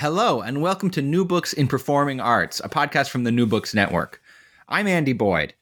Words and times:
Hello, 0.00 0.42
and 0.42 0.60
welcome 0.60 0.90
to 0.90 1.00
New 1.00 1.24
Books 1.24 1.54
in 1.54 1.68
Performing 1.68 2.20
Arts, 2.20 2.60
a 2.62 2.68
podcast 2.68 3.08
from 3.08 3.24
the 3.24 3.32
New 3.32 3.46
Books 3.46 3.72
Network. 3.72 4.20
I'm 4.68 4.86
Andy 4.86 5.14
Boyd. 5.14 5.54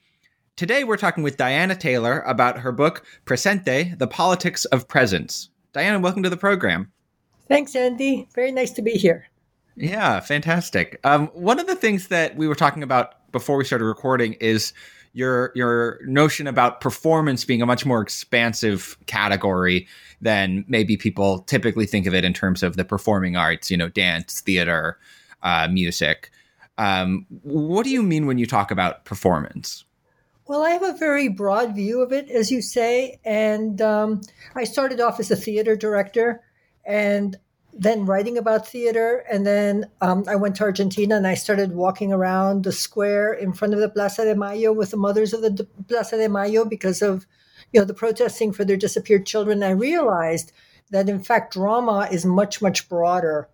Today 0.56 0.82
we're 0.82 0.96
talking 0.96 1.22
with 1.22 1.36
Diana 1.36 1.77
Taylor 1.77 2.18
about 2.22 2.58
her 2.58 2.72
book, 2.72 3.05
Presente 3.27 3.96
The 3.96 4.08
Politics 4.08 4.64
of 4.64 4.88
Presence. 4.88 5.50
Diana, 5.72 6.00
welcome 6.00 6.24
to 6.24 6.30
the 6.30 6.36
program. 6.36 6.91
Thanks, 7.46 7.77
Andy. 7.77 8.27
Very 8.34 8.50
nice 8.50 8.72
to 8.72 8.82
be 8.82 8.94
here. 8.94 9.28
Yeah, 9.77 10.18
fantastic. 10.18 10.98
Um, 11.05 11.28
one 11.28 11.60
of 11.60 11.69
the 11.69 11.77
things 11.77 12.08
that 12.08 12.34
we 12.34 12.48
were 12.48 12.56
talking 12.56 12.82
about 12.82 13.30
before 13.30 13.56
we 13.56 13.64
started 13.64 13.84
recording 13.84 14.32
is 14.41 14.72
your 15.14 15.52
your 15.54 16.00
notion 16.04 16.46
about 16.46 16.80
performance 16.80 17.45
being 17.45 17.62
a 17.62 17.66
much 17.66 17.86
more 17.86 18.02
expansive 18.02 18.98
category 19.06 19.86
than 20.20 20.64
maybe 20.68 20.96
people 20.96 21.38
typically 21.41 21.86
think 21.86 22.06
of 22.06 22.14
it 22.14 22.24
in 22.24 22.34
terms 22.34 22.62
of 22.62 22.77
the 22.77 22.84
performing 22.84 23.36
arts, 23.36 23.70
you 23.70 23.77
know, 23.77 23.88
dance, 23.88 24.41
theater, 24.41 24.98
uh, 25.42 25.69
music. 25.70 26.30
Um, 26.77 27.27
what 27.42 27.84
do 27.84 27.91
you 27.91 28.03
mean 28.03 28.27
when 28.27 28.38
you 28.38 28.47
talk 28.47 28.70
about 28.70 29.05
performance? 29.05 29.84
Well, 30.47 30.62
I 30.62 30.70
have 30.70 30.83
a 30.83 30.98
very 30.98 31.28
broad 31.28 31.75
view 31.75 32.03
of 32.03 32.12
it, 32.12 32.28
as 32.28 32.50
you 32.50 32.60
say. 32.60 33.19
And 33.25 33.81
um, 33.81 34.20
I 34.55 34.64
started 34.64 35.00
off 35.00 35.19
as 35.20 35.31
a 35.31 35.36
theater 35.36 35.75
director 35.75 36.42
and 36.84 37.36
then 37.77 38.06
writing 38.06 38.39
about 38.39 38.69
theater. 38.69 39.25
And 39.30 39.47
then 39.47 39.91
um, 40.00 40.25
I 40.28 40.36
went 40.36 40.56
to 40.56 40.64
Argentina 40.64 41.17
and 41.17 41.27
I 41.27 41.34
started 41.34 41.72
walking 41.72 42.12
around 42.12 42.64
the 42.64 42.72
square 42.72 43.33
in 43.33 43.53
front 43.53 43.75
of 43.75 43.81
the 43.81 43.89
Plaza 43.89 44.25
de 44.25 44.34
Mayo 44.34 44.72
with 44.72 44.91
the 44.92 44.97
mothers 44.97 45.33
of 45.33 45.42
the 45.42 45.66
Plaza 45.89 46.16
de 46.16 46.28
Mayo 46.28 46.64
because 46.64 47.03
of 47.03 47.27
you 47.72 47.81
know 47.81 47.86
the 47.86 47.94
protesting 47.94 48.53
for 48.53 48.64
their 48.64 48.77
disappeared 48.77 49.27
children. 49.27 49.62
I 49.62 49.70
realized 49.70 50.53
that 50.91 51.08
in 51.08 51.22
fact 51.22 51.55
drama 51.55 52.08
is 52.11 52.25
much 52.25 52.62
much 52.62 52.89
broader 52.89 53.48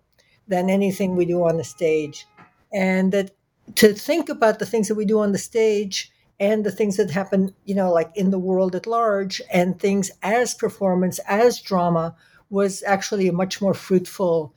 than 0.47 0.69
anything 0.69 1.15
we 1.15 1.25
do 1.25 1.43
on 1.43 1.57
the 1.57 1.63
stage, 1.63 2.27
and 2.71 3.11
that 3.11 3.31
to 3.75 3.93
think 3.93 4.29
about 4.29 4.59
the 4.59 4.65
things 4.65 4.87
that 4.87 4.95
we 4.95 5.05
do 5.05 5.19
on 5.19 5.31
the 5.31 5.37
stage 5.37 6.11
and 6.39 6.63
the 6.63 6.71
things 6.71 6.97
that 6.97 7.09
happen 7.09 7.55
you 7.65 7.73
know 7.73 7.91
like 7.91 8.11
in 8.15 8.29
the 8.29 8.39
world 8.39 8.75
at 8.75 8.85
large 8.85 9.41
and 9.51 9.79
things 9.79 10.11
as 10.21 10.53
performance 10.53 11.19
as 11.27 11.59
drama 11.61 12.15
was 12.51 12.83
actually 12.85 13.27
a 13.27 13.33
much 13.33 13.61
more 13.61 13.73
fruitful 13.73 14.53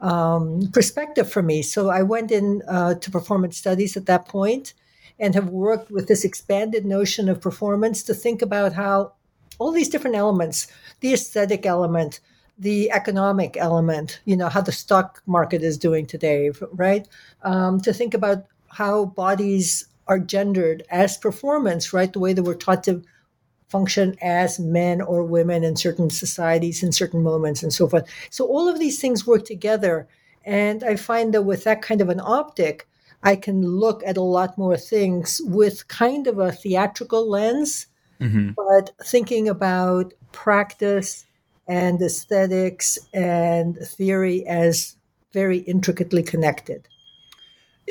um, 0.00 0.68
perspective 0.72 1.30
for 1.30 1.42
me. 1.42 1.62
So 1.62 1.88
I 1.88 2.02
went 2.02 2.30
in 2.30 2.62
uh, 2.68 2.94
to 2.94 3.10
performance 3.10 3.56
studies 3.56 3.96
at 3.96 4.06
that 4.06 4.28
point 4.28 4.74
and 5.18 5.34
have 5.34 5.48
worked 5.48 5.90
with 5.90 6.08
this 6.08 6.24
expanded 6.24 6.84
notion 6.84 7.28
of 7.28 7.40
performance 7.40 8.02
to 8.02 8.14
think 8.14 8.42
about 8.42 8.74
how 8.74 9.12
all 9.58 9.72
these 9.72 9.88
different 9.88 10.16
elements, 10.16 10.66
the 11.00 11.14
aesthetic 11.14 11.64
element, 11.64 12.20
the 12.58 12.90
economic 12.90 13.56
element, 13.56 14.20
you 14.24 14.36
know, 14.36 14.48
how 14.48 14.60
the 14.60 14.72
stock 14.72 15.22
market 15.26 15.62
is 15.62 15.78
doing 15.78 16.06
today, 16.06 16.50
right? 16.72 17.08
Um, 17.42 17.80
to 17.80 17.92
think 17.92 18.12
about 18.12 18.44
how 18.68 19.06
bodies 19.06 19.86
are 20.08 20.18
gendered 20.18 20.82
as 20.90 21.16
performance, 21.16 21.92
right? 21.92 22.12
The 22.12 22.18
way 22.18 22.32
that 22.32 22.42
we're 22.42 22.54
taught 22.54 22.84
to 22.84 23.02
function 23.68 24.16
as 24.22 24.58
men 24.58 25.00
or 25.00 25.24
women 25.24 25.64
in 25.64 25.76
certain 25.76 26.10
societies 26.10 26.82
in 26.82 26.92
certain 26.92 27.22
moments 27.22 27.62
and 27.62 27.72
so 27.72 27.88
forth. 27.88 28.08
So 28.30 28.46
all 28.46 28.68
of 28.68 28.78
these 28.78 29.00
things 29.00 29.26
work 29.26 29.44
together. 29.44 30.08
And 30.44 30.84
I 30.84 30.96
find 30.96 31.34
that 31.34 31.42
with 31.42 31.64
that 31.64 31.82
kind 31.82 32.00
of 32.00 32.08
an 32.08 32.20
optic, 32.20 32.86
I 33.22 33.34
can 33.34 33.66
look 33.66 34.02
at 34.06 34.16
a 34.16 34.22
lot 34.22 34.56
more 34.56 34.76
things 34.76 35.40
with 35.44 35.88
kind 35.88 36.26
of 36.26 36.38
a 36.38 36.52
theatrical 36.52 37.28
lens, 37.28 37.86
mm-hmm. 38.20 38.50
but 38.56 38.90
thinking 39.04 39.48
about 39.48 40.14
practice 40.32 41.26
and 41.66 42.00
aesthetics 42.00 42.98
and 43.12 43.76
theory 43.78 44.46
as 44.46 44.96
very 45.32 45.58
intricately 45.58 46.22
connected. 46.22 46.86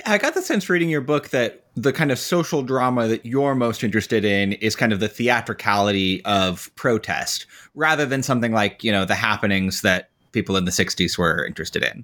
I 0.06 0.18
got 0.18 0.34
the 0.34 0.42
sense 0.42 0.70
reading 0.70 0.90
your 0.90 1.02
book 1.02 1.30
that 1.30 1.64
the 1.76 1.94
kind 1.94 2.12
of 2.12 2.20
social 2.20 2.64
drama 2.64 3.08
that 3.08 3.26
you're 3.26 3.56
most 3.56 3.84
interested 3.84 4.26
in 4.26 4.54
is 4.54 4.76
kind 4.76 4.92
of 4.92 5.00
the 5.00 5.08
theatricality 5.08 6.24
of 6.26 6.74
protest 6.76 7.46
rather 7.76 8.06
than 8.06 8.22
something 8.22 8.52
like, 8.52 8.84
you 8.84 8.92
know, 8.92 9.06
the 9.06 9.16
happenings 9.16 9.82
that 9.82 10.10
people 10.32 10.58
in 10.58 10.66
the 10.66 10.72
60s 10.72 11.18
were 11.18 11.46
interested 11.46 11.84
in. 11.84 12.04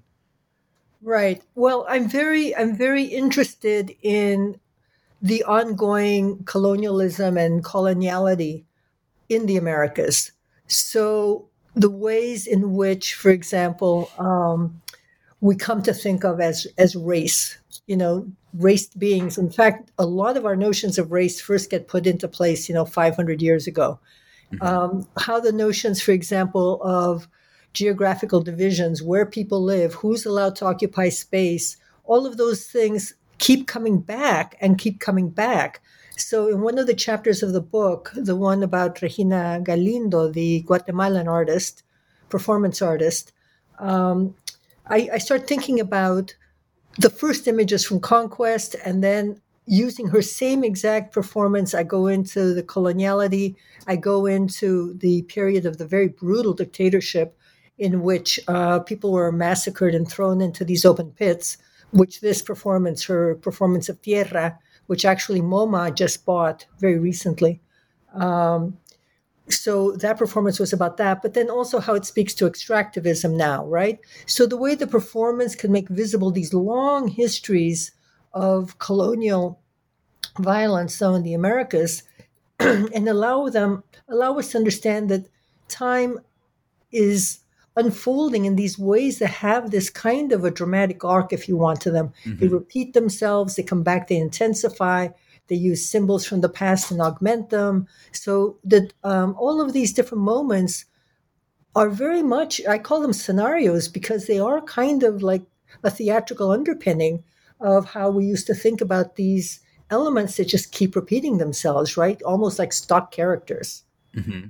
Right. 1.02 1.42
Well, 1.56 1.86
I'm 1.90 2.08
very 2.08 2.56
I'm 2.56 2.76
very 2.78 3.04
interested 3.04 3.96
in 4.02 4.60
the 5.22 5.44
ongoing 5.44 6.44
colonialism 6.46 7.38
and 7.38 7.64
coloniality 7.64 8.64
in 9.28 9.48
the 9.48 9.58
Americas. 9.58 10.32
So 10.68 11.48
the 11.76 11.90
ways 11.90 12.46
in 12.48 12.74
which, 12.76 13.16
for 13.16 13.32
example, 13.32 14.12
um, 14.18 14.82
we 15.42 15.56
come 15.56 15.82
to 15.84 15.94
think 15.94 16.24
of 16.24 16.40
as 16.40 16.68
as 16.78 16.96
race 16.96 17.58
you 17.88 17.96
know, 17.96 18.28
raced 18.54 19.00
beings. 19.00 19.38
In 19.38 19.50
fact, 19.50 19.92
a 19.98 20.06
lot 20.06 20.38
of 20.38 20.46
our 20.46 20.56
notions 20.56 20.98
of 20.98 21.12
race 21.12 21.40
first 21.40 21.70
get 21.70 21.88
put 21.88 22.08
into 22.08 22.28
place, 22.28 22.68
you 22.68 22.76
know, 22.76 22.86
500 22.86 23.42
years 23.42 23.68
ago. 23.68 24.00
Mm-hmm. 24.54 24.66
Um, 24.66 25.08
how 25.18 25.40
the 25.40 25.52
notions, 25.52 26.02
for 26.02 26.12
example, 26.12 26.82
of 26.84 27.28
geographical 27.74 28.42
divisions, 28.42 29.02
where 29.02 29.26
people 29.26 29.64
live, 29.64 29.94
who's 29.94 30.26
allowed 30.26 30.56
to 30.58 30.66
occupy 30.66 31.10
space, 31.10 31.78
all 32.04 32.26
of 32.26 32.38
those 32.38 32.66
things 32.66 33.14
keep 33.38 33.68
coming 33.68 34.00
back 34.00 34.58
and 34.60 34.78
keep 34.78 35.00
coming 35.00 35.30
back. 35.30 35.82
So, 36.18 36.48
in 36.48 36.62
one 36.62 36.78
of 36.78 36.88
the 36.88 36.94
chapters 36.94 37.42
of 37.42 37.54
the 37.54 37.62
book, 37.62 38.12
the 38.14 38.36
one 38.36 38.62
about 38.62 39.02
Regina 39.02 39.62
Galindo, 39.64 40.28
the 40.28 40.62
Guatemalan 40.62 41.28
artist, 41.28 41.84
performance 42.30 42.82
artist, 42.82 43.32
um, 43.80 44.36
I, 44.86 45.10
I 45.14 45.18
start 45.18 45.48
thinking 45.48 45.80
about 45.80 46.36
the 46.98 47.10
first 47.10 47.48
images 47.48 47.86
from 47.86 48.00
Conquest, 48.00 48.76
and 48.86 49.04
then 49.04 49.42
using 49.66 50.08
her 50.08 50.22
same 50.22 50.64
exact 50.64 51.14
performance, 51.14 51.74
I 51.74 51.84
go 51.84 52.08
into 52.08 52.54
the 52.54 52.64
coloniality, 52.64 53.56
I 53.88 53.96
go 53.96 54.26
into 54.26 54.94
the 54.96 55.22
period 55.24 55.66
of 55.66 55.78
the 55.78 55.86
very 55.86 56.08
brutal 56.08 56.54
dictatorship 56.54 57.38
in 57.78 58.02
which 58.02 58.40
uh, 58.48 58.80
people 58.80 59.12
were 59.12 59.32
massacred 59.32 59.96
and 59.96 60.08
thrown 60.08 60.42
into 60.42 60.66
these 60.66 60.86
open 60.86 61.12
pits, 61.12 61.58
which 61.92 62.22
this 62.22 62.42
performance, 62.42 63.04
her 63.06 63.36
performance 63.36 63.90
of 63.90 64.02
Tierra, 64.02 64.58
which 64.88 65.06
actually 65.06 65.42
MoMA 65.42 65.96
just 65.96 66.26
bought 66.26 66.66
very 66.80 67.00
recently, 67.00 67.62
um, 68.14 68.78
so 69.58 69.92
that 69.94 70.18
performance 70.18 70.60
was 70.60 70.74
about 70.74 70.98
that, 70.98 71.22
but 71.22 71.34
then 71.34 71.50
also 71.50 71.80
how 71.80 71.94
it 71.94 72.06
speaks 72.06 72.34
to 72.36 72.50
extractivism 72.50 73.36
now, 73.36 73.66
right? 73.66 74.00
So 74.26 74.46
the 74.46 74.58
way 74.58 74.76
the 74.76 74.88
performance 74.88 75.56
can 75.56 75.72
make 75.72 75.90
visible 75.90 76.32
these 76.32 76.54
long 76.54 77.08
histories 77.08 77.92
of 78.34 78.80
colonial 78.80 79.60
violence, 80.40 80.96
so 80.96 81.14
in 81.16 81.24
the 81.24 81.34
Americas, 81.34 82.04
and 82.60 83.08
allow 83.08 83.50
them 83.50 83.84
allow 84.08 84.38
us 84.38 84.50
to 84.50 84.58
understand 84.58 85.10
that 85.10 85.28
time 85.68 86.20
is 86.92 87.40
unfolding 87.78 88.46
in 88.46 88.56
these 88.56 88.78
ways 88.78 89.20
that 89.20 89.28
have 89.28 89.72
this 89.72 89.90
kind 89.90 90.32
of 90.32 90.44
a 90.44 90.52
dramatic 90.52 91.04
arc, 91.06 91.32
if 91.32 91.48
you 91.48 91.56
want, 91.56 91.80
to 91.82 91.92
them. 91.92 92.12
Mm-hmm. 92.26 92.40
They 92.40 92.48
repeat 92.48 92.94
themselves, 92.94 93.56
they 93.56 93.64
come 93.64 93.84
back, 93.84 94.08
they 94.08 94.18
intensify, 94.18 95.10
they 95.52 95.58
use 95.58 95.86
symbols 95.86 96.26
from 96.26 96.40
the 96.40 96.48
past 96.48 96.92
and 96.92 97.02
augment 97.02 97.50
them. 97.50 97.86
So 98.14 98.58
that 98.64 98.94
um, 99.04 99.36
all 99.38 99.60
of 99.60 99.74
these 99.74 99.92
different 99.92 100.24
moments 100.24 100.86
are 101.76 101.90
very 101.90 102.24
much, 102.24 102.62
I 102.66 102.78
call 102.78 103.02
them 103.02 103.12
scenarios 103.12 103.90
because 103.90 104.28
they 104.28 104.40
are 104.40 104.62
kind 104.62 105.04
of 105.04 105.22
like 105.22 105.44
a 105.84 105.92
theatrical 105.92 106.52
underpinning 106.52 107.26
of 107.60 107.84
how 107.84 108.10
we 108.10 108.24
used 108.24 108.48
to 108.48 108.56
think 108.56 108.80
about 108.80 109.18
these 109.18 109.60
elements 109.90 110.38
that 110.38 110.48
just 110.48 110.72
keep 110.72 110.96
repeating 110.96 111.38
themselves, 111.38 111.98
right? 111.98 112.22
Almost 112.24 112.58
like 112.58 112.72
stock 112.72 113.12
characters. 113.12 113.84
Mm-hmm. 114.16 114.48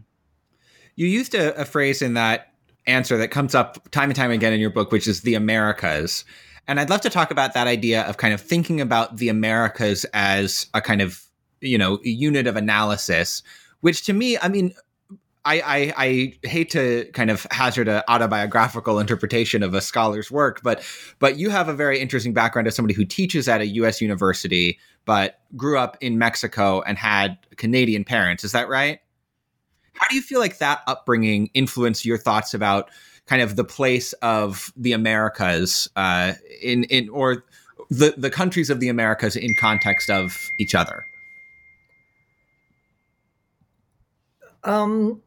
You 0.98 1.08
used 1.08 1.34
a, 1.34 1.60
a 1.60 1.66
phrase 1.66 2.04
in 2.04 2.14
that 2.14 2.54
answer 2.86 3.18
that 3.18 3.30
comes 3.30 3.56
up 3.56 3.90
time 3.90 4.12
and 4.12 4.16
time 4.16 4.30
again 4.30 4.54
in 4.54 4.60
your 4.60 4.70
book, 4.70 4.92
which 4.92 5.08
is 5.08 5.22
the 5.22 5.34
Americas. 5.34 6.26
And 6.68 6.80
I'd 6.80 6.90
love 6.90 7.02
to 7.02 7.10
talk 7.10 7.32
about 7.32 7.54
that 7.54 7.68
idea 7.68 8.04
of 8.04 8.18
kind 8.18 8.34
of 8.34 8.42
thinking 8.42 8.80
about 8.80 9.18
the 9.18 9.30
Americas 9.30 10.06
as 10.14 10.68
a 10.74 10.82
kind 10.82 11.02
of, 11.02 11.24
you 11.60 11.78
know, 11.78 12.00
unit 12.04 12.48
of 12.48 12.56
analysis, 12.56 13.44
which 13.82 14.06
to 14.06 14.14
me, 14.14 14.38
I 14.38 14.48
mean, 14.48 14.74
I, 15.44 15.62
I, 15.62 15.94
I 15.98 16.48
hate 16.48 16.70
to 16.72 17.10
kind 17.14 17.32
of 17.32 17.48
hazard 17.50 17.88
an 17.88 18.04
autobiographical 18.08 19.00
interpretation 19.00 19.64
of 19.64 19.74
a 19.74 19.82
scholar's 19.82 20.30
work, 20.30 20.62
but 20.62 20.84
but 21.18 21.38
you 21.38 21.50
have 21.50 21.68
a 21.68 21.74
very 21.74 22.00
interesting 22.00 22.34
background 22.34 22.68
as 22.68 22.76
somebody 22.76 22.94
who 22.94 23.06
teaches 23.06 23.48
at 23.48 23.60
a 23.60 23.66
U.S. 23.68 24.02
university, 24.02 24.78
but 25.06 25.40
grew 25.56 25.80
up 25.80 25.98
in 26.00 26.20
Mexico 26.20 26.82
and 26.82 26.98
had 26.98 27.40
Canadian 27.56 28.04
parents. 28.04 28.44
Is 28.44 28.52
that 28.52 28.70
right? 28.70 29.00
How 29.94 30.08
do 30.10 30.16
you 30.16 30.22
feel 30.22 30.40
like 30.40 30.60
that 30.60 30.82
upbringing 30.88 31.50
influenced 31.54 32.06
your 32.06 32.18
thoughts 32.18 32.54
about 32.54 32.92
kind 33.32 33.42
of 33.42 33.56
the 33.56 33.64
place 33.64 34.12
of 34.22 34.74
the 34.76 34.92
Americas 34.92 35.90
uh, 35.96 36.34
in 36.62 36.84
in 36.96 37.08
or 37.08 37.46
the 37.90 38.14
the 38.18 38.30
countries 38.30 38.70
of 38.70 38.82
the 38.82 38.90
Americas 38.90 39.38
in 39.38 39.56
context 39.56 40.10
of 40.10 40.38
each 40.60 40.76
other? 40.76 41.06
Um, 44.66 45.22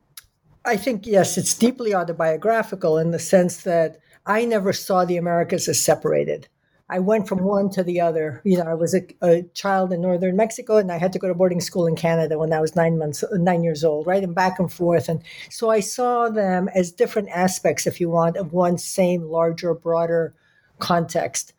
I 0.67 0.77
think, 0.77 1.07
yes, 1.07 1.39
it's 1.39 1.57
deeply 1.57 1.95
autobiographical 1.95 2.99
in 2.99 3.11
the 3.11 3.19
sense 3.19 3.63
that 3.63 3.97
I 4.27 4.45
never 4.45 4.75
saw 4.75 5.07
the 5.07 5.17
Americas 5.17 5.67
as 5.67 5.81
separated. 5.81 6.47
I 6.89 6.99
went 6.99 7.27
from 7.27 7.43
one 7.43 7.71
to 7.71 7.83
the 7.83 8.01
other. 8.01 8.43
You 8.45 8.59
know, 8.59 8.65
I 8.65 8.75
was 8.75 8.95
a, 8.95 9.03
a, 9.23 9.43
child 9.55 9.93
in 9.93 10.03
northern 10.03 10.37
Mexico, 10.37 10.77
and 10.77 10.93
I 10.93 10.99
had 10.99 11.13
to 11.15 11.19
go 11.19 11.29
to 11.29 11.35
boarding 11.35 11.63
school 11.63 11.87
in 11.87 11.97
Canada 11.97 12.39
when 12.39 12.53
I 12.53 12.61
was 12.61 12.77
nine 12.77 12.99
months, 12.99 13.25
nine 13.33 13.63
years 13.63 13.85
old, 13.85 14.07
right, 14.07 14.23
and 14.23 14.35
back 14.35 14.59
and 14.59 14.71
forth. 14.71 15.09
And 15.09 15.23
so 15.51 15.71
I 15.71 15.81
saw 15.81 16.29
them 16.29 16.69
as 16.75 16.93
different 16.93 17.31
aspects, 17.31 17.87
if 17.87 18.01
you 18.01 18.11
want, 18.11 18.37
of 18.37 18.53
one 18.53 18.77
same 18.77 19.23
larger, 19.23 19.73
broader 19.73 20.35
context. 20.79 21.55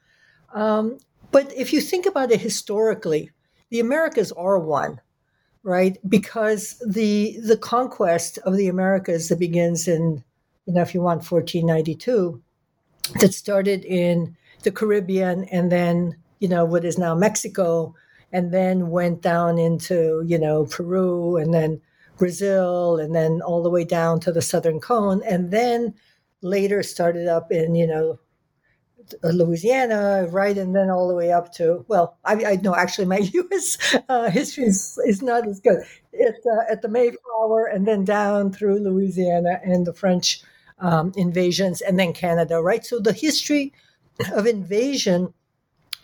Um, 0.54 1.00
but 1.32 1.52
if 1.54 1.74
you 1.74 1.82
think 1.82 2.06
about 2.06 2.32
it 2.32 2.42
historically, 2.42 3.32
the 3.70 3.80
Americas 3.80 4.32
are 4.34 4.60
one 4.60 5.02
right? 5.66 5.98
Because 6.08 6.82
the 6.86 7.38
the 7.44 7.58
conquest 7.58 8.38
of 8.46 8.56
the 8.56 8.70
Americas 8.70 9.28
that 9.30 9.40
begins 9.40 9.88
in, 9.88 10.24
you 10.68 10.74
know, 10.74 10.82
if 10.82 10.94
you 10.94 11.02
want, 11.02 11.30
1492, 11.30 12.42
that 13.20 13.34
started 13.34 13.84
in 13.84 14.38
the 14.66 14.72
Caribbean 14.72 15.46
and 15.46 15.72
then, 15.72 16.18
you 16.40 16.50
know, 16.50 16.66
what 16.66 16.84
is 16.84 16.98
now 16.98 17.16
Mexico, 17.16 17.96
and 18.34 18.54
then 18.54 18.90
went 18.90 19.22
down 19.22 19.58
into, 19.58 20.22
you 20.26 20.38
know, 20.38 20.66
Peru 20.66 21.38
and 21.38 21.54
then 21.54 21.80
Brazil 22.18 22.98
and 22.98 23.16
then 23.16 23.42
all 23.42 23.64
the 23.64 23.70
way 23.70 23.86
down 23.86 24.20
to 24.22 24.32
the 24.32 24.42
southern 24.42 24.82
cone, 24.82 25.22
and 25.24 25.52
then 25.52 25.94
later 26.42 26.84
started 26.84 27.28
up 27.28 27.52
in, 27.52 27.76
you 27.76 27.88
know, 27.88 28.20
Louisiana, 29.24 30.28
right, 30.32 30.58
and 30.58 30.76
then 30.76 30.90
all 30.90 31.08
the 31.08 31.16
way 31.16 31.32
up 31.32 31.54
to 31.54 31.86
well, 31.88 32.18
I, 32.26 32.44
I 32.46 32.56
know 32.56 32.76
actually 32.76 33.06
my 33.06 33.18
U.S. 33.34 33.96
Uh, 34.10 34.30
history 34.30 34.66
is, 34.66 35.00
is, 35.06 35.22
not 35.22 35.48
as 35.48 35.60
good. 35.60 35.84
It, 36.12 36.36
uh, 36.46 36.72
at 36.72 36.82
the 36.82 36.90
Mayflower, 36.90 37.66
and 37.68 37.88
then 37.88 38.04
down 38.04 38.52
through 38.52 38.80
Louisiana 38.80 39.60
and 39.64 39.86
the 39.86 39.94
French 39.94 40.42
um, 40.80 41.14
invasions, 41.16 41.82
and 41.82 42.00
then 42.00 42.14
Canada, 42.14 42.62
right. 42.62 42.86
So 42.86 43.00
the 43.00 43.14
history 43.14 43.74
of 44.34 44.46
invasion 44.46 45.34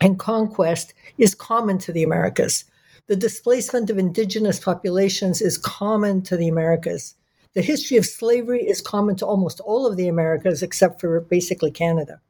and 0.00 0.18
conquest 0.18 0.94
is 1.18 1.34
common 1.34 1.78
to 1.78 1.92
the 1.92 2.02
Americas. 2.02 2.64
The 3.06 3.16
displacement 3.16 3.90
of 3.90 3.98
indigenous 3.98 4.60
populations 4.60 5.40
is 5.40 5.58
common 5.58 6.22
to 6.22 6.36
the 6.36 6.48
Americas. 6.48 7.14
The 7.54 7.62
history 7.62 7.96
of 7.96 8.06
slavery 8.06 8.62
is 8.62 8.80
common 8.80 9.16
to 9.16 9.26
almost 9.26 9.60
all 9.60 9.86
of 9.86 9.96
the 9.96 10.08
Americas 10.08 10.62
except 10.62 11.00
for 11.00 11.20
basically 11.20 11.70
Canada. 11.70 12.20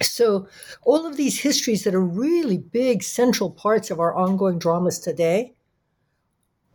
So, 0.00 0.48
all 0.82 1.06
of 1.06 1.16
these 1.16 1.40
histories 1.40 1.84
that 1.84 1.94
are 1.94 2.00
really 2.00 2.56
big 2.56 3.02
central 3.02 3.50
parts 3.50 3.90
of 3.90 4.00
our 4.00 4.14
ongoing 4.14 4.58
dramas 4.58 4.98
today 4.98 5.52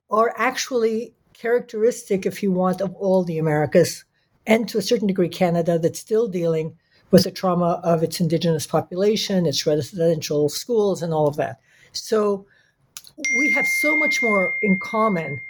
are 0.09 0.33
actually 0.37 1.15
characteristic, 1.33 2.25
if 2.25 2.43
you 2.43 2.51
want, 2.51 2.79
of 2.79 2.93
all 2.95 3.23
the 3.23 3.39
Americas 3.39 4.05
and 4.45 4.67
to 4.69 4.77
a 4.77 4.81
certain 4.81 5.07
degree 5.07 5.29
Canada 5.29 5.77
that's 5.77 5.99
still 5.99 6.27
dealing 6.27 6.77
with 7.11 7.23
the 7.23 7.31
trauma 7.31 7.79
of 7.83 8.03
its 8.03 8.19
indigenous 8.19 8.67
population, 8.67 9.45
its 9.45 9.65
residential 9.65 10.49
schools, 10.49 11.01
and 11.01 11.13
all 11.13 11.27
of 11.27 11.35
that. 11.37 11.59
So, 11.93 12.45
we 13.37 13.51
have 13.51 13.65
so 13.65 13.97
much 13.97 14.21
more 14.21 14.53
in 14.61 14.77
common 14.77 15.41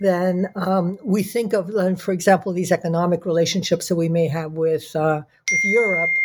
than 0.00 0.50
um, 0.56 0.98
we 1.04 1.22
think 1.22 1.52
of, 1.52 1.70
for 2.00 2.12
example, 2.12 2.52
these 2.52 2.72
economic 2.72 3.26
relationships 3.26 3.88
that 3.88 3.96
we 3.96 4.08
may 4.08 4.26
have 4.28 4.52
with 4.52 4.94
uh, 4.96 5.22
with 5.50 5.64
Europe 5.64 6.16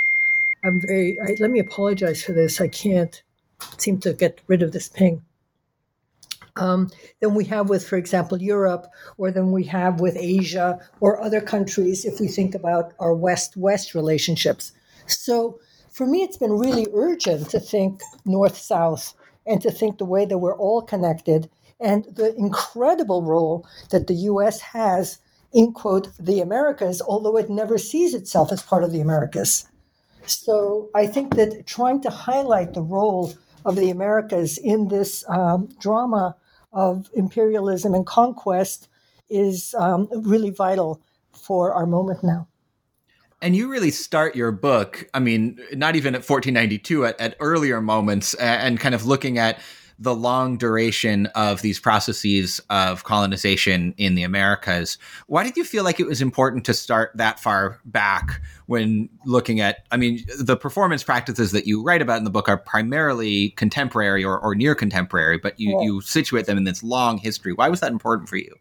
I'm 0.63 0.79
very, 0.79 1.19
I, 1.19 1.35
let 1.39 1.51
me 1.51 1.59
apologize 1.59 2.23
for 2.23 2.33
this. 2.33 2.59
I 2.59 2.67
can't 2.67 3.21
seem 3.77 3.99
to 3.99 4.13
get 4.13 4.41
rid 4.47 4.61
of 4.61 4.71
this 4.71 4.89
ping. 4.89 5.23
Um, 6.55 6.89
than 7.21 7.35
we 7.35 7.45
have 7.45 7.69
with, 7.69 7.87
for 7.87 7.97
example, 7.97 8.41
Europe, 8.41 8.87
or 9.17 9.31
than 9.31 9.51
we 9.51 9.63
have 9.65 9.99
with 9.99 10.17
Asia 10.17 10.79
or 10.99 11.21
other 11.21 11.41
countries 11.41 12.05
if 12.05 12.19
we 12.19 12.27
think 12.27 12.55
about 12.55 12.93
our 12.99 13.13
West 13.13 13.55
West 13.55 13.95
relationships. 13.95 14.71
So 15.05 15.59
for 15.91 16.05
me, 16.05 16.23
it's 16.23 16.37
been 16.37 16.53
really 16.53 16.87
urgent 16.93 17.49
to 17.49 17.59
think 17.59 18.01
North 18.25 18.57
South 18.57 19.13
and 19.45 19.61
to 19.61 19.71
think 19.71 19.97
the 19.97 20.05
way 20.05 20.25
that 20.25 20.37
we're 20.37 20.57
all 20.57 20.81
connected 20.81 21.49
and 21.79 22.05
the 22.05 22.35
incredible 22.35 23.23
role 23.23 23.65
that 23.89 24.07
the 24.07 24.13
US 24.13 24.59
has 24.61 25.19
in, 25.51 25.73
quote, 25.73 26.09
the 26.19 26.41
Americas, 26.41 27.01
although 27.01 27.37
it 27.37 27.49
never 27.49 27.77
sees 27.77 28.13
itself 28.13 28.51
as 28.51 28.61
part 28.61 28.83
of 28.83 28.91
the 28.91 29.01
Americas. 29.01 29.67
So 30.25 30.89
I 30.93 31.07
think 31.07 31.35
that 31.35 31.65
trying 31.65 32.01
to 32.01 32.09
highlight 32.09 32.73
the 32.73 32.81
role 32.81 33.33
of 33.65 33.75
the 33.75 33.89
Americas 33.89 34.57
in 34.57 34.87
this 34.87 35.23
um, 35.27 35.69
drama 35.79 36.35
of 36.71 37.09
imperialism 37.13 37.93
and 37.93 38.05
conquest 38.05 38.87
is 39.29 39.75
um, 39.77 40.07
really 40.11 40.49
vital 40.49 41.01
for 41.31 41.73
our 41.73 41.85
moment 41.85 42.23
now. 42.23 42.47
And 43.41 43.55
you 43.55 43.69
really 43.69 43.91
start 43.91 44.35
your 44.35 44.51
book, 44.51 45.07
I 45.13 45.19
mean, 45.19 45.59
not 45.71 45.95
even 45.95 46.13
at 46.13 46.29
1492, 46.29 47.05
at, 47.05 47.21
at 47.21 47.35
earlier 47.39 47.79
moments, 47.79 48.33
and 48.33 48.77
kind 48.79 48.93
of 48.93 49.05
looking 49.05 49.37
at 49.37 49.61
the 49.99 50.15
long 50.15 50.57
duration 50.57 51.25
of 51.35 51.61
these 51.61 51.79
processes 51.79 52.61
of 52.69 53.03
colonization 53.03 53.93
in 53.97 54.15
the 54.15 54.23
Americas. 54.23 54.97
Why 55.27 55.43
did 55.43 55.57
you 55.57 55.65
feel 55.65 55.83
like 55.83 55.99
it 55.99 56.07
was 56.07 56.21
important 56.21 56.65
to 56.65 56.73
start 56.73 57.11
that 57.15 57.39
far 57.39 57.79
back 57.83 58.41
when 58.67 59.09
looking 59.25 59.59
at? 59.59 59.85
I 59.91 59.97
mean, 59.97 60.25
the 60.39 60.55
performance 60.55 61.03
practices 61.03 61.51
that 61.51 61.67
you 61.67 61.83
write 61.83 62.01
about 62.01 62.17
in 62.17 62.23
the 62.23 62.29
book 62.29 62.47
are 62.47 62.57
primarily 62.57 63.49
contemporary 63.51 64.23
or, 64.23 64.39
or 64.39 64.55
near 64.55 64.73
contemporary, 64.73 65.37
but 65.37 65.59
you, 65.59 65.71
yeah. 65.71 65.85
you 65.85 66.01
situate 66.01 66.45
them 66.45 66.57
in 66.57 66.63
this 66.63 66.81
long 66.81 67.17
history. 67.17 67.51
Why 67.51 67.67
was 67.67 67.81
that 67.81 67.91
important 67.91 68.29
for 68.29 68.37
you? 68.37 68.55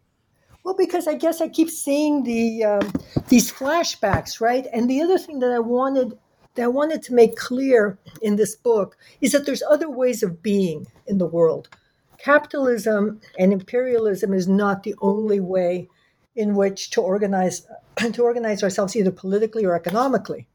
Well, 0.63 0.75
because 0.75 1.07
I 1.07 1.13
guess 1.13 1.39
I 1.41 1.47
keep 1.47 1.69
seeing 1.69 2.23
the 2.23 2.63
um, 2.65 2.91
these 3.29 3.51
flashbacks, 3.51 4.41
right? 4.41 4.67
And 4.73 4.89
the 4.89 5.01
other 5.01 5.17
thing 5.17 5.39
that 5.39 5.51
I 5.51 5.59
wanted 5.59 6.17
that 6.59 6.65
I 6.65 6.67
wanted 6.67 7.01
to 7.03 7.13
make 7.13 7.37
clear 7.37 7.97
in 8.21 8.35
this 8.35 8.53
book 8.53 8.97
is 9.21 9.31
that 9.31 9.45
there's 9.45 9.63
other 9.63 9.89
ways 9.89 10.23
of 10.23 10.43
being 10.43 10.87
in 11.07 11.17
the 11.17 11.25
world. 11.25 11.69
Capitalism 12.17 13.21
and 13.37 13.53
imperialism 13.53 14.33
is 14.33 14.45
not 14.45 14.83
the 14.83 14.93
only 14.99 15.39
way 15.39 15.87
in 16.35 16.55
which 16.55 16.89
to 16.89 17.01
organize 17.01 17.65
to 18.13 18.21
organize 18.21 18.61
ourselves 18.61 18.93
either 18.93 19.11
politically 19.11 19.65
or 19.65 19.73
economically. 19.73 20.47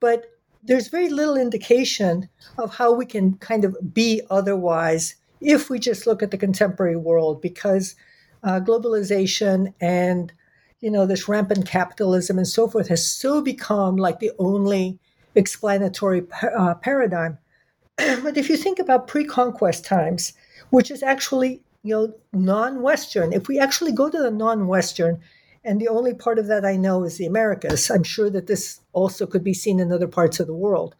But 0.00 0.24
there's 0.62 0.88
very 0.88 1.10
little 1.10 1.36
indication 1.36 2.30
of 2.56 2.74
how 2.74 2.94
we 2.94 3.04
can 3.04 3.36
kind 3.36 3.66
of 3.66 3.76
be 3.92 4.22
otherwise 4.30 5.16
if 5.42 5.68
we 5.68 5.78
just 5.78 6.06
look 6.06 6.22
at 6.22 6.30
the 6.30 6.38
contemporary 6.38 6.96
world 6.96 7.42
because 7.42 7.94
uh, 8.42 8.60
globalization 8.60 9.74
and 9.82 10.32
you 10.80 10.90
know 10.90 11.04
this 11.04 11.28
rampant 11.28 11.66
capitalism 11.66 12.38
and 12.38 12.48
so 12.48 12.68
forth 12.68 12.88
has 12.88 13.06
so 13.06 13.42
become 13.42 13.96
like 13.96 14.18
the 14.18 14.32
only 14.38 14.98
explanatory 15.36 16.22
uh, 16.56 16.74
paradigm. 16.74 17.38
but 17.96 18.36
if 18.36 18.48
you 18.48 18.56
think 18.56 18.78
about 18.78 19.06
pre-conquest 19.06 19.84
times, 19.84 20.32
which 20.70 20.90
is 20.90 21.02
actually 21.02 21.62
you 21.82 21.94
know 21.94 22.14
non-Western, 22.32 23.32
if 23.32 23.46
we 23.46 23.60
actually 23.60 23.92
go 23.92 24.10
to 24.10 24.18
the 24.18 24.30
non-Western, 24.30 25.20
and 25.66 25.80
the 25.80 25.88
only 25.88 26.14
part 26.14 26.38
of 26.38 26.46
that 26.46 26.64
I 26.64 26.76
know 26.76 27.02
is 27.02 27.18
the 27.18 27.26
Americas. 27.26 27.90
I'm 27.90 28.04
sure 28.04 28.30
that 28.30 28.46
this 28.46 28.80
also 28.92 29.26
could 29.26 29.42
be 29.42 29.52
seen 29.52 29.80
in 29.80 29.92
other 29.92 30.06
parts 30.06 30.38
of 30.38 30.46
the 30.46 30.54
world. 30.54 30.94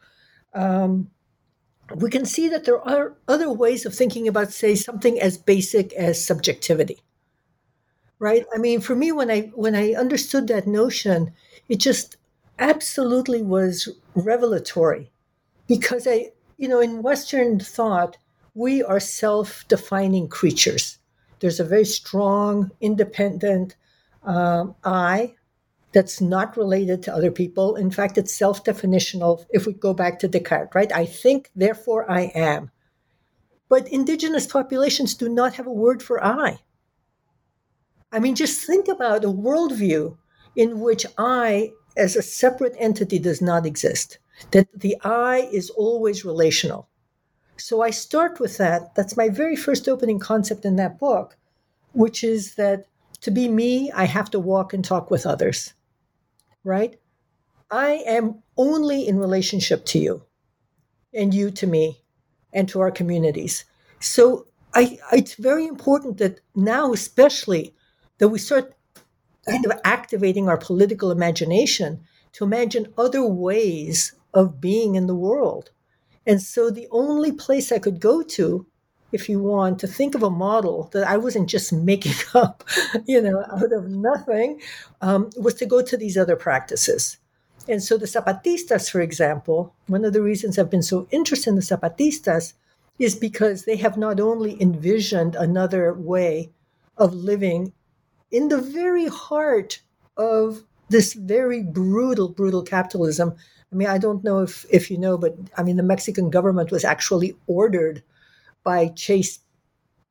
Um, 0.55 1.11
we 1.95 2.11
can 2.11 2.27
see 2.27 2.49
that 2.49 2.65
there 2.65 2.81
are 2.81 3.15
other 3.29 3.51
ways 3.53 3.87
of 3.87 3.95
thinking 3.95 4.27
about, 4.27 4.53
say, 4.53 4.75
something 4.75 5.21
as 5.21 5.39
basic 5.39 5.93
as 5.93 6.25
subjectivity. 6.25 7.01
Right? 8.19 8.45
I 8.53 8.59
mean, 8.59 8.81
for 8.81 8.97
me, 8.97 9.13
when 9.13 9.31
I 9.31 9.53
when 9.55 9.77
I 9.77 9.93
understood 9.93 10.49
that 10.49 10.67
notion, 10.67 11.33
it 11.69 11.77
just 11.77 12.17
absolutely 12.59 13.43
was 13.43 13.89
revelatory 14.15 15.11
because 15.67 16.07
I, 16.07 16.33
you 16.57 16.69
know, 16.69 16.81
in 16.81 17.03
Western 17.03 17.61
thought, 17.61 18.17
we 18.55 18.83
are 18.83 19.01
self 19.01 19.67
defining 19.69 20.29
creatures. 20.29 20.99
There's 21.41 21.61
a 21.61 21.65
very 21.65 21.85
strong, 21.85 22.71
independent 22.81 23.77
um, 24.25 24.75
I 24.83 25.35
that's 25.93 26.21
not 26.21 26.57
related 26.57 27.03
to 27.03 27.15
other 27.15 27.31
people. 27.31 27.77
In 27.77 27.91
fact, 27.91 28.19
it's 28.19 28.35
self 28.35 28.65
definitional 28.65 29.45
if 29.51 29.67
we 29.67 29.73
go 29.73 29.95
back 29.95 30.19
to 30.21 30.29
Descartes, 30.29 30.75
right? 30.75 30.93
I 30.93 31.07
think, 31.07 31.51
therefore 31.55 32.11
I 32.11 32.33
am. 32.35 32.71
But 33.69 33.89
indigenous 33.89 34.47
populations 34.47 35.15
do 35.15 35.29
not 35.29 35.55
have 35.55 35.67
a 35.67 35.73
word 35.73 36.03
for 36.03 36.23
I. 36.25 36.61
I 38.13 38.21
mean, 38.21 38.35
just 38.35 38.65
think 38.67 38.89
about 38.89 39.25
a 39.25 39.29
worldview 39.29 40.17
in 40.55 40.81
which 40.81 41.05
I, 41.19 41.73
as 41.97 42.17
a 42.17 42.23
separate 42.23 42.75
entity, 42.79 43.19
does 43.19 43.41
not 43.41 43.67
exist, 43.67 44.19
that 44.51 44.69
the 44.75 44.97
I 45.03 45.49
is 45.53 45.71
always 45.71 46.25
relational. 46.25 46.89
So 47.57 47.81
I 47.81 47.91
start 47.91 48.39
with 48.39 48.59
that. 48.59 48.95
That's 48.95 49.17
my 49.17 49.29
very 49.29 49.57
first 49.57 49.89
opening 49.89 50.19
concept 50.19 50.65
in 50.65 50.77
that 50.77 50.99
book, 50.99 51.37
which 51.93 52.23
is 52.23 52.55
that 52.57 52.87
to 53.23 53.31
be 53.31 53.49
me, 53.49 53.91
I 53.93 54.05
have 54.05 54.31
to 54.31 54.39
walk 54.39 54.75
and 54.75 54.85
talk 54.85 55.11
with 55.11 55.27
others, 55.27 55.73
right? 56.65 57.01
I 57.71 58.03
am 58.07 58.43
only 58.57 59.09
in 59.09 59.19
relationship 59.19 59.85
to 59.87 59.99
you 59.99 60.23
and 61.15 61.33
you 61.33 61.51
to 61.53 61.67
me 61.67 62.03
and 62.53 62.69
to 62.69 62.81
our 62.81 62.91
communities. 62.91 63.65
So 64.01 64.47
I, 64.75 64.99
it's 65.13 65.35
very 65.35 65.67
important 65.67 66.19
that 66.19 66.41
now, 66.55 66.93
especially, 66.93 67.75
that 68.19 68.29
we 68.29 68.39
start 68.39 68.76
kind 69.49 69.65
of 69.65 69.73
activating 69.85 70.49
our 70.49 70.57
political 70.57 71.11
imagination 71.11 72.01
to 72.33 72.45
imagine 72.45 72.93
other 72.99 73.25
ways 73.25 74.15
of 74.35 74.61
being 74.61 74.95
in 74.95 75.07
the 75.07 75.15
world. 75.15 75.71
And 76.27 76.43
so 76.43 76.71
the 76.71 76.89
only 76.91 77.33
place 77.33 77.71
I 77.71 77.79
could 77.79 78.01
go 78.01 78.23
to, 78.23 78.67
if 79.13 79.29
you 79.29 79.39
want 79.39 79.79
to 79.79 79.87
think 79.87 80.15
of 80.15 80.23
a 80.23 80.31
model 80.31 80.91
that 80.93 81.07
I 81.07 81.17
wasn't 81.17 81.49
just 81.49 81.73
making 81.73 82.15
up, 82.35 82.65
you 83.07 83.23
know, 83.23 83.45
out 83.51 83.73
of 83.73 83.89
nothing, 83.89 84.61
um, 85.01 85.31
was 85.37 85.55
to 85.55 85.67
go 85.67 85.83
to 85.83 85.97
these 85.97 86.19
other 86.19 86.37
practices. 86.37 87.19
And 87.69 87.83
so 87.83 87.97
the 87.97 88.07
Zapatistas, 88.07 88.91
for 88.91 89.01
example, 89.01 89.75
one 89.87 90.05
of 90.05 90.13
the 90.13 90.23
reasons 90.23 90.59
I've 90.59 90.71
been 90.71 90.83
so 90.83 91.09
interested 91.11 91.51
in 91.51 91.57
the 91.57 91.63
Zapatistas 91.63 92.53
is 92.99 93.15
because 93.15 93.65
they 93.65 93.77
have 93.77 93.97
not 93.97 94.21
only 94.21 94.61
envisioned 94.61 95.35
another 95.37 95.93
way 95.93 96.51
of 96.97 97.13
living 97.13 97.73
in 98.37 98.49
the 98.49 98.61
very 98.61 99.07
heart 99.07 99.81
of 100.19 100.63
this 100.91 101.15
very 101.15 101.63
brutal, 101.63 102.29
brutal 102.29 102.63
capitalism. 102.63 103.35
I 103.73 103.77
mean, 103.77 103.89
I 103.89 103.97
don't 103.97 104.23
know 104.23 104.43
if, 104.43 104.67
if 104.71 104.91
you 104.91 104.99
know, 104.99 105.17
but 105.17 105.35
I 105.57 105.63
mean, 105.63 105.77
the 105.77 105.83
Mexican 105.83 106.29
government 106.29 106.71
was 106.71 106.85
actually 106.85 107.35
ordered 107.47 108.03
by 108.63 108.89
Chase 108.89 109.39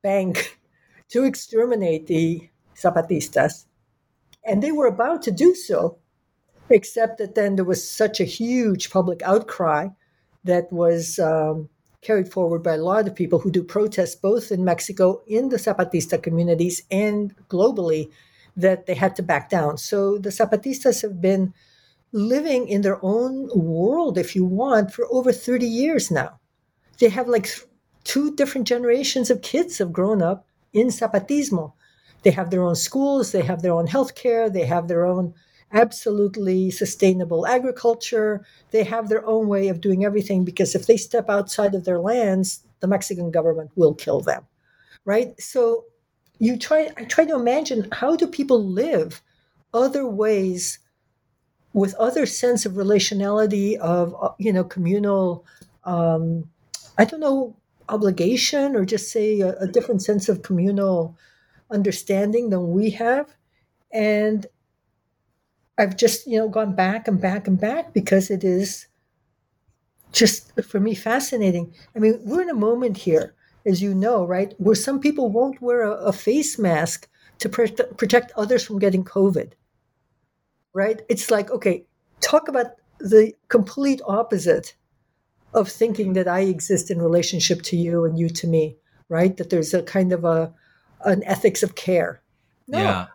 Bank 0.01 0.59
to 1.09 1.23
exterminate 1.23 2.07
the 2.07 2.49
Zapatistas. 2.75 3.65
And 4.43 4.63
they 4.63 4.71
were 4.71 4.87
about 4.87 5.21
to 5.23 5.31
do 5.31 5.53
so, 5.53 5.99
except 6.71 7.19
that 7.19 7.35
then 7.35 7.55
there 7.55 7.63
was 7.63 7.87
such 7.87 8.19
a 8.19 8.31
huge 8.39 8.89
public 8.89 9.21
outcry 9.21 9.89
that 10.45 10.71
was 10.73 11.19
um, 11.19 11.69
carried 12.05 12.31
forward 12.31 12.61
by 12.61 12.75
a 12.75 12.77
lot 12.91 13.07
of 13.07 13.15
people 13.15 13.39
who 13.39 13.49
do 13.49 13.63
protests 13.63 14.15
both 14.15 14.51
in 14.51 14.63
Mexico, 14.63 15.21
in 15.25 15.49
the 15.49 15.57
Zapatista 15.57 16.21
communities, 16.21 16.83
and 16.91 17.35
globally, 17.49 18.09
that 18.55 18.85
they 18.85 18.93
had 18.93 19.15
to 19.15 19.23
back 19.23 19.49
down. 19.49 19.77
So 19.77 20.17
the 20.17 20.29
Zapatistas 20.29 21.01
have 21.01 21.19
been 21.19 21.53
living 22.11 22.67
in 22.67 22.81
their 22.81 23.03
own 23.03 23.49
world, 23.55 24.17
if 24.17 24.35
you 24.35 24.45
want, 24.45 24.93
for 24.93 25.05
over 25.11 25.31
30 25.31 25.65
years 25.65 26.11
now. 26.11 26.39
They 26.99 27.09
have 27.09 27.27
like 27.27 27.49
two 28.03 28.35
different 28.35 28.67
generations 28.67 29.29
of 29.29 29.41
kids 29.41 29.79
have 29.79 29.91
grown 29.91 30.21
up 30.21 30.47
in 30.71 30.87
Zapatismo. 30.87 31.73
They 32.21 32.31
have 32.31 32.51
their 32.51 32.63
own 32.63 32.75
schools, 32.75 33.31
they 33.31 33.41
have 33.41 33.61
their 33.61 33.73
own 33.73 33.87
healthcare, 33.87 34.51
they 34.51 34.65
have 34.65 34.87
their 34.87 35.05
own 35.05 35.33
absolutely 35.71 36.71
sustainable 36.71 37.45
agriculture. 37.47 38.45
They 38.71 38.83
have 38.83 39.09
their 39.09 39.25
own 39.25 39.47
way 39.47 39.67
of 39.67 39.81
doing 39.81 40.05
everything 40.05 40.45
because 40.45 40.75
if 40.75 40.87
they 40.87 40.97
step 40.97 41.29
outside 41.29 41.75
of 41.75 41.85
their 41.85 41.99
lands, 41.99 42.63
the 42.79 42.87
Mexican 42.87 43.31
government 43.31 43.71
will 43.75 43.93
kill 43.93 44.21
them. 44.21 44.45
Right? 45.05 45.39
So 45.39 45.85
you 46.39 46.57
try 46.57 46.91
I 46.97 47.03
try 47.05 47.25
to 47.25 47.35
imagine 47.35 47.87
how 47.91 48.15
do 48.15 48.27
people 48.27 48.63
live 48.63 49.21
other 49.73 50.07
ways 50.07 50.79
with 51.73 51.93
other 51.95 52.25
sense 52.25 52.65
of 52.65 52.73
relationality 52.73 53.77
of 53.77 54.15
uh, 54.21 54.29
you 54.37 54.51
know 54.51 54.63
communal 54.63 55.45
um, 55.83 56.49
I 56.97 57.05
don't 57.05 57.19
know 57.19 57.55
obligation 57.89 58.75
or 58.75 58.85
just 58.85 59.11
say 59.11 59.39
a, 59.41 59.55
a 59.59 59.67
different 59.67 60.01
sense 60.01 60.27
of 60.27 60.41
communal 60.41 61.17
understanding 61.69 62.49
than 62.49 62.71
we 62.71 62.89
have 62.91 63.35
and 63.91 64.45
I've 65.77 65.97
just, 65.97 66.27
you 66.27 66.37
know, 66.37 66.47
gone 66.47 66.75
back 66.75 67.07
and 67.07 67.19
back 67.19 67.47
and 67.47 67.59
back 67.59 67.93
because 67.93 68.29
it 68.29 68.43
is 68.43 68.87
just 70.11 70.59
for 70.61 70.79
me 70.79 70.95
fascinating. 70.95 71.73
I 71.95 71.99
mean, 71.99 72.19
we're 72.23 72.41
in 72.41 72.49
a 72.49 72.55
moment 72.55 72.97
here, 72.97 73.35
as 73.65 73.81
you 73.81 73.93
know, 73.93 74.25
right, 74.25 74.53
where 74.57 74.75
some 74.75 74.99
people 74.99 75.29
won't 75.29 75.61
wear 75.61 75.83
a, 75.83 75.91
a 75.91 76.13
face 76.13 76.57
mask 76.57 77.09
to 77.39 77.49
protect, 77.49 77.97
protect 77.97 78.31
others 78.37 78.63
from 78.63 78.79
getting 78.79 79.03
COVID. 79.03 79.53
Right? 80.73 81.01
It's 81.09 81.29
like, 81.29 81.51
okay, 81.51 81.85
talk 82.21 82.47
about 82.47 82.67
the 82.99 83.33
complete 83.49 84.01
opposite 84.05 84.75
of 85.53 85.69
thinking 85.69 86.13
that 86.13 86.27
I 86.27 86.41
exist 86.41 86.91
in 86.91 87.01
relationship 87.01 87.61
to 87.63 87.77
you 87.77 88.05
and 88.05 88.17
you 88.17 88.29
to 88.29 88.47
me, 88.47 88.77
right? 89.09 89.35
That 89.37 89.49
there's 89.49 89.73
a 89.73 89.83
kind 89.83 90.11
of 90.11 90.25
a 90.25 90.53
an 91.03 91.23
ethics 91.23 91.63
of 91.63 91.75
care. 91.75 92.21
No, 92.67 92.79
yeah. 92.79 93.07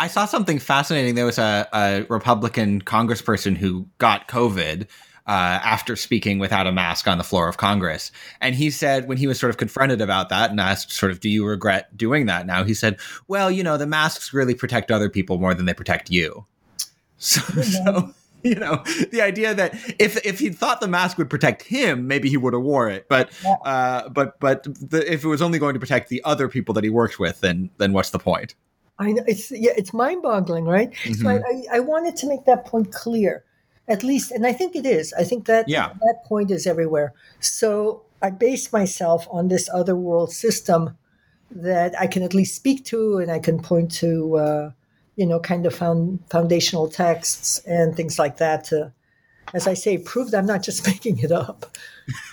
I 0.00 0.06
saw 0.06 0.26
something 0.26 0.58
fascinating. 0.58 1.14
There 1.14 1.26
was 1.26 1.38
a, 1.38 1.68
a 1.72 2.02
Republican 2.08 2.82
congressperson 2.82 3.56
who 3.56 3.88
got 3.98 4.28
COVID 4.28 4.86
uh, 5.28 5.60
after 5.62 5.94
speaking 5.96 6.38
without 6.38 6.66
a 6.66 6.72
mask 6.72 7.06
on 7.06 7.18
the 7.18 7.24
floor 7.24 7.48
of 7.48 7.58
Congress. 7.58 8.10
And 8.40 8.54
he 8.54 8.70
said, 8.70 9.08
when 9.08 9.18
he 9.18 9.26
was 9.26 9.38
sort 9.38 9.50
of 9.50 9.58
confronted 9.58 10.00
about 10.00 10.30
that 10.30 10.50
and 10.50 10.60
asked, 10.60 10.92
sort 10.92 11.12
of, 11.12 11.20
do 11.20 11.28
you 11.28 11.44
regret 11.44 11.94
doing 11.96 12.26
that 12.26 12.46
now? 12.46 12.64
He 12.64 12.74
said, 12.74 12.98
well, 13.28 13.50
you 13.50 13.62
know, 13.62 13.76
the 13.76 13.86
masks 13.86 14.32
really 14.32 14.54
protect 14.54 14.90
other 14.90 15.10
people 15.10 15.38
more 15.38 15.52
than 15.52 15.66
they 15.66 15.74
protect 15.74 16.10
you. 16.10 16.46
So, 17.20 17.40
so 17.62 18.14
you 18.44 18.54
know, 18.54 18.84
the 19.10 19.20
idea 19.22 19.52
that 19.52 19.74
if 19.98 20.24
if 20.24 20.38
he 20.38 20.50
thought 20.50 20.80
the 20.80 20.86
mask 20.86 21.18
would 21.18 21.28
protect 21.28 21.64
him, 21.64 22.06
maybe 22.06 22.28
he 22.28 22.36
would 22.36 22.52
have 22.52 22.62
wore 22.62 22.88
it. 22.88 23.08
But 23.08 23.32
uh, 23.64 24.08
but 24.08 24.38
but 24.38 24.62
the, 24.62 25.02
if 25.12 25.24
it 25.24 25.26
was 25.26 25.42
only 25.42 25.58
going 25.58 25.74
to 25.74 25.80
protect 25.80 26.10
the 26.10 26.22
other 26.24 26.48
people 26.48 26.74
that 26.74 26.84
he 26.84 26.90
worked 26.90 27.18
with, 27.18 27.40
then 27.40 27.70
then 27.78 27.92
what's 27.92 28.10
the 28.10 28.20
point? 28.20 28.54
I 28.98 29.12
know 29.12 29.22
it's 29.26 29.50
yeah, 29.50 29.72
it's 29.76 29.92
mind-boggling, 29.92 30.64
right? 30.64 30.92
Mm-hmm. 30.92 31.12
So 31.14 31.28
I, 31.28 31.34
I, 31.36 31.76
I, 31.76 31.80
wanted 31.80 32.16
to 32.16 32.26
make 32.26 32.44
that 32.46 32.64
point 32.64 32.92
clear, 32.92 33.44
at 33.86 34.02
least, 34.02 34.32
and 34.32 34.46
I 34.46 34.52
think 34.52 34.74
it 34.74 34.84
is. 34.84 35.12
I 35.12 35.22
think 35.22 35.46
that 35.46 35.68
yeah. 35.68 35.92
that 36.00 36.24
point 36.26 36.50
is 36.50 36.66
everywhere. 36.66 37.14
So 37.38 38.02
I 38.20 38.30
base 38.30 38.72
myself 38.72 39.26
on 39.30 39.48
this 39.48 39.68
other 39.72 39.94
world 39.94 40.32
system 40.32 40.96
that 41.50 41.98
I 41.98 42.06
can 42.06 42.22
at 42.22 42.34
least 42.34 42.56
speak 42.56 42.84
to, 42.86 43.18
and 43.18 43.30
I 43.30 43.38
can 43.38 43.60
point 43.60 43.92
to, 43.92 44.36
uh, 44.36 44.70
you 45.16 45.26
know, 45.26 45.38
kind 45.38 45.64
of 45.66 45.74
found, 45.74 46.20
foundational 46.30 46.88
texts 46.88 47.58
and 47.60 47.96
things 47.96 48.18
like 48.18 48.38
that 48.38 48.64
to, 48.64 48.92
as 49.54 49.66
I 49.66 49.74
say, 49.74 49.98
prove 49.98 50.32
that 50.32 50.38
I'm 50.38 50.46
not 50.46 50.62
just 50.62 50.86
making 50.88 51.20
it 51.20 51.30
up. 51.30 51.76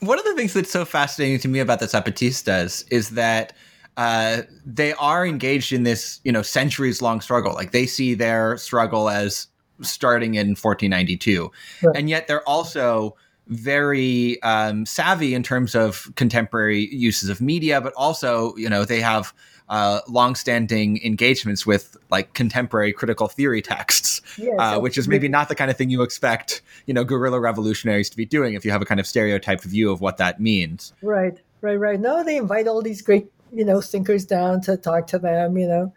One 0.00 0.18
of 0.18 0.24
the 0.24 0.34
things 0.36 0.54
that's 0.54 0.70
so 0.70 0.84
fascinating 0.84 1.40
to 1.40 1.48
me 1.48 1.58
about 1.58 1.80
the 1.80 1.86
Zapatistas 1.86 2.84
is 2.90 3.10
that 3.10 3.52
uh, 3.98 4.42
they 4.64 4.92
are 4.94 5.26
engaged 5.26 5.72
in 5.72 5.82
this, 5.82 6.20
you 6.22 6.30
know, 6.30 6.40
centuries 6.40 7.02
long 7.02 7.20
struggle. 7.20 7.52
Like 7.52 7.72
they 7.72 7.84
see 7.84 8.14
their 8.14 8.56
struggle 8.56 9.10
as 9.10 9.48
starting 9.82 10.36
in 10.36 10.50
1492, 10.50 11.50
right. 11.82 11.96
and 11.96 12.08
yet 12.08 12.28
they're 12.28 12.48
also 12.48 13.16
very 13.48 14.40
um, 14.42 14.86
savvy 14.86 15.34
in 15.34 15.42
terms 15.42 15.74
of 15.74 16.12
contemporary 16.14 16.94
uses 16.94 17.28
of 17.28 17.40
media, 17.40 17.80
but 17.80 17.92
also, 17.94 18.54
you 18.56 18.68
know, 18.68 18.84
they 18.84 19.00
have 19.00 19.34
uh, 19.68 20.00
long-standing 20.06 21.02
engagements 21.02 21.66
with 21.66 21.96
like 22.08 22.34
contemporary 22.34 22.92
critical 22.92 23.26
theory 23.26 23.60
texts, 23.60 24.22
yeah, 24.38 24.52
uh, 24.54 24.78
which 24.78 24.96
is 24.96 25.08
maybe 25.08 25.26
not 25.26 25.48
the 25.48 25.56
kind 25.56 25.72
of 25.72 25.76
thing 25.76 25.90
you 25.90 26.02
expect, 26.02 26.62
you 26.86 26.94
know, 26.94 27.02
guerrilla 27.02 27.40
revolutionaries 27.40 28.08
to 28.10 28.16
be 28.16 28.24
doing 28.24 28.54
if 28.54 28.64
you 28.64 28.70
have 28.70 28.80
a 28.80 28.84
kind 28.86 29.00
of 29.00 29.08
stereotyped 29.08 29.64
view 29.64 29.90
of 29.90 30.00
what 30.00 30.18
that 30.18 30.40
means. 30.40 30.92
Right, 31.02 31.40
right, 31.62 31.76
right. 31.76 31.98
No, 31.98 32.22
they 32.22 32.36
invite 32.36 32.68
all 32.68 32.80
these 32.80 33.02
great 33.02 33.28
you 33.52 33.64
know, 33.64 33.80
thinkers 33.80 34.24
down 34.24 34.60
to 34.62 34.76
talk 34.76 35.06
to 35.08 35.18
them, 35.18 35.56
you 35.56 35.66
know, 35.66 35.92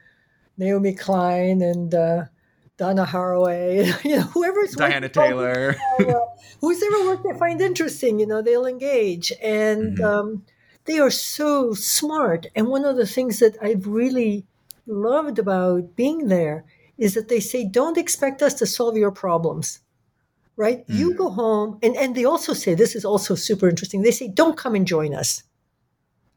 Naomi 0.58 0.94
Klein 0.94 1.62
and 1.62 1.94
uh, 1.94 2.26
Donna 2.78 3.06
Haraway, 3.06 4.04
you 4.06 4.18
know, 4.18 4.24
whoever's 4.24 4.76
Diana 4.76 5.10
Taylor, 5.10 5.76
uh, 6.00 6.14
who's 6.62 6.82
ever 6.82 7.06
work 7.06 7.24
they 7.24 7.38
find 7.38 7.62
interesting, 7.62 8.20
you 8.20 8.28
know, 8.28 8.42
they'll 8.42 8.66
engage. 8.66 9.32
And 9.42 9.98
mm-hmm. 9.98 10.04
um, 10.04 10.46
they 10.86 11.00
are 11.00 11.12
so 11.12 11.74
smart. 11.74 12.48
And 12.56 12.68
one 12.68 12.86
of 12.86 12.96
the 12.96 13.08
things 13.08 13.40
that 13.40 13.58
I've 13.62 13.88
really 13.88 14.46
loved 14.88 15.40
about 15.40 15.96
being 15.96 16.28
there 16.28 16.66
is 16.98 17.14
that 17.16 17.30
they 17.30 17.40
say, 17.40 17.66
don't 17.66 17.98
expect 17.98 18.42
us 18.42 18.54
to 18.56 18.66
solve 18.66 18.98
your 18.98 19.12
problems. 19.12 19.80
Right? 20.58 20.86
Mm-hmm. 20.88 21.00
You 21.00 21.14
go 21.16 21.30
home, 21.30 21.80
and, 21.82 21.96
and 21.96 22.14
they 22.14 22.26
also 22.26 22.54
say, 22.54 22.76
this 22.76 22.96
is 22.96 23.06
also 23.06 23.34
super 23.34 23.68
interesting. 23.70 24.02
They 24.02 24.12
say, 24.12 24.28
don't 24.28 24.58
come 24.58 24.76
and 24.76 24.86
join 24.86 25.16
us 25.16 25.44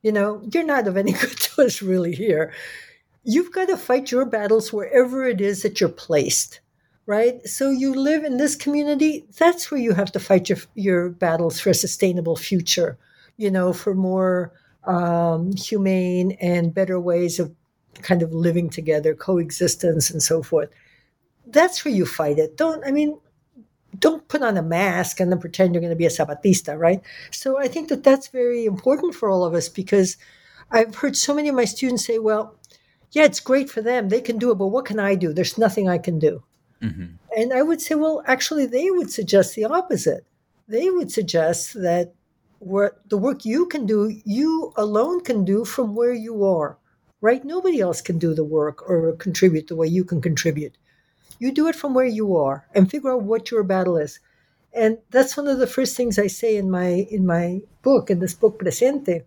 you 0.05 0.13
know, 0.13 0.43
you're 0.53 0.63
not 0.63 0.87
of 0.87 0.97
any 0.97 1.13
good 1.21 1.37
to 1.37 1.63
us 1.63 1.83
really 1.83 2.15
here. 2.15 2.53
You've 3.25 3.51
got 3.51 3.69
to 3.69 3.77
fight 3.77 4.13
your 4.13 4.27
battles 4.27 4.73
wherever 4.73 5.27
it 5.27 5.41
is 5.41 5.63
that 5.63 5.81
you're 5.81 5.89
placed, 5.89 6.61
right? 7.07 7.45
So 7.49 7.71
you 7.71 7.95
live 7.95 8.23
in 8.23 8.37
this 8.37 8.55
community, 8.55 9.25
that's 9.39 9.71
where 9.71 9.81
you 9.81 9.95
have 9.95 10.13
to 10.13 10.21
fight 10.21 10.51
your, 10.51 10.59
your 10.75 11.09
battles 11.09 11.59
for 11.59 11.71
a 11.71 11.75
sustainable 11.75 12.37
future, 12.37 12.99
you 13.39 13.51
know, 13.51 13.73
for 13.73 13.95
more 13.95 14.53
um, 14.87 15.57
humane 15.57 16.33
and 16.33 16.75
better 16.75 17.01
ways 17.01 17.41
of 17.41 17.51
kind 18.03 18.23
of 18.23 18.35
living 18.35 18.69
together, 18.69 19.15
coexistence, 19.15 20.11
and 20.11 20.23
so 20.23 20.43
forth. 20.43 20.69
That's 21.47 21.83
where 21.83 21.95
you 21.95 22.05
fight 22.05 22.39
it. 22.39 22.59
Don't, 22.59 22.87
I 22.87 22.91
mean, 22.91 23.19
don't 23.99 24.27
put 24.29 24.43
on 24.43 24.57
a 24.57 24.63
mask 24.63 25.21
and 25.21 25.31
then 25.31 25.41
pretend 25.41 25.75
you're 25.75 25.81
going 25.81 25.91
to 25.91 25.97
be 25.97 26.07
a 26.07 26.11
Zapatista, 26.11 26.79
right? 26.79 27.01
So 27.31 27.59
I 27.59 27.69
think 27.69 27.89
that 27.89 28.05
that's 28.05 28.29
very 28.29 28.65
important 28.67 29.15
for 29.15 29.29
all 29.29 29.45
of 29.45 29.55
us 29.55 29.69
because 29.69 30.17
I've 30.71 30.95
heard 30.97 31.17
so 31.17 31.35
many 31.35 31.49
of 31.49 31.55
my 31.55 31.65
students 31.65 32.05
say, 32.05 32.19
well, 32.19 32.57
yeah, 33.13 33.25
it's 33.25 33.41
great 33.41 33.71
for 33.71 33.81
them. 33.81 34.09
They 34.09 34.21
can 34.21 34.39
do 34.39 34.51
it, 34.51 34.57
but 34.57 34.69
what 34.69 34.87
can 34.87 34.99
I 34.99 35.15
do? 35.15 35.33
There's 35.33 35.59
nothing 35.59 35.89
I 35.89 35.99
can 35.99 36.19
do. 36.19 36.43
Mm-hmm. 36.83 37.07
And 37.37 37.53
I 37.53 37.63
would 37.63 37.81
say, 37.81 37.95
well, 37.95 38.23
actually, 38.27 38.67
they 38.67 38.91
would 38.91 39.11
suggest 39.11 39.55
the 39.55 39.65
opposite. 39.65 40.27
They 40.67 40.91
would 40.91 41.13
suggest 41.13 41.75
that 41.75 42.15
what 42.59 43.09
the 43.09 43.19
work 43.19 43.45
you 43.45 43.67
can 43.67 43.87
do, 43.87 44.21
you 44.25 44.73
alone 44.77 45.23
can 45.23 45.45
do 45.45 45.65
from 45.65 45.95
where 45.95 46.13
you 46.13 46.45
are, 46.45 46.79
right? 47.21 47.45
Nobody 47.45 47.81
else 47.81 48.01
can 48.01 48.19
do 48.19 48.35
the 48.35 48.45
work 48.45 48.89
or 48.89 49.13
contribute 49.17 49.69
the 49.69 49.77
way 49.77 49.87
you 49.87 50.05
can 50.05 50.21
contribute. 50.21 50.77
You 51.39 51.53
do 51.53 51.69
it 51.69 51.77
from 51.77 51.95
where 51.95 52.07
you 52.07 52.37
are 52.37 52.67
and 52.75 52.91
figure 52.91 53.13
out 53.13 53.23
what 53.23 53.51
your 53.51 53.63
battle 53.63 53.97
is. 53.97 54.21
And 54.73 54.99
that's 55.11 55.37
one 55.37 55.47
of 55.47 55.59
the 55.59 55.67
first 55.67 55.97
things 55.97 56.19
I 56.19 56.27
say 56.27 56.57
in 56.57 56.71
my 56.71 57.07
in 57.11 57.27
my 57.27 57.61
book, 57.83 58.11
in 58.11 58.19
this 58.19 58.35
book 58.35 58.59
Presente, 58.59 59.23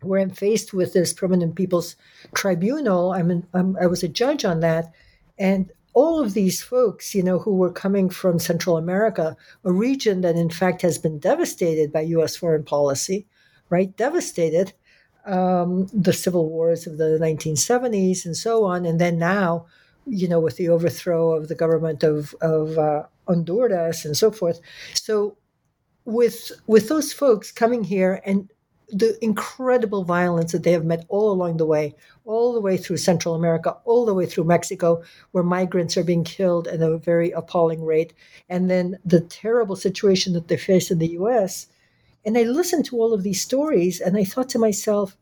where 0.00 0.20
I'm 0.20 0.30
faced 0.30 0.72
with 0.72 0.94
this 0.94 1.12
permanent 1.12 1.54
people's 1.54 1.96
tribunal. 2.34 3.12
I'm, 3.12 3.30
in, 3.30 3.46
I'm 3.52 3.76
I 3.76 3.86
was 3.86 4.02
a 4.02 4.08
judge 4.08 4.44
on 4.44 4.60
that, 4.60 4.92
and 5.38 5.70
all 5.94 6.20
of 6.20 6.32
these 6.32 6.62
folks, 6.62 7.14
you 7.14 7.22
know, 7.22 7.38
who 7.38 7.54
were 7.54 7.72
coming 7.72 8.08
from 8.08 8.38
Central 8.38 8.78
America, 8.78 9.36
a 9.64 9.72
region 9.72 10.22
that 10.22 10.36
in 10.36 10.48
fact 10.48 10.80
has 10.82 10.96
been 10.96 11.18
devastated 11.18 11.92
by 11.92 12.00
U.S. 12.00 12.34
foreign 12.36 12.64
policy, 12.64 13.26
right? 13.68 13.94
Devastated, 13.94 14.72
um, 15.26 15.86
the 15.92 16.14
civil 16.14 16.48
wars 16.48 16.86
of 16.86 16.96
the 16.96 17.18
1970s 17.20 18.24
and 18.24 18.36
so 18.36 18.64
on, 18.64 18.86
and 18.86 18.98
then 18.98 19.18
now 19.18 19.66
you 20.06 20.28
know, 20.28 20.40
with 20.40 20.56
the 20.56 20.68
overthrow 20.68 21.32
of 21.32 21.48
the 21.48 21.54
government 21.54 22.02
of, 22.02 22.34
of 22.40 22.78
uh, 22.78 23.04
Honduras 23.28 24.04
and 24.04 24.16
so 24.16 24.30
forth. 24.30 24.60
So, 24.94 25.36
with 26.04 26.50
with 26.66 26.88
those 26.88 27.12
folks 27.12 27.52
coming 27.52 27.84
here 27.84 28.20
and 28.24 28.50
the 28.92 29.16
incredible 29.24 30.04
violence 30.04 30.52
that 30.52 30.64
they 30.64 30.72
have 30.72 30.84
met 30.84 31.06
all 31.08 31.32
along 31.32 31.56
the 31.56 31.64
way, 31.64 31.94
all 32.26 32.52
the 32.52 32.60
way 32.60 32.76
through 32.76 32.98
Central 32.98 33.34
America, 33.34 33.76
all 33.84 34.04
the 34.04 34.12
way 34.12 34.26
through 34.26 34.44
Mexico, 34.44 35.02
where 35.30 35.42
migrants 35.42 35.96
are 35.96 36.04
being 36.04 36.24
killed 36.24 36.68
at 36.68 36.82
a 36.82 36.98
very 36.98 37.30
appalling 37.30 37.84
rate, 37.84 38.12
and 38.50 38.68
then 38.68 38.98
the 39.04 39.20
terrible 39.20 39.76
situation 39.76 40.34
that 40.34 40.48
they 40.48 40.58
face 40.58 40.90
in 40.90 40.98
the 40.98 41.08
U.S. 41.08 41.68
And 42.24 42.36
I 42.36 42.42
listened 42.42 42.84
to 42.86 42.96
all 42.96 43.14
of 43.14 43.22
these 43.22 43.40
stories, 43.40 44.00
and 44.00 44.16
I 44.16 44.24
thought 44.24 44.50
to 44.50 44.58
myself, 44.58 45.16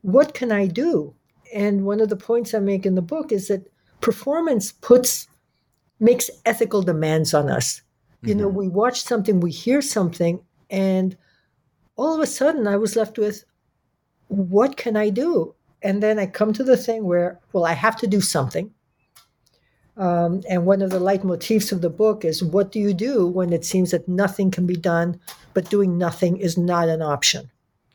what 0.00 0.32
can 0.32 0.50
I 0.50 0.66
do? 0.66 1.14
And 1.54 1.84
one 1.84 2.00
of 2.00 2.08
the 2.08 2.16
points 2.16 2.54
I 2.54 2.60
make 2.60 2.86
in 2.86 2.94
the 2.94 3.02
book 3.02 3.30
is 3.30 3.48
that 3.48 3.68
performance 4.06 4.70
puts 4.70 5.26
makes 5.98 6.30
ethical 6.44 6.80
demands 6.80 7.34
on 7.34 7.50
us. 7.50 7.82
You 8.22 8.28
mm-hmm. 8.28 8.40
know, 8.40 8.48
we 8.48 8.68
watch 8.68 9.02
something, 9.02 9.40
we 9.40 9.50
hear 9.50 9.82
something, 9.82 10.38
and 10.70 11.16
all 11.96 12.14
of 12.14 12.20
a 12.20 12.26
sudden 12.26 12.68
I 12.68 12.76
was 12.76 12.94
left 12.94 13.18
with, 13.18 13.44
what 14.28 14.76
can 14.76 14.96
I 14.96 15.10
do? 15.10 15.56
And 15.82 16.00
then 16.00 16.20
I 16.20 16.26
come 16.26 16.52
to 16.52 16.62
the 16.62 16.76
thing 16.76 17.04
where, 17.04 17.40
well, 17.52 17.64
I 17.64 17.72
have 17.72 17.96
to 17.96 18.06
do 18.06 18.20
something. 18.20 18.70
Um, 19.96 20.42
and 20.48 20.66
one 20.66 20.82
of 20.82 20.90
the 20.90 21.00
leitmotifs 21.00 21.72
of 21.72 21.80
the 21.80 21.90
book 21.90 22.24
is 22.24 22.44
what 22.44 22.70
do 22.70 22.78
you 22.78 22.94
do 22.94 23.26
when 23.26 23.52
it 23.52 23.64
seems 23.64 23.90
that 23.90 24.06
nothing 24.06 24.52
can 24.52 24.66
be 24.68 24.76
done, 24.76 25.18
but 25.52 25.68
doing 25.68 25.98
nothing 25.98 26.36
is 26.36 26.56
not 26.56 26.88
an 26.88 27.02
option? 27.02 27.50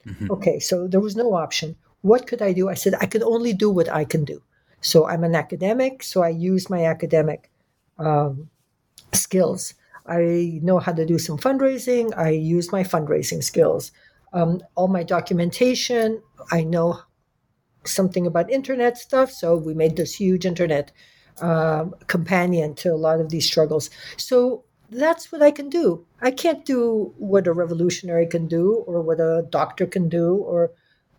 Mm-hmm. 0.06 0.30
Okay, 0.30 0.60
so 0.60 0.90
there 0.90 1.00
was 1.00 1.16
no 1.16 1.36
option. 1.36 1.78
What 2.02 2.28
could 2.28 2.42
I 2.42 2.52
do? 2.52 2.68
I 2.68 2.74
said, 2.74 2.96
I 3.00 3.06
could 3.06 3.24
only 3.24 3.54
do 3.54 3.70
what 3.70 3.88
I 3.88 4.04
can 4.04 4.26
do. 4.26 4.42
So 4.82 5.08
I'm 5.08 5.24
an 5.24 5.36
academic, 5.36 6.04
so 6.04 6.24
I 6.24 6.30
use 6.30 6.70
my 6.70 6.86
academic 6.86 7.50
um, 7.98 8.50
skills. 9.14 9.76
I 10.08 10.60
know 10.64 10.80
how 10.80 10.92
to 10.92 11.06
do 11.06 11.20
some 11.20 11.38
fundraising. 11.38 12.18
I 12.18 12.30
use 12.30 12.72
my 12.72 12.84
fundraising 12.84 13.44
skills. 13.44 13.92
Um, 14.34 14.62
all 14.76 14.88
my 14.88 15.04
documentation, 15.04 16.22
I 16.52 16.64
know 16.64 17.02
something 17.84 18.26
about 18.26 18.50
internet 18.50 18.98
stuff. 18.98 19.32
So 19.32 19.56
we 19.56 19.74
made 19.74 19.96
this 19.96 20.16
huge 20.16 20.46
internet 20.46 20.92
um, 21.42 21.94
companion 22.08 22.76
to 22.76 22.90
a 22.90 22.96
lot 22.96 23.20
of 23.20 23.30
these 23.30 23.46
struggles. 23.46 23.90
So 24.18 24.64
that's 24.90 25.32
what 25.32 25.42
I 25.42 25.52
can 25.52 25.70
do. 25.70 26.06
I 26.22 26.32
can't 26.32 26.66
do 26.66 27.14
what 27.18 27.48
a 27.48 27.54
revolutionary 27.54 28.28
can 28.28 28.48
do 28.48 28.84
or 28.88 29.02
what 29.02 29.20
a 29.20 29.46
doctor 29.50 29.86
can 29.86 30.10
do, 30.10 30.36
or 30.36 30.72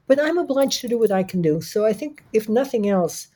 but 0.06 0.20
I'm 0.20 0.38
obliged 0.38 0.80
to 0.82 0.88
do 0.88 0.98
what 0.98 1.12
I 1.12 1.22
can 1.22 1.40
do. 1.40 1.60
So 1.60 1.86
I 1.86 1.92
think, 1.92 2.22
if 2.32 2.48
nothing 2.48 2.88
else, 2.88 3.28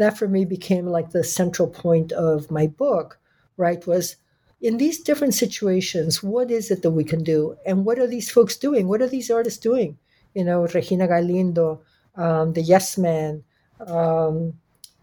that 0.00 0.16
for 0.18 0.26
me 0.26 0.44
became 0.44 0.86
like 0.86 1.10
the 1.10 1.22
central 1.22 1.68
point 1.68 2.10
of 2.12 2.50
my 2.50 2.66
book, 2.66 3.18
right? 3.56 3.86
Was 3.86 4.16
in 4.60 4.78
these 4.78 5.00
different 5.00 5.34
situations, 5.34 6.22
what 6.22 6.50
is 6.50 6.70
it 6.70 6.82
that 6.82 6.90
we 6.90 7.04
can 7.04 7.22
do? 7.22 7.56
And 7.66 7.84
what 7.84 7.98
are 7.98 8.06
these 8.06 8.30
folks 8.30 8.56
doing? 8.56 8.88
What 8.88 9.02
are 9.02 9.06
these 9.06 9.30
artists 9.30 9.58
doing? 9.60 9.98
You 10.34 10.44
know, 10.44 10.66
Regina 10.66 11.06
Galindo, 11.06 11.82
um, 12.16 12.54
the 12.54 12.62
Yes 12.62 12.96
Men, 12.96 13.44
um, 13.86 14.54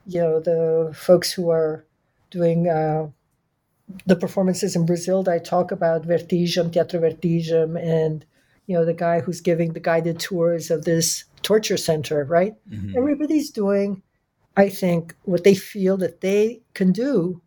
you 0.08 0.22
know, 0.22 0.40
the 0.40 0.92
folks 0.96 1.32
who 1.32 1.50
are 1.50 1.86
doing 2.32 2.68
uh, 2.68 3.08
the 4.06 4.16
performances 4.16 4.76
in 4.76 4.86
Brazil 4.86 5.24
that 5.24 5.34
I 5.34 5.40
talk 5.40 5.72
about, 5.72 6.08
Vertigem, 6.08 6.72
Teatro 6.72 7.00
Vertigem, 7.00 7.80
and, 7.80 8.26
you 8.66 8.76
know, 8.76 8.86
the 8.86 8.94
guy 8.94 9.20
who's 9.20 9.42
giving 9.42 9.74
the 9.74 9.80
guided 9.80 10.20
tours 10.20 10.72
of 10.72 10.86
this 10.86 11.24
torture 11.42 11.78
center, 11.78 12.24
right? 12.24 12.56
Mm-hmm. 12.70 12.98
Everybody's 12.98 13.50
doing 13.50 14.02
I 14.58 14.70
think, 14.70 15.16
what 15.24 15.44
they 15.44 15.54
feel 15.54 15.98
that 15.98 16.22
they 16.22 16.62
can 16.74 16.92
do, 16.92 17.42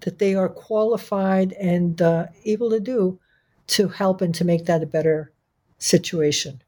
that 0.00 0.18
they 0.18 0.34
are 0.34 0.48
qualified 0.48 1.52
and 1.52 2.00
uh, 2.00 2.26
able 2.46 2.70
to 2.70 2.80
do 2.80 3.20
to 3.68 3.88
help 3.88 4.22
and 4.22 4.34
to 4.34 4.46
make 4.46 4.64
that 4.64 4.82
a 4.82 4.86
better 4.86 5.30
situation. 5.76 6.62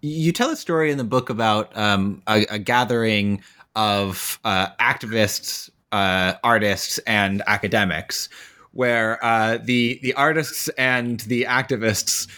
You 0.00 0.30
tell 0.30 0.50
a 0.50 0.56
story 0.56 0.92
in 0.92 0.98
the 0.98 1.04
book 1.04 1.28
about 1.28 1.76
um, 1.76 2.22
a, 2.28 2.46
a, 2.50 2.58
gathering 2.58 3.42
of 3.74 4.38
uh, 4.44 4.68
activists, 4.78 5.70
uh, 5.90 6.34
artists, 6.44 6.98
and 6.98 7.42
academics, 7.48 8.28
where 8.72 9.22
uh, 9.24 9.58
the 9.58 9.98
the 10.02 10.12
artists 10.14 10.68
and 10.76 11.20
the 11.20 11.44
activists 11.44 12.28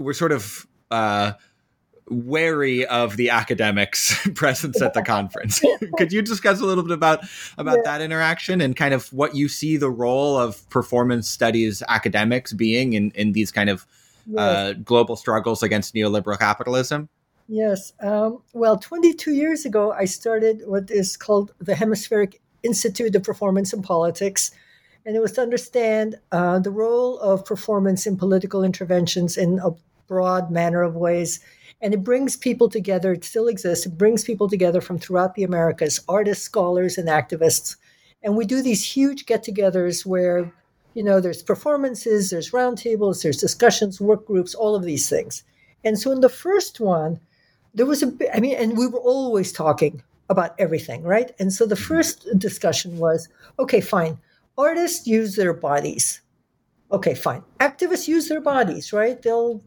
were 0.00 0.14
sort 0.14 0.32
of 0.32 0.66
uh, 0.90 1.32
wary 2.10 2.84
of 2.86 3.16
the 3.16 3.30
academics' 3.30 4.28
presence 4.34 4.82
at 4.82 4.94
the 4.94 5.02
conference. 5.02 5.62
Could 5.96 6.12
you 6.12 6.22
discuss 6.22 6.60
a 6.60 6.66
little 6.66 6.84
bit 6.84 6.92
about 6.92 7.24
about 7.56 7.78
yeah. 7.78 7.82
that 7.84 8.00
interaction 8.02 8.60
and 8.60 8.76
kind 8.76 8.92
of 8.92 9.10
what 9.12 9.34
you 9.34 9.48
see 9.48 9.76
the 9.76 9.90
role 9.90 10.36
of 10.36 10.68
performance 10.68 11.28
studies 11.28 11.82
academics 11.88 12.52
being 12.52 12.92
in 12.92 13.12
in 13.12 13.32
these 13.32 13.50
kind 13.50 13.70
of 13.70 13.86
yes. 14.26 14.38
uh, 14.38 14.72
global 14.84 15.16
struggles 15.16 15.62
against 15.62 15.94
neoliberal 15.94 16.38
capitalism? 16.38 17.08
Yes. 17.48 17.92
Um, 18.00 18.42
well, 18.52 18.78
22 18.78 19.32
years 19.32 19.64
ago, 19.64 19.90
I 19.90 20.04
started 20.04 20.62
what 20.66 20.88
is 20.88 21.16
called 21.16 21.52
the 21.58 21.74
Hemispheric 21.74 22.40
Institute 22.62 23.16
of 23.16 23.24
Performance 23.24 23.72
and 23.72 23.82
Politics. 23.82 24.52
And 25.04 25.16
it 25.16 25.20
was 25.20 25.32
to 25.32 25.40
understand 25.40 26.16
uh, 26.30 26.60
the 26.60 26.70
role 26.70 27.18
of 27.18 27.44
performance 27.44 28.06
in 28.06 28.16
political 28.16 28.62
interventions 28.62 29.36
in 29.36 29.58
a 29.58 29.70
broad 30.06 30.50
manner 30.50 30.82
of 30.82 30.94
ways 30.94 31.40
and 31.82 31.94
it 31.94 32.04
brings 32.04 32.36
people 32.36 32.68
together. 32.68 33.12
It 33.12 33.24
still 33.24 33.48
exists. 33.48 33.86
It 33.86 33.96
brings 33.96 34.24
people 34.24 34.48
together 34.48 34.80
from 34.80 34.98
throughout 34.98 35.34
the 35.34 35.44
Americas, 35.44 36.00
artists, 36.08 36.44
scholars, 36.44 36.98
and 36.98 37.08
activists. 37.08 37.76
And 38.22 38.36
we 38.36 38.44
do 38.44 38.62
these 38.62 38.84
huge 38.84 39.26
get-togethers 39.26 40.04
where, 40.04 40.52
you 40.94 41.02
know, 41.02 41.20
there's 41.20 41.42
performances, 41.42 42.30
there's 42.30 42.50
roundtables, 42.50 43.22
there's 43.22 43.38
discussions, 43.38 44.00
work 44.00 44.26
groups, 44.26 44.54
all 44.54 44.74
of 44.74 44.82
these 44.82 45.08
things. 45.08 45.42
And 45.84 45.98
so 45.98 46.10
in 46.10 46.20
the 46.20 46.28
first 46.28 46.80
one, 46.80 47.18
there 47.72 47.86
was 47.86 48.02
a, 48.02 48.12
I 48.34 48.40
mean, 48.40 48.56
and 48.56 48.76
we 48.76 48.86
were 48.86 49.00
always 49.00 49.52
talking 49.52 50.02
about 50.28 50.54
everything, 50.58 51.02
right? 51.02 51.32
And 51.38 51.52
so 51.52 51.64
the 51.64 51.74
mm-hmm. 51.74 51.84
first 51.84 52.26
discussion 52.38 52.98
was, 52.98 53.28
okay, 53.58 53.80
fine. 53.80 54.18
Artists 54.58 55.06
use 55.06 55.36
their 55.36 55.54
bodies. 55.54 56.20
Okay, 56.92 57.14
fine. 57.14 57.42
Activists 57.60 58.08
use 58.08 58.28
their 58.28 58.40
bodies, 58.40 58.92
right? 58.92 59.22
They'll 59.22 59.62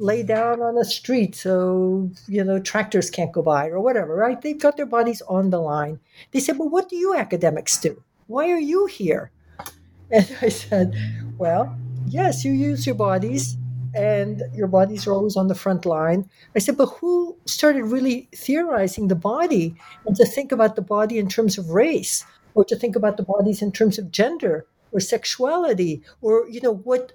lay 0.00 0.22
down 0.22 0.62
on 0.62 0.74
the 0.74 0.84
street 0.84 1.34
so 1.34 2.10
you 2.26 2.42
know 2.42 2.58
tractors 2.58 3.10
can't 3.10 3.32
go 3.32 3.42
by 3.42 3.68
or 3.68 3.80
whatever 3.80 4.16
right? 4.16 4.40
They've 4.40 4.58
got 4.58 4.76
their 4.76 4.86
bodies 4.86 5.22
on 5.28 5.50
the 5.50 5.60
line. 5.60 6.00
They 6.32 6.40
said 6.40 6.58
well 6.58 6.70
what 6.70 6.88
do 6.88 6.96
you 6.96 7.14
academics 7.14 7.78
do? 7.78 8.02
Why 8.26 8.50
are 8.50 8.58
you 8.58 8.86
here? 8.86 9.30
And 10.12 10.26
i 10.42 10.48
said 10.48 10.96
well 11.38 11.76
yes 12.06 12.44
you 12.44 12.52
use 12.52 12.84
your 12.84 12.96
bodies 12.96 13.56
and 13.94 14.42
your 14.54 14.66
bodies 14.66 15.06
are 15.06 15.12
always 15.12 15.36
on 15.36 15.48
the 15.48 15.54
front 15.54 15.84
line. 15.84 16.28
I 16.56 16.58
said 16.60 16.76
but 16.76 16.86
who 16.86 17.36
started 17.44 17.84
really 17.84 18.28
theorizing 18.34 19.08
the 19.08 19.14
body 19.14 19.76
and 20.06 20.16
to 20.16 20.24
think 20.24 20.50
about 20.50 20.76
the 20.76 20.82
body 20.82 21.18
in 21.18 21.28
terms 21.28 21.58
of 21.58 21.70
race 21.70 22.24
or 22.54 22.64
to 22.64 22.76
think 22.76 22.96
about 22.96 23.16
the 23.18 23.22
bodies 23.22 23.62
in 23.62 23.70
terms 23.70 23.98
of 23.98 24.10
gender 24.10 24.66
or 24.92 25.00
sexuality 25.00 26.02
or 26.22 26.48
you 26.48 26.60
know 26.60 26.74
what 26.74 27.12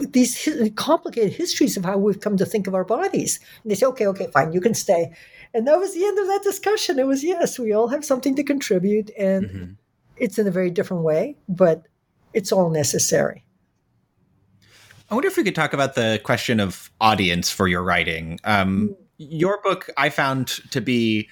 these 0.00 0.48
complicated 0.76 1.32
histories 1.32 1.76
of 1.76 1.84
how 1.84 1.98
we've 1.98 2.20
come 2.20 2.36
to 2.36 2.46
think 2.46 2.66
of 2.66 2.74
our 2.74 2.84
bodies. 2.84 3.40
And 3.62 3.70
they 3.70 3.76
say, 3.76 3.86
okay, 3.86 4.06
okay, 4.06 4.28
fine, 4.32 4.52
you 4.52 4.60
can 4.60 4.74
stay. 4.74 5.12
and 5.52 5.66
that 5.68 5.78
was 5.78 5.94
the 5.94 6.04
end 6.04 6.18
of 6.18 6.26
that 6.26 6.42
discussion. 6.42 6.98
It 6.98 7.06
was 7.06 7.22
yes, 7.22 7.58
we 7.58 7.72
all 7.72 7.88
have 7.88 8.04
something 8.04 8.34
to 8.36 8.42
contribute, 8.42 9.10
and 9.18 9.46
mm-hmm. 9.46 9.72
it's 10.16 10.38
in 10.38 10.46
a 10.46 10.50
very 10.50 10.70
different 10.70 11.02
way, 11.02 11.36
but 11.48 11.86
it's 12.32 12.50
all 12.50 12.70
necessary. 12.70 13.44
I 15.10 15.14
wonder 15.14 15.28
if 15.28 15.36
we 15.36 15.44
could 15.44 15.54
talk 15.54 15.72
about 15.72 15.94
the 15.94 16.20
question 16.24 16.60
of 16.60 16.90
audience 17.00 17.50
for 17.50 17.68
your 17.68 17.84
writing. 17.84 18.40
Um, 18.44 18.88
mm. 18.88 18.96
Your 19.16 19.60
book, 19.62 19.88
I 19.96 20.10
found 20.10 20.48
to 20.72 20.80
be 20.80 21.28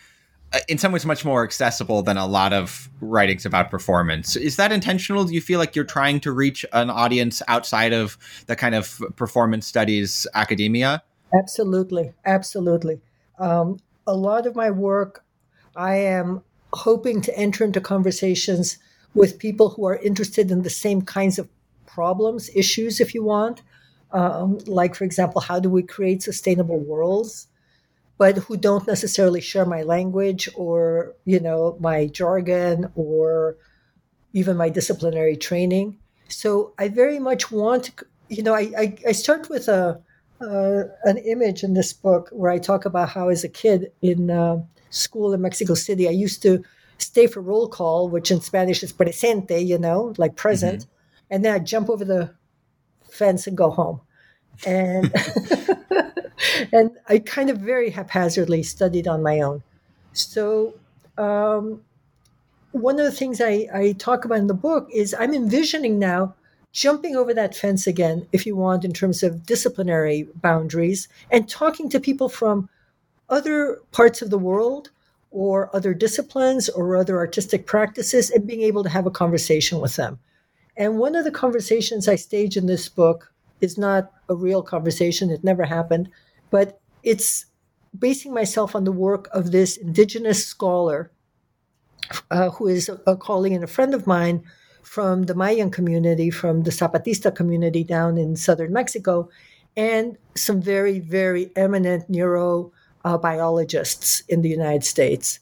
in 0.68 0.78
some 0.78 0.92
ways 0.92 1.06
much 1.06 1.24
more 1.24 1.44
accessible 1.44 2.02
than 2.02 2.16
a 2.16 2.26
lot 2.26 2.52
of 2.52 2.90
writings 3.00 3.46
about 3.46 3.70
performance. 3.70 4.36
Is 4.36 4.56
that 4.56 4.72
intentional? 4.72 5.24
Do 5.24 5.34
you 5.34 5.40
feel 5.40 5.58
like 5.58 5.74
you're 5.74 5.84
trying 5.84 6.20
to 6.20 6.32
reach 6.32 6.64
an 6.72 6.90
audience 6.90 7.42
outside 7.48 7.92
of 7.92 8.18
the 8.46 8.56
kind 8.56 8.74
of 8.74 9.00
performance 9.16 9.66
studies 9.66 10.26
academia? 10.34 11.02
Absolutely, 11.34 12.12
absolutely. 12.26 13.00
Um, 13.38 13.78
a 14.06 14.14
lot 14.14 14.46
of 14.46 14.54
my 14.54 14.70
work, 14.70 15.24
I 15.74 15.96
am 15.96 16.42
hoping 16.72 17.22
to 17.22 17.38
enter 17.38 17.64
into 17.64 17.80
conversations 17.80 18.78
with 19.14 19.38
people 19.38 19.70
who 19.70 19.86
are 19.86 19.96
interested 19.96 20.50
in 20.50 20.62
the 20.62 20.70
same 20.70 21.02
kinds 21.02 21.38
of 21.38 21.48
problems, 21.86 22.50
issues, 22.54 23.00
if 23.00 23.14
you 23.14 23.22
want. 23.22 23.62
Um, 24.12 24.58
like, 24.66 24.94
for 24.94 25.04
example, 25.04 25.40
how 25.40 25.60
do 25.60 25.70
we 25.70 25.82
create 25.82 26.22
sustainable 26.22 26.78
worlds? 26.78 27.46
But 28.22 28.37
who 28.44 28.56
don't 28.56 28.87
necessarily 28.87 29.40
share 29.40 29.66
my 29.66 29.82
language 29.82 30.48
or 30.54 31.12
you 31.24 31.40
know 31.40 31.76
my 31.80 32.06
jargon 32.06 32.78
or 32.94 33.56
even 34.32 34.56
my 34.56 34.68
disciplinary 34.68 35.37
training. 35.48 35.98
So 36.28 36.72
i 36.78 36.87
very 37.02 37.18
much 37.18 37.42
want 37.50 37.80
to 37.87 37.92
you 38.37 38.42
know 38.44 38.54
i, 38.54 38.64
I, 38.82 38.87
I 39.11 39.12
start 39.24 39.42
with 39.54 39.66
a 39.80 40.00
uh, 40.40 40.82
an 41.11 41.18
image 41.35 41.61
in 41.66 41.74
this 41.74 41.92
book 42.06 42.24
where 42.30 42.52
i 42.56 42.58
talk 42.58 42.82
about 42.85 43.08
how 43.16 43.26
as 43.28 43.42
a 43.44 43.52
kid 43.62 43.80
in 44.11 44.30
uh, 44.30 44.56
school 44.90 45.28
in 45.35 45.40
mexico 45.48 45.74
city 45.74 46.04
i 46.08 46.16
used 46.26 46.40
to 46.46 46.52
stay 46.98 47.26
for 47.32 47.40
roll 47.50 47.68
call 47.78 48.08
which 48.14 48.30
in 48.30 48.40
spanish 48.40 48.82
is 48.87 48.92
presente 49.00 49.58
you 49.72 49.78
know 49.87 50.00
like 50.22 50.35
present. 50.44 50.80
Mm-hmm. 50.80 51.32
and 51.32 51.38
then 51.44 51.52
i'd 51.54 51.66
jump 51.74 51.87
over 51.90 52.04
the 52.04 52.22
fence 53.18 53.46
and 53.48 53.56
go 53.64 53.68
home 53.80 54.00
and 54.66 55.12
and 56.72 56.90
I 57.08 57.18
kind 57.18 57.50
of 57.50 57.58
very 57.58 57.90
haphazardly 57.90 58.62
studied 58.62 59.08
on 59.08 59.22
my 59.22 59.40
own. 59.40 59.62
So, 60.12 60.74
um, 61.18 61.82
one 62.72 62.98
of 62.98 63.04
the 63.04 63.12
things 63.12 63.40
I, 63.40 63.68
I 63.72 63.92
talk 63.98 64.24
about 64.24 64.38
in 64.38 64.46
the 64.46 64.54
book 64.54 64.88
is 64.92 65.14
I'm 65.18 65.34
envisioning 65.34 65.98
now 65.98 66.34
jumping 66.72 67.16
over 67.16 67.34
that 67.34 67.54
fence 67.54 67.86
again, 67.86 68.26
if 68.32 68.46
you 68.46 68.56
want, 68.56 68.84
in 68.84 68.92
terms 68.92 69.22
of 69.22 69.44
disciplinary 69.44 70.26
boundaries, 70.36 71.06
and 71.30 71.48
talking 71.48 71.88
to 71.90 72.00
people 72.00 72.28
from 72.28 72.68
other 73.28 73.78
parts 73.92 74.22
of 74.22 74.30
the 74.30 74.38
world 74.38 74.90
or 75.30 75.74
other 75.74 75.94
disciplines 75.94 76.68
or 76.68 76.96
other 76.96 77.18
artistic 77.18 77.66
practices 77.66 78.30
and 78.30 78.46
being 78.46 78.62
able 78.62 78.82
to 78.82 78.88
have 78.88 79.06
a 79.06 79.10
conversation 79.10 79.80
with 79.80 79.96
them. 79.96 80.18
And 80.76 80.98
one 80.98 81.14
of 81.14 81.24
the 81.24 81.30
conversations 81.30 82.08
I 82.08 82.16
stage 82.16 82.56
in 82.56 82.66
this 82.66 82.88
book 82.88 83.32
is 83.60 83.76
not 83.78 84.12
a 84.32 84.36
real 84.36 84.62
conversation, 84.62 85.30
it 85.30 85.44
never 85.44 85.64
happened, 85.64 86.08
but 86.50 86.80
it's 87.02 87.46
basing 87.98 88.32
myself 88.32 88.74
on 88.74 88.84
the 88.84 88.92
work 88.92 89.28
of 89.32 89.52
this 89.52 89.76
indigenous 89.76 90.46
scholar 90.46 91.10
uh, 92.30 92.48
who 92.50 92.66
is 92.66 92.88
a, 92.88 93.00
a 93.06 93.16
colleague 93.16 93.52
and 93.52 93.64
a 93.64 93.68
friend 93.68 93.94
of 93.94 94.06
mine 94.06 94.42
from 94.82 95.24
the 95.24 95.34
Mayan 95.34 95.70
community, 95.70 96.30
from 96.30 96.64
the 96.64 96.70
Zapatista 96.70 97.34
community 97.34 97.84
down 97.84 98.18
in 98.18 98.36
southern 98.36 98.72
Mexico, 98.72 99.28
and 99.76 100.18
some 100.36 100.60
very, 100.60 100.98
very 100.98 101.50
eminent 101.56 102.10
neurobiologists 102.10 104.22
uh, 104.22 104.24
in 104.28 104.42
the 104.42 104.48
United 104.48 104.84
States. 104.84 105.38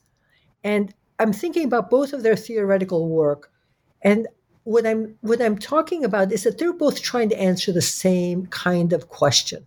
And 0.63 0.95
I'm 1.19 1.33
thinking 1.33 1.65
about 1.65 1.89
both 1.91 2.13
of 2.13 2.23
their 2.23 2.37
theoretical 2.37 3.09
work. 3.09 3.51
And 4.03 4.29
what 4.71 4.87
I'm 4.87 5.17
what 5.21 5.43
I'm 5.43 5.59
talking 5.59 6.05
about 6.05 6.33
is 6.33 6.45
that 6.45 6.59
they're 6.59 6.73
both 6.73 7.03
trying 7.03 7.29
to 7.31 7.41
answer 7.41 7.73
the 7.73 7.83
same 7.83 8.47
kind 8.47 8.93
of 8.93 9.09
question 9.09 9.67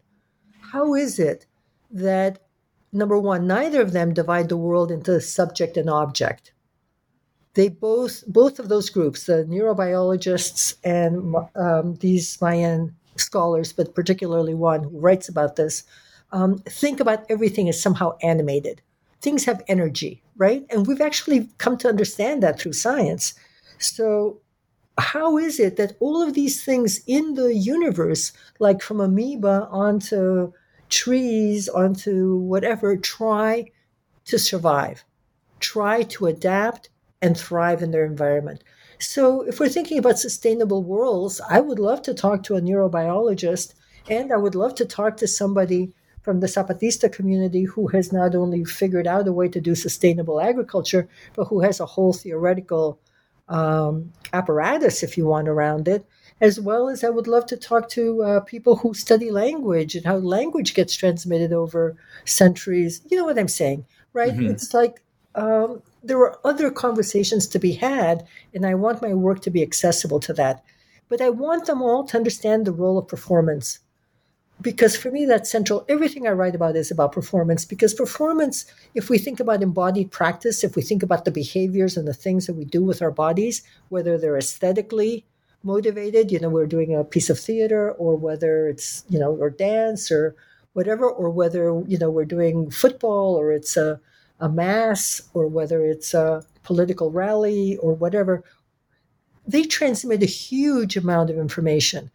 how 0.74 0.96
is 0.96 1.20
it 1.20 1.46
that 1.92 2.40
number 2.92 3.20
one, 3.20 3.46
neither 3.46 3.80
of 3.80 3.92
them 3.92 4.12
divide 4.12 4.50
the 4.50 4.58
world 4.58 4.92
into 4.92 5.22
subject 5.22 5.78
and 5.78 5.88
object? 5.88 6.52
They 7.54 7.70
both, 7.70 8.24
both 8.26 8.58
of 8.58 8.70
those 8.70 8.90
groups, 8.90 9.28
the 9.28 9.46
neurobiologists 9.48 10.76
and 10.84 11.36
um, 11.56 11.94
these 11.98 12.42
Mayan 12.42 12.96
scholars, 13.18 13.72
but 13.72 13.94
particularly 13.94 14.56
one 14.56 14.86
who 14.86 15.00
writes 15.00 15.30
about 15.30 15.58
this, 15.58 15.84
um, 16.32 16.58
think 16.68 17.00
about 17.00 17.24
everything 17.30 17.70
as 17.70 17.80
somehow 17.80 18.18
animated. 18.24 18.82
Things 19.22 19.46
have 19.46 19.62
energy, 19.68 20.24
right? 20.38 20.66
And 20.72 20.88
we've 20.88 21.02
actually 21.02 21.50
come 21.60 21.78
to 21.78 21.88
understand 21.88 22.42
that 22.42 22.60
through 22.60 22.74
science. 22.74 23.36
So 23.78 24.42
how 24.98 25.38
is 25.38 25.60
it 25.60 25.76
that 25.78 25.96
all 26.00 26.22
of 26.22 26.34
these 26.34 26.64
things 26.64 27.02
in 27.08 27.34
the 27.34 27.54
universe, 27.56 28.32
like 28.60 28.82
from 28.82 29.00
amoeba 29.00 29.68
onto 29.72 30.54
trees, 30.90 31.68
onto 31.68 32.36
whatever, 32.36 32.96
try 32.96 33.66
to 34.26 34.38
survive, 34.38 35.04
try 35.60 36.04
to 36.04 36.28
adapt 36.28 36.90
and 37.22 37.38
thrive 37.38 37.82
in 37.82 37.92
their 37.92 38.06
environment. 38.06 38.64
So, 39.00 39.42
if 39.42 39.60
we're 39.60 39.70
thinking 39.70 39.98
about 39.98 40.20
sustainable 40.20 40.84
worlds, 40.84 41.42
I 41.50 41.60
would 41.60 41.80
love 41.80 42.02
to 42.04 42.14
talk 42.14 42.44
to 42.44 42.56
a 42.56 42.62
neurobiologist 42.62 43.74
and 44.10 44.32
I 44.32 44.38
would 44.38 44.56
love 44.56 44.76
to 44.76 44.86
talk 44.86 45.18
to 45.18 45.28
somebody 45.28 45.94
from 46.22 46.40
the 46.40 46.48
Zapatista 46.48 47.12
community 47.12 47.64
who 47.64 47.88
has 47.88 48.14
not 48.14 48.34
only 48.34 48.64
figured 48.64 49.08
out 49.08 49.28
a 49.28 49.34
way 49.34 49.50
to 49.50 49.60
do 49.60 49.76
sustainable 49.76 50.40
agriculture, 50.40 51.10
but 51.36 51.46
who 51.46 51.62
has 51.62 51.80
a 51.80 51.86
whole 51.86 52.14
theoretical 52.14 53.00
um, 53.50 54.12
apparatus, 54.32 55.04
if 55.04 55.18
you 55.18 55.26
want, 55.26 55.48
around 55.48 55.88
it 55.88 56.06
as 56.44 56.60
well 56.60 56.90
as 56.90 57.06
I 57.06 57.10
would 57.10 57.28
love 57.28 57.46
to 57.48 57.58
talk 57.58 57.88
to 57.90 58.22
uh, 58.22 58.40
people 58.42 58.76
who 58.76 58.94
study 58.94 59.32
language 59.32 59.96
and 59.96 60.06
how 60.06 60.18
language 60.18 60.74
gets 60.74 60.94
transmitted 60.94 61.54
over 61.54 61.96
centuries. 62.26 63.02
You 63.10 63.18
know 63.18 63.24
what 63.24 63.40
I'm 63.40 63.48
saying, 63.48 63.86
right? 64.12 64.34
Mm-hmm. 64.34 64.50
It's 64.50 64.74
like 64.74 65.02
um, 65.36 65.82
there 66.04 66.18
are 66.18 66.38
other 66.44 66.70
conversations 66.70 67.48
to 67.48 67.60
be 67.60 67.72
had, 67.72 68.28
and 68.54 68.66
I 68.66 68.76
want 68.76 69.02
my 69.02 69.14
work 69.14 69.42
to 69.44 69.52
be 69.52 69.64
accessible 69.64 70.20
to 70.20 70.34
that. 70.34 70.64
But 71.08 71.22
I 71.22 71.30
want 71.30 71.66
them 71.66 71.82
all 71.82 72.04
to 72.06 72.18
understand 72.18 72.66
the 72.66 72.74
role 72.74 72.98
of 72.98 73.08
performance. 73.08 73.80
Because 74.62 74.96
for 74.96 75.12
me, 75.12 75.26
that's 75.26 75.52
central. 75.52 75.86
Everything 75.90 76.28
I 76.28 76.32
write 76.32 76.56
about 76.56 76.76
is 76.76 76.92
about 76.92 77.12
performance. 77.12 77.66
Because 77.66 77.94
performance, 77.94 78.66
if 78.96 79.10
we 79.10 79.18
think 79.18 79.40
about 79.40 79.62
embodied 79.62 80.12
practice, 80.12 80.64
if 80.64 80.76
we 80.76 80.82
think 80.82 81.04
about 81.04 81.26
the 81.26 81.32
behaviors 81.32 81.98
and 81.98 82.08
the 82.08 82.14
things 82.14 82.48
that 82.48 82.54
we 82.54 82.66
do 82.66 82.84
with 82.84 83.02
our 83.02 83.12
bodies, 83.12 83.64
whether 83.90 84.18
they're 84.18 84.38
aesthetically 84.38 85.26
motivated, 85.64 86.32
you 86.32 86.40
know, 86.40 86.50
we're 86.50 86.68
doing 86.68 86.96
a 86.96 87.04
piece 87.04 87.30
of 87.30 87.40
theater 87.40 87.92
or 87.92 88.16
whether 88.16 88.68
it's, 88.68 89.04
you 89.10 89.20
know, 89.20 89.36
or 89.36 89.50
dance 89.50 90.12
or 90.12 90.36
whatever, 90.74 91.10
or 91.10 91.30
whether, 91.30 91.84
you 91.88 91.98
know, 91.98 92.10
we're 92.10 92.26
doing 92.26 92.70
football 92.70 93.36
or 93.36 93.52
it's 93.52 93.76
a, 93.76 94.00
a 94.40 94.50
mass 94.50 95.22
or 95.34 95.48
whether 95.48 95.86
it's 95.86 96.14
a 96.14 96.44
political 96.64 97.12
rally 97.12 97.78
or 97.78 97.94
whatever, 97.94 98.44
they 99.46 99.64
transmit 99.64 100.24
a 100.24 100.28
huge 100.28 100.96
amount 100.96 101.30
of 101.30 101.38
information. 101.38 102.12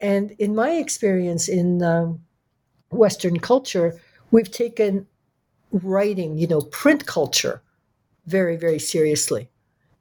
And 0.00 0.32
in 0.32 0.54
my 0.54 0.72
experience 0.72 1.48
in 1.48 1.82
um, 1.82 2.20
Western 2.90 3.38
culture, 3.40 4.00
we've 4.30 4.50
taken 4.50 5.06
writing, 5.72 6.38
you 6.38 6.46
know, 6.46 6.60
print 6.60 7.06
culture 7.06 7.62
very, 8.26 8.56
very 8.56 8.78
seriously 8.78 9.48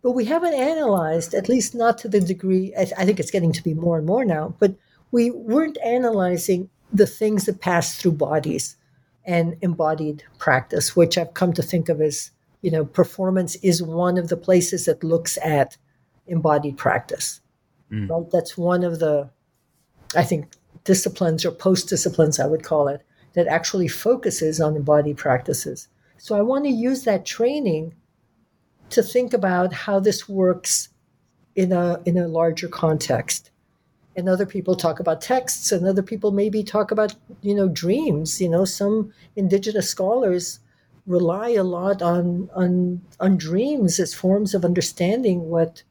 but 0.08 0.12
we 0.12 0.24
haven't 0.24 0.54
analyzed, 0.54 1.34
at 1.34 1.50
least 1.50 1.76
not 1.76 1.98
to 1.98 2.08
the 2.08 2.22
degree, 2.22 2.74
I 2.78 2.86
think 2.86 3.20
it's 3.20 3.30
getting 3.30 3.52
to 3.52 3.62
be 3.62 3.74
more 3.74 3.98
and 3.98 4.06
more 4.06 4.24
now, 4.24 4.56
but 4.58 4.74
we 5.12 5.32
weren't 5.32 5.78
analyzing 5.84 6.70
the 6.94 7.06
things 7.06 7.46
that 7.46 7.60
pass 7.60 7.98
through 7.98 8.14
bodies 8.14 8.78
and 9.26 9.58
embodied 9.62 10.24
practice, 10.38 10.96
which 10.96 11.18
I've 11.18 11.34
come 11.34 11.52
to 11.52 11.62
think 11.62 11.90
of 11.90 12.00
as, 12.00 12.32
you 12.62 12.72
know, 12.72 12.86
performance 12.86 13.56
is 13.56 13.84
one 13.84 14.18
of 14.18 14.30
the 14.30 14.38
places 14.38 14.86
that 14.86 15.04
looks 15.04 15.38
at 15.44 15.76
embodied 16.28 16.78
practice. 16.78 17.42
Mm. 17.92 18.10
Right? 18.10 18.32
That's 18.32 18.58
one 18.58 18.86
of 18.86 19.00
the, 19.00 19.30
I 20.16 20.24
think, 20.24 20.52
disciplines 20.84 21.46
or 21.46 21.52
post 21.52 21.90
disciplines, 21.90 22.40
I 22.40 22.48
would 22.48 22.64
call 22.64 22.88
it, 22.88 23.02
that 23.34 23.48
actually 23.48 23.88
focuses 23.88 24.62
on 24.62 24.76
embodied 24.76 25.18
practices. 25.18 25.88
So 26.18 26.36
I 26.36 26.42
want 26.42 26.66
to 26.66 26.72
use 26.72 27.04
that 27.04 27.26
training 27.26 27.94
to 28.90 29.04
think 29.04 29.34
about 29.34 29.74
how 29.74 30.00
this 30.00 30.28
works 30.28 30.90
in 31.56 31.72
a 31.72 32.02
in 32.06 32.18
a 32.18 32.28
larger 32.28 32.68
context. 32.68 33.52
And 34.16 34.28
other 34.28 34.46
people 34.46 34.76
talk 34.76 35.00
about 35.00 35.22
texts, 35.22 35.72
and 35.72 35.86
other 35.86 36.02
people 36.02 36.32
maybe 36.32 36.64
talk 36.64 36.90
about 36.92 37.14
you 37.42 37.54
know 37.54 37.68
dreams. 37.68 38.42
You 38.42 38.50
know, 38.50 38.66
some 38.66 39.14
indigenous 39.36 39.90
scholars 39.90 40.60
rely 41.06 41.50
a 41.50 41.64
lot 41.64 42.02
on 42.02 42.50
on 42.56 43.02
on 43.20 43.38
dreams 43.38 44.00
as 44.00 44.14
forms 44.14 44.56
of 44.56 44.66
understanding 44.66 45.50
what 45.50 45.84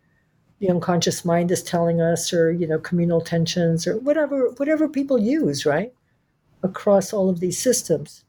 the 0.59 0.71
unconscious 0.71 1.25
mind 1.25 1.51
is 1.51 1.63
telling 1.63 2.01
us, 2.01 2.33
or 2.33 2.51
you 2.51 2.67
know, 2.67 2.79
communal 2.79 3.21
tensions, 3.21 3.87
or 3.87 3.99
whatever 3.99 4.51
whatever 4.57 4.89
people 4.89 5.19
use, 5.19 5.67
right, 5.67 5.93
across 6.63 7.13
all 7.13 7.29
of 7.29 7.41
these 7.41 7.59
systems. 7.59 8.25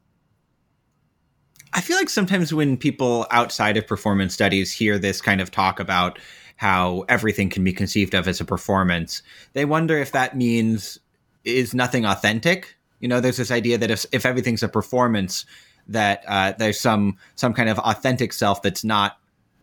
I 1.72 1.80
feel 1.80 1.96
like 1.96 2.08
sometimes 2.08 2.52
when 2.52 2.76
people 2.76 3.26
outside 3.30 3.76
of 3.76 3.86
performance 3.86 4.34
studies 4.34 4.72
hear 4.72 4.98
this 4.98 5.20
kind 5.20 5.40
of 5.40 5.50
talk 5.50 5.80
about 5.80 6.18
how 6.56 7.04
everything 7.08 7.50
can 7.50 7.62
be 7.62 7.72
conceived 7.72 8.14
of 8.14 8.26
as 8.26 8.40
a 8.40 8.44
performance, 8.44 9.22
they 9.52 9.64
wonder 9.64 9.96
if 9.98 10.12
that 10.12 10.36
means 10.36 10.98
is 11.44 11.74
nothing 11.74 12.04
authentic. 12.04 12.74
You 13.00 13.08
know, 13.08 13.20
there's 13.20 13.36
this 13.36 13.50
idea 13.50 13.78
that 13.78 13.90
if 13.90 14.06
if 14.12 14.26
everything's 14.26 14.62
a 14.62 14.68
performance, 14.68 15.46
that 15.88 16.24
uh, 16.26 16.52
there's 16.58 16.80
some 16.80 17.16
some 17.36 17.54
kind 17.54 17.68
of 17.68 17.78
authentic 17.78 18.32
self 18.32 18.62
that's 18.62 18.84
not 18.84 19.18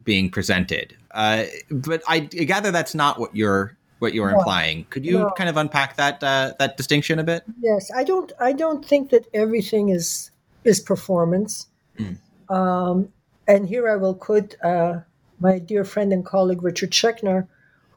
being 0.05 0.29
presented. 0.29 0.95
Uh, 1.11 1.45
but 1.69 2.01
I 2.07 2.19
gather 2.19 2.71
that's 2.71 2.95
not 2.95 3.19
what 3.19 3.35
you're 3.35 3.77
what 3.99 4.13
you're 4.13 4.31
no, 4.31 4.37
implying. 4.37 4.85
Could 4.89 5.05
you 5.05 5.19
no. 5.19 5.31
kind 5.31 5.49
of 5.49 5.57
unpack 5.57 5.97
that 5.97 6.23
uh, 6.23 6.53
that 6.59 6.77
distinction 6.77 7.19
a 7.19 7.23
bit? 7.23 7.43
Yes, 7.59 7.91
I 7.93 8.03
don't 8.03 8.31
I 8.39 8.53
don't 8.53 8.85
think 8.85 9.09
that 9.09 9.25
everything 9.33 9.89
is 9.89 10.31
is 10.63 10.79
performance. 10.79 11.67
Mm. 11.97 12.17
Um, 12.49 13.09
and 13.47 13.67
here 13.67 13.89
I 13.89 13.95
will 13.95 14.13
quote 14.13 14.55
uh, 14.63 15.01
my 15.39 15.59
dear 15.59 15.83
friend 15.83 16.13
and 16.13 16.25
colleague 16.25 16.63
Richard 16.63 16.91
Schechner, 16.91 17.47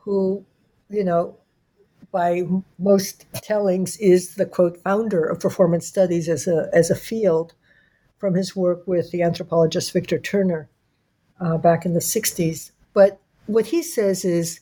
who, 0.01 0.45
you 0.91 1.05
know, 1.05 1.37
by 2.13 2.43
most 2.79 3.27
tellings 3.35 3.97
is 3.99 4.37
the 4.37 4.47
quote 4.47 4.79
founder 4.83 5.25
of 5.25 5.41
performance 5.41 5.87
studies 5.87 6.29
as 6.29 6.47
a 6.47 6.71
as 6.73 6.91
a 6.91 6.97
field 6.97 7.55
from 8.19 8.35
his 8.35 8.57
work 8.57 8.87
with 8.87 9.11
the 9.11 9.23
anthropologist 9.23 9.93
Victor 9.93 10.19
Turner 10.19 10.69
uh, 11.41 11.59
back 11.59 11.85
in 11.85 11.95
the 11.95 12.01
60s. 12.01 12.71
But 12.95 13.21
what 13.47 13.67
he 13.67 13.83
says 13.83 14.25
is, 14.25 14.61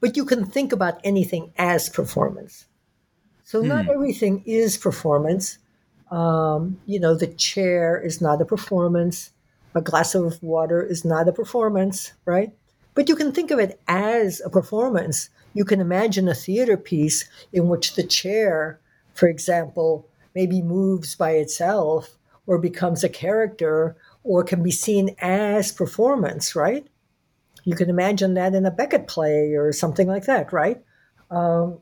but 0.00 0.16
you 0.16 0.24
can 0.24 0.44
think 0.44 0.72
about 0.72 1.00
anything 1.04 1.52
as 1.56 1.88
performance. 1.88 2.66
So 3.44 3.60
not 3.60 3.84
hmm. 3.84 3.90
everything 3.90 4.42
is 4.46 4.76
performance. 4.76 5.58
Um, 6.10 6.80
you 6.86 6.98
know, 6.98 7.14
the 7.14 7.26
chair 7.26 8.00
is 8.00 8.20
not 8.20 8.40
a 8.40 8.44
performance. 8.44 9.32
A 9.74 9.80
glass 9.80 10.14
of 10.14 10.42
water 10.42 10.82
is 10.82 11.04
not 11.04 11.28
a 11.28 11.32
performance, 11.32 12.12
right? 12.24 12.52
But 12.94 13.08
you 13.08 13.16
can 13.16 13.32
think 13.32 13.50
of 13.50 13.58
it 13.58 13.80
as 13.88 14.40
a 14.44 14.50
performance. 14.50 15.28
You 15.52 15.64
can 15.64 15.80
imagine 15.80 16.28
a 16.28 16.34
theater 16.34 16.76
piece 16.76 17.28
in 17.52 17.68
which 17.68 17.94
the 17.94 18.04
chair, 18.04 18.80
for 19.14 19.28
example, 19.28 20.08
maybe 20.34 20.62
moves 20.62 21.14
by 21.14 21.32
itself 21.32 22.16
or 22.46 22.58
becomes 22.58 23.02
a 23.02 23.08
character 23.08 23.96
or 24.24 24.42
can 24.42 24.62
be 24.62 24.70
seen 24.70 25.14
as 25.20 25.70
performance, 25.70 26.56
right? 26.56 26.86
You 27.64 27.76
can 27.76 27.88
imagine 27.88 28.34
that 28.34 28.54
in 28.54 28.66
a 28.66 28.70
Beckett 28.70 29.06
play 29.06 29.52
or 29.52 29.72
something 29.72 30.08
like 30.08 30.24
that, 30.24 30.52
right? 30.52 30.82
Um, 31.30 31.78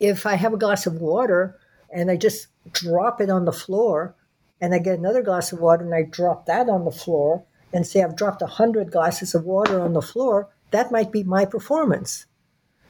if 0.00 0.24
I 0.24 0.36
have 0.36 0.54
a 0.54 0.58
glass 0.58 0.86
of 0.86 1.00
water 1.00 1.58
and 1.92 2.10
I 2.10 2.16
just 2.16 2.46
drop 2.72 3.20
it 3.20 3.28
on 3.28 3.44
the 3.44 3.52
floor, 3.52 4.14
and 4.60 4.74
I 4.74 4.78
get 4.78 4.98
another 4.98 5.22
glass 5.22 5.52
of 5.52 5.60
water 5.60 5.84
and 5.84 5.94
I 5.94 6.02
drop 6.02 6.46
that 6.46 6.68
on 6.68 6.84
the 6.84 6.90
floor, 6.90 7.44
and 7.72 7.86
say 7.86 8.02
I've 8.02 8.16
dropped 8.16 8.40
100 8.40 8.90
glasses 8.90 9.34
of 9.34 9.44
water 9.44 9.80
on 9.80 9.92
the 9.92 10.02
floor, 10.02 10.48
that 10.70 10.92
might 10.92 11.12
be 11.12 11.22
my 11.22 11.44
performance. 11.44 12.26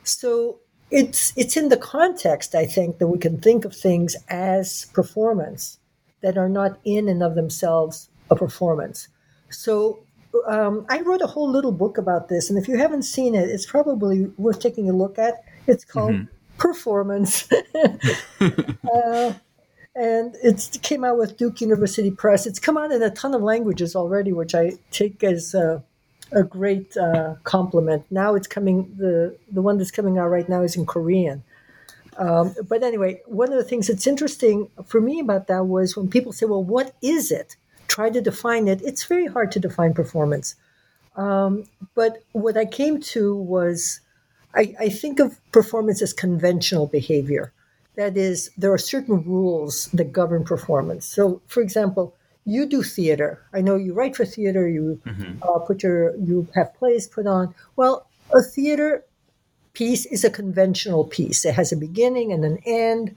So 0.02 0.60
it's 0.90 1.32
it's 1.36 1.56
in 1.56 1.68
the 1.68 1.76
context, 1.76 2.54
I 2.54 2.64
think, 2.66 2.98
that 2.98 3.08
we 3.08 3.18
can 3.18 3.40
think 3.40 3.64
of 3.64 3.74
things 3.74 4.16
as 4.28 4.86
performance 4.94 5.78
that 6.22 6.38
are 6.38 6.48
not 6.48 6.78
in 6.84 7.08
and 7.08 7.22
of 7.22 7.34
themselves 7.34 8.08
a 8.30 8.36
performance. 8.36 9.08
So 9.50 10.00
um, 10.46 10.86
I 10.88 11.00
wrote 11.00 11.22
a 11.22 11.26
whole 11.26 11.50
little 11.50 11.72
book 11.72 11.98
about 11.98 12.28
this, 12.28 12.50
and 12.50 12.58
if 12.58 12.68
you 12.68 12.76
haven't 12.76 13.02
seen 13.02 13.34
it, 13.34 13.48
it's 13.48 13.66
probably 13.66 14.26
worth 14.36 14.60
taking 14.60 14.88
a 14.90 14.92
look 14.92 15.18
at. 15.18 15.44
It's 15.66 15.84
called 15.84 16.12
mm-hmm. 16.12 16.34
Performance. 16.58 17.48
uh, 18.40 19.32
and 19.94 20.36
it 20.42 20.78
came 20.82 21.04
out 21.04 21.18
with 21.18 21.36
Duke 21.36 21.60
University 21.60 22.10
Press. 22.10 22.46
It's 22.46 22.58
come 22.58 22.76
out 22.76 22.92
in 22.92 23.02
a 23.02 23.10
ton 23.10 23.34
of 23.34 23.42
languages 23.42 23.96
already, 23.96 24.32
which 24.32 24.54
I 24.54 24.72
take 24.90 25.24
as 25.24 25.54
a, 25.54 25.82
a 26.30 26.44
great 26.44 26.96
uh, 26.96 27.34
compliment. 27.42 28.06
Now 28.10 28.34
it's 28.34 28.46
coming. 28.46 28.94
the 28.96 29.36
The 29.50 29.62
one 29.62 29.78
that's 29.78 29.90
coming 29.90 30.18
out 30.18 30.28
right 30.28 30.48
now 30.48 30.62
is 30.62 30.76
in 30.76 30.86
Korean. 30.86 31.42
Um, 32.16 32.54
but 32.68 32.82
anyway, 32.82 33.22
one 33.26 33.52
of 33.52 33.58
the 33.58 33.64
things 33.64 33.86
that's 33.86 34.06
interesting 34.06 34.68
for 34.86 35.00
me 35.00 35.20
about 35.20 35.46
that 35.48 35.66
was 35.66 35.96
when 35.96 36.08
people 36.08 36.32
say, 36.32 36.46
"Well, 36.46 36.62
what 36.62 36.94
is 37.02 37.32
it?" 37.32 37.56
Try 37.88 38.10
to 38.10 38.20
define 38.20 38.68
it. 38.68 38.80
It's 38.82 39.04
very 39.04 39.26
hard 39.26 39.50
to 39.52 39.60
define 39.60 39.94
performance. 39.94 40.54
Um, 41.16 41.64
but 41.94 42.22
what 42.32 42.56
I 42.56 42.64
came 42.64 43.00
to 43.00 43.34
was, 43.34 44.00
I, 44.54 44.74
I 44.78 44.88
think 44.88 45.18
of 45.18 45.40
performance 45.50 46.00
as 46.00 46.12
conventional 46.12 46.86
behavior 46.86 47.52
that 47.98 48.16
is, 48.16 48.50
there 48.56 48.72
are 48.72 48.78
certain 48.78 49.24
rules 49.24 49.86
that 49.86 50.12
govern 50.12 50.44
performance. 50.44 51.04
So, 51.04 51.42
for 51.48 51.60
example, 51.60 52.14
you 52.44 52.64
do 52.64 52.82
theater. 52.82 53.42
I 53.52 53.60
know 53.60 53.74
you 53.74 53.92
write 53.92 54.14
for 54.14 54.24
theater. 54.24 54.68
You 54.68 55.00
mm-hmm. 55.04 55.42
uh, 55.42 55.58
put 55.58 55.82
your 55.82 56.16
you 56.16 56.46
have 56.54 56.72
plays 56.74 57.08
put 57.08 57.26
on. 57.26 57.54
Well, 57.76 58.06
a 58.32 58.40
theater 58.40 59.04
piece 59.74 60.06
is 60.06 60.24
a 60.24 60.30
conventional 60.30 61.04
piece. 61.04 61.44
It 61.44 61.54
has 61.54 61.72
a 61.72 61.76
beginning 61.76 62.32
and 62.32 62.44
an 62.44 62.58
end. 62.64 63.16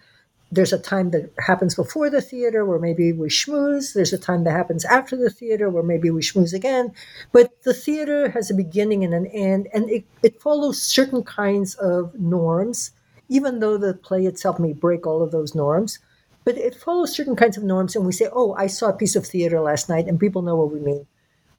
There's 0.52 0.74
a 0.74 0.80
time 0.80 1.12
that 1.12 1.32
happens 1.40 1.76
before 1.76 2.10
the 2.10 2.22
theater 2.22 2.66
where 2.66 2.80
maybe 2.80 3.14
we 3.14 3.30
schmooze. 3.30 3.94
There's 3.94 4.12
a 4.12 4.18
time 4.18 4.44
that 4.44 4.52
happens 4.52 4.84
after 4.86 5.16
the 5.16 5.30
theater 5.30 5.70
where 5.70 5.84
maybe 5.84 6.10
we 6.10 6.22
schmooze 6.22 6.54
again. 6.54 6.92
But 7.32 7.64
the 7.64 7.74
theater 7.74 8.30
has 8.32 8.52
a 8.52 8.54
beginning 8.54 9.04
and 9.06 9.14
an 9.14 9.28
end, 9.28 9.70
and 9.74 9.90
it, 9.90 10.06
it 10.24 10.42
follows 10.42 10.82
certain 10.82 11.24
kinds 11.24 11.76
of 11.76 12.14
norms 12.20 12.92
even 13.32 13.60
though 13.60 13.78
the 13.78 13.94
play 13.94 14.26
itself 14.26 14.60
may 14.60 14.74
break 14.74 15.08
all 15.08 15.24
of 15.24 15.32
those 15.32 15.56
norms. 15.56 16.00
But 16.44 16.58
it 16.58 16.76
follows 16.76 17.16
certain 17.16 17.38
kinds 17.38 17.56
of 17.56 17.64
norms, 17.64 17.96
and 17.96 18.06
we 18.06 18.12
say, 18.12 18.28
oh, 18.34 18.54
I 18.56 18.68
saw 18.68 18.90
a 18.90 18.94
piece 18.94 19.16
of 19.16 19.26
theater 19.26 19.62
last 19.62 19.88
night, 19.88 20.08
and 20.08 20.20
people 20.20 20.42
know 20.42 20.58
what 20.58 20.72
we 20.72 20.82
mean. 20.82 21.08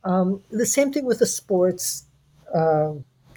Um, 0.05 0.43
the 0.51 0.67
same 0.67 0.93
thing 0.93 1.07
with 1.07 1.21
the 1.21 1.27
sports 1.27 2.05
uh, 2.55 2.93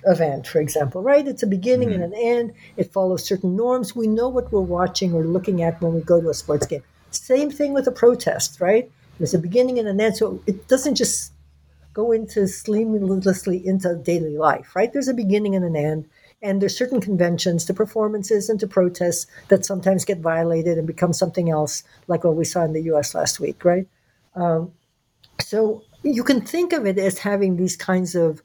event, 0.05 0.47
for 0.47 0.59
example, 0.59 1.01
right? 1.01 1.27
It's 1.27 1.43
a 1.43 1.47
beginning 1.47 1.89
mm-hmm. 1.89 2.01
and 2.01 2.13
an 2.13 2.19
end. 2.19 2.53
It 2.77 2.93
follows 2.93 3.25
certain 3.25 3.55
norms. 3.55 3.95
We 3.95 4.07
know 4.07 4.29
what 4.29 4.51
we're 4.51 4.61
watching 4.61 5.13
or 5.13 5.23
looking 5.23 5.61
at 5.61 5.81
when 5.81 5.93
we 5.93 6.01
go 6.01 6.21
to 6.21 6.29
a 6.29 6.33
sports 6.33 6.65
game. 6.65 6.83
Same 7.11 7.49
thing 7.49 7.73
with 7.73 7.87
a 7.87 7.91
protest, 7.91 8.59
right? 8.59 8.91
There's 9.17 9.33
a 9.33 9.39
beginning 9.39 9.79
and 9.79 9.87
an 9.87 9.99
end. 10.01 10.17
So 10.17 10.41
it 10.45 10.67
doesn't 10.67 10.95
just 10.95 11.31
go 11.93 12.11
into 12.11 12.41
seamlessly 12.41 13.63
into 13.63 13.95
daily 13.95 14.37
life, 14.37 14.75
right? 14.75 14.91
There's 14.91 15.07
a 15.07 15.13
beginning 15.13 15.55
and 15.55 15.65
an 15.65 15.75
end. 15.75 16.09
And 16.41 16.61
there's 16.61 16.77
certain 16.77 16.99
conventions 16.99 17.65
to 17.65 17.73
performances 17.73 18.49
and 18.49 18.59
to 18.59 18.67
protests 18.67 19.25
that 19.47 19.65
sometimes 19.65 20.05
get 20.05 20.19
violated 20.19 20.77
and 20.77 20.85
become 20.85 21.13
something 21.13 21.49
else, 21.49 21.81
like 22.07 22.23
what 22.23 22.35
we 22.35 22.45
saw 22.45 22.63
in 22.63 22.73
the 22.73 22.83
US 22.93 23.15
last 23.15 23.39
week, 23.39 23.63
right? 23.63 23.87
Um, 24.35 24.73
so 25.41 25.83
you 26.03 26.23
can 26.23 26.41
think 26.41 26.73
of 26.73 26.85
it 26.85 26.99
as 26.99 27.19
having 27.19 27.55
these 27.55 27.77
kinds 27.77 28.13
of 28.13 28.43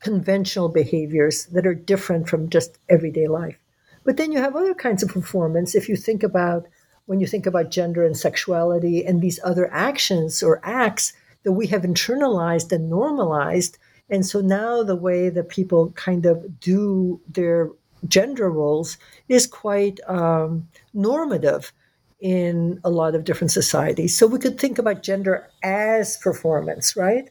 conventional 0.00 0.68
behaviors 0.68 1.46
that 1.46 1.66
are 1.66 1.74
different 1.74 2.28
from 2.28 2.48
just 2.50 2.78
everyday 2.88 3.26
life. 3.26 3.58
But 4.04 4.16
then 4.16 4.32
you 4.32 4.38
have 4.38 4.56
other 4.56 4.74
kinds 4.74 5.02
of 5.02 5.10
performance. 5.10 5.74
If 5.74 5.88
you 5.88 5.96
think 5.96 6.22
about 6.22 6.66
when 7.06 7.20
you 7.20 7.26
think 7.26 7.46
about 7.46 7.70
gender 7.70 8.04
and 8.04 8.16
sexuality 8.16 9.04
and 9.04 9.20
these 9.20 9.40
other 9.42 9.72
actions 9.72 10.42
or 10.42 10.60
acts 10.62 11.12
that 11.42 11.52
we 11.52 11.66
have 11.68 11.82
internalized 11.82 12.70
and 12.72 12.90
normalized 12.90 13.78
and 14.10 14.24
so 14.24 14.40
now 14.40 14.82
the 14.82 14.96
way 14.96 15.28
that 15.28 15.48
people 15.48 15.90
kind 15.92 16.26
of 16.26 16.60
do 16.60 17.20
their 17.28 17.70
gender 18.06 18.50
roles 18.50 18.96
is 19.28 19.46
quite 19.46 20.00
um, 20.06 20.68
normative 20.94 21.72
in 22.20 22.80
a 22.84 22.90
lot 22.90 23.14
of 23.14 23.24
different 23.24 23.50
societies. 23.50 24.16
So 24.16 24.26
we 24.26 24.38
could 24.38 24.58
think 24.58 24.78
about 24.78 25.02
gender 25.02 25.48
as 25.62 26.16
performance, 26.16 26.96
right? 26.96 27.30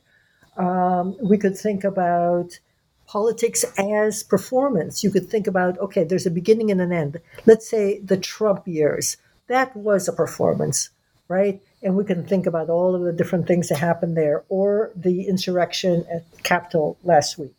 Um, 0.58 1.16
we 1.22 1.38
could 1.38 1.58
think 1.58 1.84
about 1.84 2.60
politics 3.06 3.64
as 3.78 4.24
performance. 4.24 5.04
You 5.04 5.12
could 5.12 5.30
think 5.30 5.48
about, 5.48 5.78
okay, 5.80 6.04
there's 6.04 6.26
a 6.26 6.32
beginning 6.32 6.72
and 6.72 6.82
an 6.82 6.92
end. 6.92 7.20
Let's 7.46 7.70
say 7.70 8.00
the 8.00 8.18
Trump 8.18 8.68
years, 8.68 9.18
that 9.48 9.76
was 9.76 10.08
a 10.08 10.14
performance, 10.14 10.90
right? 11.28 11.62
and 11.84 11.96
we 11.96 12.04
can 12.04 12.24
think 12.24 12.46
about 12.46 12.70
all 12.70 12.96
of 12.96 13.02
the 13.04 13.14
different 13.14 13.48
things 13.48 13.70
that 13.70 13.78
happened 13.78 14.18
there, 14.18 14.44
or 14.50 14.92
the 14.96 15.28
insurrection 15.28 16.06
at 16.12 16.24
Capitol 16.44 16.98
last 17.04 17.38
week. 17.38 17.54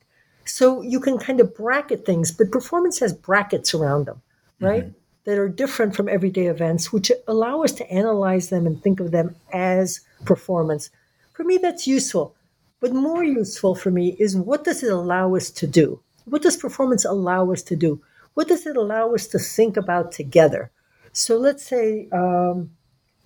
So 0.44 0.82
you 0.82 0.98
can 0.98 1.18
kind 1.18 1.40
of 1.40 1.54
bracket 1.54 2.04
things, 2.04 2.32
but 2.32 2.50
performance 2.50 2.98
has 3.00 3.12
brackets 3.12 3.74
around 3.74 4.06
them, 4.06 4.22
right? 4.60 4.84
Mm-hmm. 4.84 4.92
That 5.24 5.38
are 5.38 5.48
different 5.48 5.94
from 5.94 6.08
everyday 6.08 6.46
events, 6.46 6.90
which 6.90 7.12
allow 7.26 7.62
us 7.62 7.72
to 7.72 7.90
analyze 7.90 8.48
them 8.48 8.66
and 8.66 8.82
think 8.82 8.98
of 8.98 9.10
them 9.10 9.36
as 9.52 10.00
performance. 10.24 10.90
For 11.34 11.44
me, 11.44 11.58
that's 11.58 11.86
useful. 11.86 12.34
But 12.80 12.92
more 12.92 13.24
useful 13.24 13.74
for 13.74 13.90
me 13.90 14.16
is 14.18 14.36
what 14.36 14.64
does 14.64 14.82
it 14.82 14.92
allow 14.92 15.34
us 15.34 15.50
to 15.50 15.66
do? 15.66 16.00
What 16.26 16.42
does 16.42 16.56
performance 16.56 17.04
allow 17.04 17.50
us 17.50 17.62
to 17.64 17.76
do? 17.76 18.00
What 18.34 18.48
does 18.48 18.66
it 18.66 18.76
allow 18.76 19.14
us 19.14 19.26
to 19.28 19.38
think 19.38 19.76
about 19.76 20.12
together? 20.12 20.70
So 21.12 21.36
let's 21.36 21.64
say 21.64 22.08
um, 22.12 22.70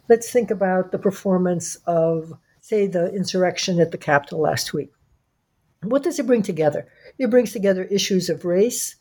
let's 0.09 0.31
think 0.31 0.51
about 0.51 0.93
the 0.93 0.99
performance 0.99 1.77
of, 1.87 2.33
say, 2.61 2.87
the 2.87 3.13
insurrection 3.15 3.81
at 3.81 3.91
the 3.91 3.99
Capitol 3.99 4.41
last 4.41 4.73
week. 4.73 4.93
What 5.83 6.03
does 6.03 6.19
it 6.19 6.27
bring 6.27 6.43
together? 6.43 6.87
It 7.19 7.31
brings 7.31 7.53
together 7.53 7.85
issues 7.85 8.31
of 8.31 8.45
race, 8.45 8.97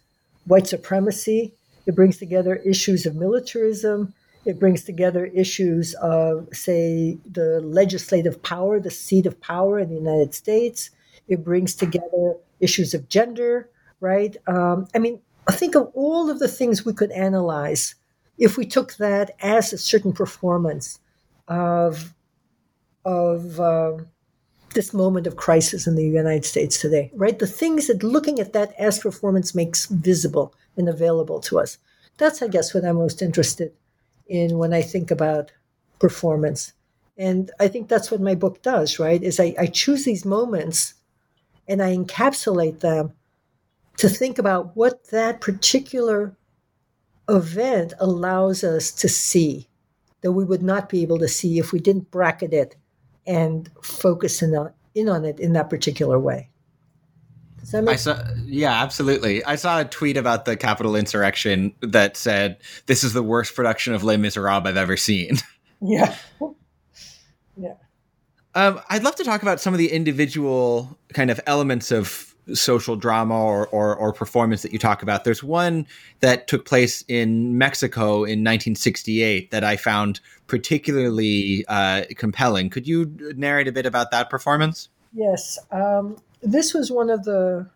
white 0.46 0.68
supremacy, 0.68 1.54
it 1.86 1.96
brings 1.96 2.18
together 2.18 2.56
issues 2.56 3.06
of 3.06 3.16
militarism, 3.16 4.14
It 4.46 4.60
brings 4.60 4.84
together 4.84 5.26
issues 5.28 5.94
of, 5.96 6.48
say, 6.52 7.18
the 7.30 7.62
legislative 7.62 8.42
power, 8.42 8.80
the 8.80 8.90
seat 8.90 9.26
of 9.26 9.40
power 9.40 9.80
in 9.80 9.90
the 9.90 9.96
United 9.96 10.34
States. 10.34 10.90
It 11.28 11.44
brings 11.44 11.76
together 11.76 12.36
issues 12.60 12.94
of 12.94 13.08
gender, 13.08 13.70
right? 14.00 14.36
Um, 14.48 14.88
I 14.96 15.00
mean, 15.00 15.22
think 15.52 15.76
of 15.76 15.92
all 15.94 16.30
of 16.30 16.40
the 16.40 16.48
things 16.48 16.86
we 16.86 16.94
could 16.94 17.12
analyze 17.12 17.96
if 18.38 18.58
we 18.58 18.66
took 18.66 18.96
that 18.96 19.36
as 19.42 19.72
a 19.72 19.78
certain 19.78 20.14
performance 20.14 21.00
of 21.48 22.14
of 23.04 23.60
uh, 23.60 23.98
this 24.74 24.94
moment 24.94 25.28
of 25.28 25.36
crisis 25.36 25.88
in 25.88 25.96
the 25.96 26.06
United 26.06 26.46
States 26.46 26.80
today, 26.80 27.12
right? 27.16 27.40
The 27.40 27.48
things 27.48 27.88
that 27.88 28.04
looking 28.04 28.40
at 28.40 28.54
that 28.54 28.74
as 28.78 29.00
performance 29.00 29.56
makes 29.56 29.88
visible 29.88 30.54
and 30.78 30.88
available 30.88 31.40
to 31.42 31.60
us. 31.60 31.78
That's, 32.18 32.42
I 32.42 32.48
guess, 32.48 32.74
what 32.74 32.86
I'm 32.86 32.98
most 32.98 33.22
interested 33.22 33.74
in 34.32 34.58
when 34.58 34.74
I 34.74 34.82
think 34.82 35.12
about 35.12 35.52
performance. 36.00 36.74
And 37.18 37.52
I 37.60 37.68
think 37.68 37.88
that's 37.88 38.10
what 38.10 38.22
my 38.22 38.34
book 38.34 38.62
does, 38.62 38.98
right? 38.98 39.22
Is 39.22 39.40
I, 39.40 39.54
I 39.60 39.68
choose 39.68 40.06
these 40.06 40.26
moments 40.26 40.96
and 41.68 41.84
I 41.84 41.96
encapsulate 41.96 42.80
them 42.80 43.14
to 43.98 44.10
think 44.10 44.40
about 44.40 44.76
what 44.76 45.10
that 45.12 45.42
particular 45.42 46.36
event 47.30 47.94
allows 48.00 48.64
us 48.64 48.92
to 48.92 49.10
see 49.10 49.68
that 50.22 50.32
we 50.32 50.46
would 50.46 50.64
not 50.64 50.90
be 50.90 51.02
able 51.02 51.20
to 51.20 51.28
see 51.28 51.60
if 51.60 51.72
we 51.72 51.80
didn't 51.80 52.10
bracket 52.10 52.54
it 52.54 52.76
and 53.28 53.70
focus 53.84 54.42
in 54.42 54.56
on, 54.56 54.72
in 54.96 55.10
on 55.10 55.26
it 55.26 55.40
in 55.40 55.54
that 55.54 55.70
particular 55.70 56.18
way. 56.18 56.50
Make 57.74 57.90
I 57.90 57.96
saw, 57.96 58.24
yeah, 58.46 58.82
absolutely. 58.82 59.44
I 59.46 59.56
saw 59.56 59.80
a 59.80 59.86
tweet 59.86 60.18
about 60.18 60.46
the 60.46 60.58
Capitol 60.58 60.96
insurrection 60.96 61.74
that 61.82 62.18
said, 62.18 62.58
"This 62.88 63.04
is 63.04 63.14
the 63.14 63.24
worst 63.24 63.56
production 63.56 63.94
of 63.94 64.04
Les 64.04 64.18
Miserables 64.18 64.68
I've 64.68 64.78
ever 64.78 64.98
seen." 64.98 65.38
Yeah, 65.84 66.16
yeah. 67.58 67.74
Um, 68.54 68.82
I'd 68.88 69.02
love 69.02 69.16
to 69.16 69.24
talk 69.24 69.42
about 69.42 69.60
some 69.60 69.74
of 69.74 69.80
the 69.80 69.92
individual 69.92 70.96
kind 71.14 71.32
of 71.32 71.40
elements 71.48 71.90
of 71.90 72.36
social 72.54 72.96
drama 72.96 73.36
or, 73.36 73.68
or, 73.70 73.96
or, 73.96 74.14
performance 74.14 74.62
that 74.64 74.74
you 74.74 74.80
talk 74.80 75.02
about. 75.02 75.24
There's 75.24 75.44
one 75.44 75.88
that 76.20 76.48
took 76.48 76.66
place 76.66 77.04
in 77.08 77.58
Mexico 77.58 78.18
in 78.18 78.44
1968 78.44 79.52
that 79.52 79.64
I 79.64 79.78
found 79.78 80.20
particularly 80.48 81.66
uh, 81.68 82.04
compelling. 82.18 82.70
Could 82.70 82.88
you 82.88 83.16
narrate 83.36 83.68
a 83.68 83.72
bit 83.72 83.86
about 83.86 84.12
that 84.12 84.30
performance? 84.30 84.90
Yes. 85.14 85.60
Um, 85.72 86.18
this 86.42 86.74
was 86.74 86.92
one 86.92 87.10
of 87.10 87.24
the 87.24 87.70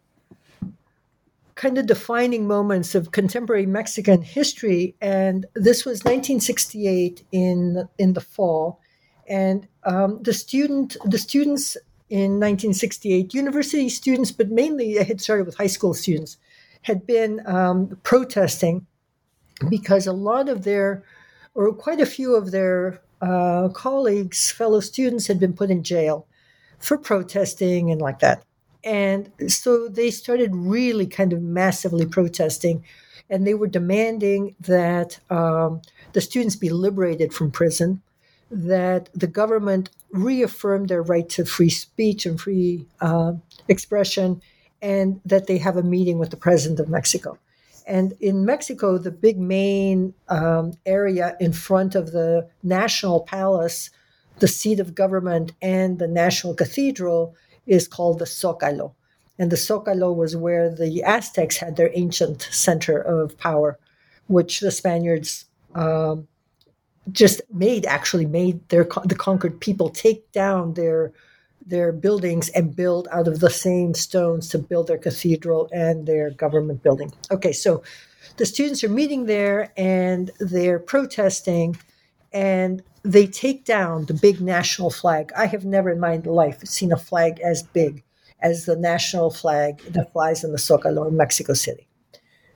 kind 1.55 1.77
of 1.77 1.85
defining 1.85 2.47
moments 2.47 2.95
of 2.95 3.11
contemporary 3.11 3.65
Mexican 3.65 4.21
history. 4.21 4.95
And 4.99 5.45
this 5.55 5.85
was 5.85 6.03
1968 6.03 7.23
in, 7.31 7.87
in 7.97 8.13
the 8.13 8.21
fall. 8.21 8.81
And 9.27 9.67
um, 9.83 10.21
the 10.21 10.33
student, 10.33 10.97
the 11.05 11.17
students 11.17 11.77
in 12.09 12.39
1968, 12.39 13.33
university 13.33 13.89
students, 13.89 14.31
but 14.31 14.51
mainly 14.51 14.93
it 14.93 15.07
had 15.07 15.21
started 15.21 15.45
with 15.45 15.57
high 15.57 15.67
school 15.67 15.93
students, 15.93 16.37
had 16.83 17.07
been 17.07 17.41
um, 17.47 17.97
protesting 18.03 18.85
because 19.69 20.05
a 20.05 20.13
lot 20.13 20.49
of 20.49 20.63
their, 20.65 21.03
or 21.55 21.73
quite 21.73 22.01
a 22.01 22.05
few 22.05 22.35
of 22.35 22.51
their 22.51 23.01
uh, 23.21 23.69
colleagues, 23.69 24.51
fellow 24.51 24.81
students, 24.81 25.27
had 25.27 25.39
been 25.39 25.53
put 25.53 25.71
in 25.71 25.81
jail 25.81 26.27
for 26.77 26.97
protesting 26.97 27.89
and 27.89 28.01
like 28.01 28.19
that. 28.19 28.43
And 28.85 29.31
so 29.47 29.89
they 29.89 30.11
started 30.11 30.55
really 30.55 31.07
kind 31.07 31.33
of 31.33 31.41
massively 31.41 32.05
protesting, 32.05 32.85
and 33.29 33.45
they 33.45 33.55
were 33.55 33.67
demanding 33.67 34.55
that 34.59 35.19
um, 35.29 35.81
the 36.13 36.21
students 36.21 36.55
be 36.55 36.69
liberated 36.69 37.33
from 37.33 37.51
prison 37.51 38.01
that 38.51 39.09
the 39.13 39.27
government 39.27 39.89
reaffirmed 40.11 40.89
their 40.89 41.01
right 41.01 41.27
to 41.29 41.45
free 41.45 41.69
speech 41.69 42.25
and 42.25 42.39
free 42.39 42.85
uh, 43.01 43.33
expression, 43.67 44.41
and 44.81 45.19
that 45.25 45.47
they 45.47 45.57
have 45.57 45.77
a 45.77 45.83
meeting 45.83 46.19
with 46.19 46.29
the 46.29 46.37
president 46.37 46.79
of 46.79 46.87
Mexico. 46.87 47.37
And 47.87 48.13
in 48.19 48.45
Mexico, 48.45 48.97
the 48.97 49.11
big 49.11 49.37
main 49.39 50.13
um, 50.27 50.73
area 50.85 51.35
in 51.39 51.53
front 51.53 51.95
of 51.95 52.11
the 52.11 52.47
national 52.63 53.21
palace, 53.21 53.89
the 54.39 54.47
seat 54.47 54.79
of 54.79 54.95
government, 54.95 55.51
and 55.61 55.99
the 55.99 56.07
national 56.07 56.53
cathedral 56.53 57.35
is 57.65 57.87
called 57.87 58.19
the 58.19 58.25
Zócalo. 58.25 58.93
And 59.37 59.51
the 59.51 59.57
Zócalo 59.57 60.15
was 60.15 60.35
where 60.35 60.69
the 60.69 61.03
Aztecs 61.03 61.57
had 61.57 61.75
their 61.75 61.91
ancient 61.93 62.47
center 62.51 62.97
of 62.97 63.37
power, 63.37 63.77
which 64.27 64.59
the 64.59 64.71
Spaniards 64.71 65.45
um, 65.73 66.27
just 67.11 67.41
made 67.53 67.85
actually 67.85 68.25
made 68.25 68.67
their 68.69 68.87
the 69.03 69.15
conquered 69.15 69.59
people 69.59 69.89
take 69.89 70.31
down 70.31 70.73
their 70.73 71.11
their 71.65 71.91
buildings 71.91 72.49
and 72.49 72.75
build 72.75 73.07
out 73.11 73.27
of 73.27 73.39
the 73.39 73.49
same 73.49 73.93
stones 73.93 74.49
to 74.49 74.57
build 74.57 74.87
their 74.87 74.97
cathedral 74.97 75.67
and 75.71 76.05
their 76.05 76.29
government 76.29 76.83
building. 76.83 77.11
Okay, 77.31 77.51
so 77.51 77.81
the 78.37 78.45
students 78.45 78.83
are 78.83 78.89
meeting 78.89 79.25
there 79.25 79.71
and 79.75 80.29
they're 80.39 80.79
protesting 80.79 81.75
and 82.35 82.83
they 83.03 83.25
take 83.25 83.63
down 83.63 84.05
the 84.05 84.13
big 84.13 84.41
national 84.41 84.91
flag. 84.91 85.31
I 85.37 85.45
have 85.45 85.63
never 85.63 85.89
in 85.89 86.01
my 86.01 86.17
life 86.17 86.59
seen 86.65 86.91
a 86.91 86.97
flag 86.97 87.39
as 87.39 87.63
big 87.63 88.03
as 88.41 88.65
the 88.65 88.75
national 88.75 89.31
flag 89.31 89.79
that 89.93 90.11
flies 90.11 90.43
in 90.43 90.51
the 90.51 90.57
Zócalo 90.57 91.07
in 91.07 91.15
Mexico 91.15 91.53
City. 91.53 91.87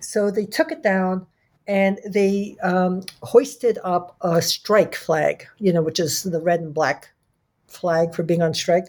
So 0.02 0.32
they 0.32 0.46
took 0.46 0.72
it 0.74 0.84
down 0.84 1.26
and 1.66 1.98
they 2.06 2.58
um, 2.62 3.04
hoisted 3.24 3.80
up 3.84 4.18
a 4.22 4.42
strike 4.42 4.96
flag, 4.96 5.48
you 5.60 5.72
know, 5.72 5.82
which 5.82 6.00
is 6.00 6.24
the 6.24 6.42
red 6.42 6.60
and 6.60 6.74
black 6.74 7.10
flag 7.68 8.14
for 8.14 8.24
being 8.24 8.42
on 8.42 8.54
strike. 8.54 8.88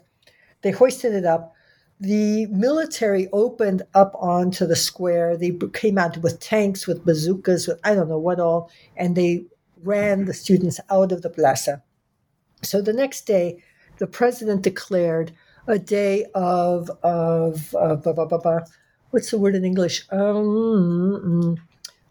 They 0.63 0.73
hoisted 0.73 1.15
it 1.15 1.25
up. 1.25 1.55
The 2.01 2.47
military 2.47 3.29
opened 3.33 3.83
up 3.95 4.17
onto 4.19 4.67
the 4.67 4.75
square. 4.75 5.37
They 5.37 5.57
came 5.73 5.99
out 5.99 6.17
with 6.19 6.41
tanks, 6.41 6.87
with 6.87 7.05
bazookas, 7.05 7.69
with 7.69 7.79
I 7.85 7.95
don't 7.95 8.09
know 8.09 8.19
what 8.19 8.41
all, 8.41 8.71
and 8.97 9.15
they 9.15 9.45
ran 9.83 10.25
the 10.25 10.35
students 10.35 10.81
out 10.91 11.13
of 11.13 11.23
the 11.23 11.31
plaza. 11.31 11.83
So 12.63 12.83
the 12.83 12.93
next 12.93 13.27
day, 13.27 13.63
the 13.99 14.07
president 14.07 14.63
declared 14.63 15.33
a 15.67 15.79
day 15.79 16.27
of 16.35 16.91
of, 17.03 17.75
of, 17.75 18.07
of, 18.07 18.19
of, 18.19 18.47
of 18.47 18.71
what's 19.11 19.31
the 19.31 19.39
word 19.39 19.55
in 19.55 19.65
English? 19.65 20.07
Um, 20.11 21.57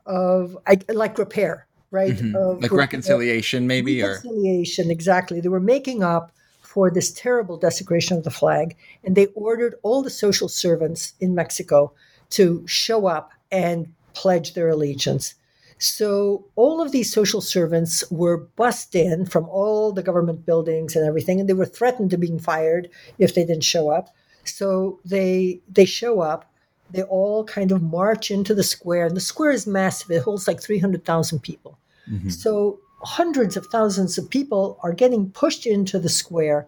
of 0.05 0.58
I, 0.67 0.79
like 0.89 1.17
repair, 1.17 1.67
right? 1.91 2.15
Mm-hmm. 2.15 2.36
Of 2.36 2.62
like 2.62 2.71
reconciliation, 2.71 3.67
maybe 3.67 4.01
reconciliation. 4.01 4.89
Or... 4.89 4.91
Exactly. 4.91 5.41
They 5.41 5.49
were 5.49 5.60
making 5.60 6.03
up 6.03 6.32
for 6.62 6.91
this 6.91 7.12
terrible 7.12 7.58
desecration 7.58 8.17
of 8.17 8.23
the 8.23 8.32
flag, 8.32 8.75
and 9.03 9.15
they 9.15 9.27
ordered 9.27 9.75
all 9.82 10.03
the 10.03 10.10
social 10.10 10.47
servants 10.47 11.13
in 11.19 11.34
Mexico 11.34 11.91
to 12.32 12.65
show 12.67 13.08
up 13.08 13.32
and 13.51 13.91
pledge 14.13 14.53
their 14.53 14.69
allegiance. 14.69 15.34
So 15.79 16.45
all 16.55 16.81
of 16.81 16.91
these 16.91 17.11
social 17.11 17.41
servants 17.41 18.03
were 18.11 18.37
bussed 18.37 18.95
in 18.95 19.25
from 19.25 19.47
all 19.49 19.91
the 19.91 20.03
government 20.03 20.45
buildings 20.45 20.95
and 20.95 21.07
everything, 21.07 21.39
and 21.39 21.49
they 21.49 21.53
were 21.53 21.65
threatened 21.65 22.11
to 22.11 22.17
being 22.17 22.37
fired 22.37 22.89
if 23.17 23.33
they 23.33 23.45
didn't 23.45 23.63
show 23.63 23.89
up. 23.89 24.13
So 24.43 24.99
they 25.05 25.61
they 25.67 25.85
show 25.85 26.21
up 26.21 26.49
they 26.91 27.03
all 27.03 27.43
kind 27.43 27.71
of 27.71 27.81
march 27.81 28.31
into 28.31 28.53
the 28.53 28.63
square. 28.63 29.05
And 29.05 29.15
the 29.15 29.21
square 29.21 29.51
is 29.51 29.67
massive, 29.67 30.11
it 30.11 30.23
holds 30.23 30.47
like 30.47 30.61
300,000 30.61 31.39
people. 31.39 31.77
Mm-hmm. 32.09 32.29
So 32.29 32.79
hundreds 33.01 33.55
of 33.55 33.65
thousands 33.67 34.17
of 34.17 34.29
people 34.29 34.79
are 34.83 34.93
getting 34.93 35.29
pushed 35.31 35.65
into 35.65 35.99
the 35.99 36.09
square. 36.09 36.67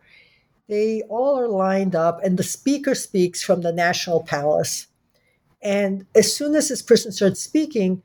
They 0.68 1.02
all 1.10 1.38
are 1.38 1.48
lined 1.48 1.96
up, 1.96 2.24
and 2.24 2.38
the 2.38 2.44
speaker 2.44 2.96
speaks 2.96 3.44
from 3.44 3.62
the 3.62 3.74
National 3.74 4.24
Palace. 4.24 4.88
And 5.62 6.06
as 6.16 6.34
soon 6.34 6.56
as 6.56 6.70
this 6.70 6.82
person 6.82 7.12
starts 7.12 7.42
speaking, 7.42 8.02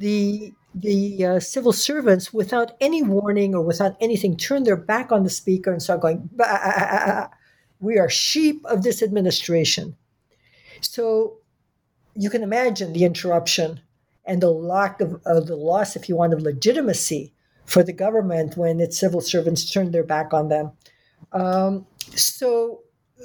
the 0.00 0.52
the 0.74 1.24
uh, 1.24 1.40
civil 1.40 1.72
servants, 1.72 2.32
without 2.32 2.72
any 2.80 3.02
warning 3.02 3.54
or 3.54 3.60
without 3.60 3.96
anything, 4.00 4.36
turn 4.36 4.62
their 4.62 4.76
back 4.76 5.12
on 5.12 5.24
the 5.24 5.30
speaker 5.30 5.72
and 5.72 5.82
start 5.82 6.00
going, 6.00 6.28
bah, 6.32 7.28
"We 7.80 7.98
are 7.98 8.08
sheep 8.08 8.64
of 8.64 8.82
this 8.82 9.02
administration." 9.02 9.96
So 10.80 11.38
you 12.14 12.30
can 12.30 12.42
imagine 12.42 12.92
the 12.92 13.04
interruption 13.04 13.80
and 14.24 14.40
the 14.40 14.50
lack 14.50 15.00
of, 15.00 15.20
of 15.26 15.46
the 15.46 15.56
loss, 15.56 15.96
if 15.96 16.08
you 16.08 16.16
want, 16.16 16.32
of 16.32 16.40
legitimacy 16.40 17.32
for 17.66 17.82
the 17.82 17.92
government 17.92 18.56
when 18.56 18.80
its 18.80 18.98
civil 18.98 19.20
servants 19.20 19.70
turned 19.70 19.92
their 19.92 20.04
back 20.04 20.32
on 20.32 20.48
them. 20.48 20.72
Um, 21.32 21.86
so 22.14 22.80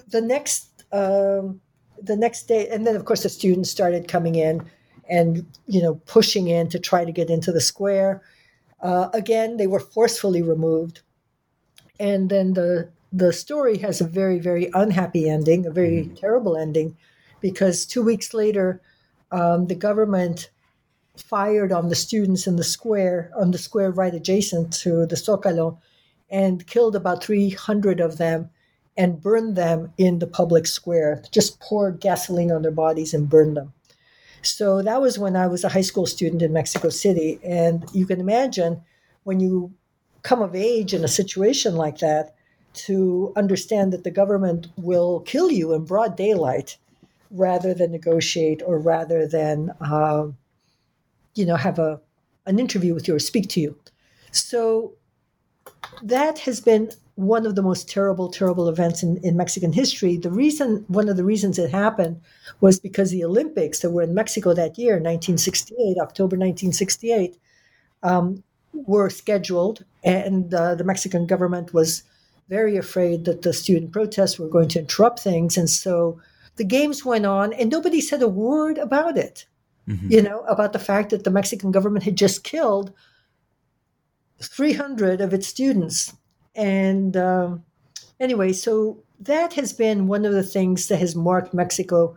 the 0.07 0.21
next 0.21 0.84
um, 0.91 1.61
the 2.01 2.17
next 2.17 2.49
day, 2.49 2.67
and 2.67 2.86
then 2.86 2.97
of 2.97 3.05
course 3.05 3.23
the 3.23 3.30
students 3.30 3.69
started 3.69 4.09
coming 4.09 4.36
in 4.36 4.69
and 5.10 5.45
you 5.68 5.82
know 5.82 5.95
pushing 6.06 6.47
in 6.47 6.70
to 6.70 6.80
try 6.80 7.06
to 7.06 7.12
get 7.12 7.30
into 7.30 7.51
the 7.51 7.62
square. 7.62 8.22
Uh, 8.82 9.10
again, 9.14 9.58
they 9.58 9.68
were 9.68 9.80
forcefully 9.80 10.41
removed, 10.41 11.01
and 11.99 12.30
then 12.30 12.53
the 12.53 12.89
the 13.12 13.32
story 13.34 13.78
has 13.78 14.01
a 14.01 14.08
very 14.08 14.39
very 14.39 14.70
unhappy 14.74 15.30
ending, 15.30 15.66
a 15.66 15.72
very 15.72 16.03
mm-hmm. 16.03 16.16
terrible 16.16 16.58
ending, 16.58 16.97
because 17.41 17.86
two 17.86 18.01
weeks 18.01 18.34
later, 18.34 18.82
um, 19.32 19.68
the 19.68 19.76
government 19.76 20.49
fired 21.18 21.72
on 21.72 21.89
the 21.89 21.95
students 21.95 22.45
in 22.47 22.58
the 22.58 22.64
square, 22.64 23.32
on 23.38 23.51
the 23.51 23.58
square 23.58 23.91
right 23.91 24.14
adjacent 24.14 24.74
to 24.74 25.06
the 25.06 25.16
Zocalo, 25.16 25.78
and 26.30 26.68
killed 26.68 26.95
about 26.95 27.24
300 27.24 27.99
of 27.99 28.18
them 28.18 28.49
and 28.97 29.22
burned 29.22 29.56
them 29.56 29.93
in 29.97 30.20
the 30.20 30.28
public 30.28 30.66
square, 30.66 31.22
just 31.32 31.60
poured 31.60 31.99
gasoline 31.99 32.51
on 32.51 32.62
their 32.62 32.72
bodies 32.72 33.14
and 33.14 33.30
burned 33.30 33.58
them. 33.58 33.74
So 34.45 34.81
that 34.81 35.01
was 35.01 35.17
when 35.17 35.35
I 35.35 35.47
was 35.47 35.63
a 35.63 35.69
high 35.69 35.81
school 35.81 36.05
student 36.05 36.41
in 36.41 36.53
Mexico 36.53 36.89
City. 36.89 37.39
And 37.43 37.83
you 37.93 38.05
can 38.05 38.19
imagine 38.19 38.81
when 39.23 39.39
you 39.39 39.73
come 40.23 40.41
of 40.41 40.55
age 40.55 40.93
in 40.93 41.03
a 41.03 41.07
situation 41.07 41.75
like 41.75 41.99
that 41.99 42.35
to 42.73 43.33
understand 43.35 43.93
that 43.93 44.03
the 44.03 44.11
government 44.11 44.67
will 44.77 45.21
kill 45.21 45.51
you 45.51 45.73
in 45.73 45.85
broad 45.85 46.15
daylight 46.15 46.77
rather 47.31 47.73
than 47.73 47.91
negotiate 47.91 48.61
or 48.65 48.77
rather 48.77 49.27
than, 49.27 49.71
uh, 49.81 50.27
you 51.33 51.45
know, 51.45 51.55
have 51.55 51.79
a, 51.79 51.99
an 52.45 52.59
interview 52.59 52.93
with 52.93 53.07
you 53.07 53.15
or 53.15 53.19
speak 53.19 53.49
to 53.49 53.59
you. 53.59 53.77
So 54.31 54.93
that 56.03 56.39
has 56.39 56.59
been 56.61 56.91
one 57.16 57.45
of 57.45 57.55
the 57.55 57.61
most 57.61 57.89
terrible, 57.89 58.30
terrible 58.30 58.68
events 58.68 59.01
in, 59.01 59.18
in 59.24 59.38
Mexican 59.38 59.72
history. 59.72 60.18
The 60.18 60.32
reason, 60.32 60.84
one 60.88 61.07
of 61.07 61.16
the 61.16 61.24
reasons 61.24 61.57
it 61.57 61.72
happened 61.72 62.22
was 62.59 62.80
because 62.80 63.09
the 63.09 63.24
Olympics 63.24 63.80
that 63.80 63.91
were 63.91 64.01
in 64.01 64.13
Mexico 64.13 64.53
that 64.53 64.78
year, 64.78 64.95
1968, 64.95 65.97
October 65.97 66.36
1968, 66.36 67.38
um, 68.03 68.43
were 68.74 69.09
scheduled, 69.09 69.86
and 70.03 70.53
uh, 70.53 70.76
the 70.76 70.84
Mexican 70.84 71.26
government 71.26 71.74
was 71.74 72.03
very 72.49 72.76
afraid 72.76 73.24
that 73.26 73.41
the 73.41 73.53
student 73.53 73.93
protests 73.93 74.38
were 74.38 74.49
going 74.49 74.68
to 74.68 74.80
interrupt 74.80 75.20
things. 75.20 75.57
And 75.57 75.70
so 75.70 76.20
the 76.57 76.66
games 76.66 77.05
went 77.05 77.26
on, 77.26 77.53
and 77.53 77.72
nobody 77.72 78.01
said 78.01 78.22
a 78.22 78.28
word 78.28 78.78
about 78.78 79.18
it, 79.18 79.45
mm-hmm. 79.88 80.11
you 80.11 80.22
know, 80.22 80.41
about 80.41 80.74
the 80.74 80.80
fact 80.80 81.11
that 81.11 81.24
the 81.24 81.32
Mexican 81.32 81.72
government 81.72 82.03
had 82.03 82.18
just 82.18 82.43
killed 82.43 82.91
300 84.41 85.22
of 85.22 85.34
its 85.34 85.47
students 85.47 86.13
and 86.56 87.16
um, 87.18 87.64
anyway, 88.20 88.53
so 88.53 89.03
that 89.20 89.53
has 89.53 89.74
been 89.74 90.08
one 90.08 90.26
of 90.26 90.34
the 90.34 90.43
things 90.43 90.88
that 90.88 90.99
has 90.99 91.16
marked 91.16 91.53
Mexico. 91.53 92.16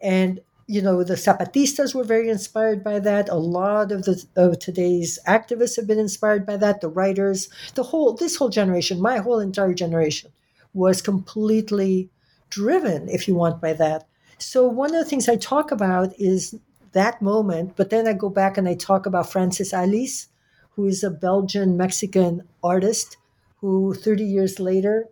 And, 0.00 0.40
you 0.66 0.80
know, 0.80 1.02
the 1.02 1.14
Zapatistas 1.14 1.94
were 1.94 2.04
very 2.04 2.28
inspired 2.28 2.82
by 2.84 3.00
that. 3.00 3.28
A 3.28 3.34
lot 3.34 3.92
of 3.92 4.04
the 4.04 4.24
of 4.36 4.58
today's 4.58 5.18
activists 5.26 5.76
have 5.76 5.86
been 5.86 5.98
inspired 5.98 6.46
by 6.46 6.56
that. 6.58 6.80
The 6.80 6.88
writers, 6.88 7.48
the 7.74 7.82
whole, 7.82 8.14
this 8.14 8.36
whole 8.36 8.48
generation, 8.48 9.00
my 9.00 9.18
whole 9.18 9.40
entire 9.40 9.74
generation 9.74 10.30
was 10.72 11.02
completely 11.02 12.10
driven, 12.48 13.08
if 13.08 13.26
you 13.26 13.34
want, 13.34 13.60
by 13.60 13.72
that. 13.74 14.06
So 14.38 14.66
one 14.66 14.94
of 14.94 15.04
the 15.04 15.10
things 15.10 15.28
I 15.28 15.36
talk 15.36 15.70
about 15.70 16.18
is 16.18 16.54
that 16.92 17.20
moment, 17.20 17.74
but 17.76 17.90
then 17.90 18.08
I 18.08 18.14
go 18.14 18.30
back 18.30 18.56
and 18.56 18.68
I 18.68 18.74
talk 18.74 19.06
about 19.06 19.30
Francis 19.30 19.72
Alÿs, 19.72 20.26
who 20.70 20.86
is 20.86 21.04
a 21.04 21.10
Belgian 21.10 21.76
Mexican 21.76 22.48
artist 22.62 23.16
who 23.60 23.94
30 23.94 24.24
years 24.24 24.58
later 24.58 25.08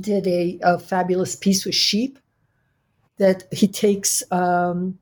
did 0.00 0.26
a, 0.26 0.58
a 0.62 0.78
fabulous 0.78 1.34
piece 1.34 1.64
with 1.64 1.74
sheep 1.74 2.18
that 3.18 3.44
he 3.52 3.66
takes, 3.66 4.22
um, 4.30 4.98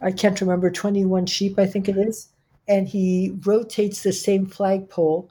I 0.00 0.10
can't 0.10 0.40
remember, 0.40 0.70
21 0.70 1.26
sheep, 1.26 1.58
I 1.58 1.66
think 1.66 1.88
it 1.88 1.96
is, 1.96 2.28
and 2.66 2.88
he 2.88 3.36
rotates 3.44 4.02
the 4.02 4.12
same 4.12 4.46
flagpole. 4.46 5.30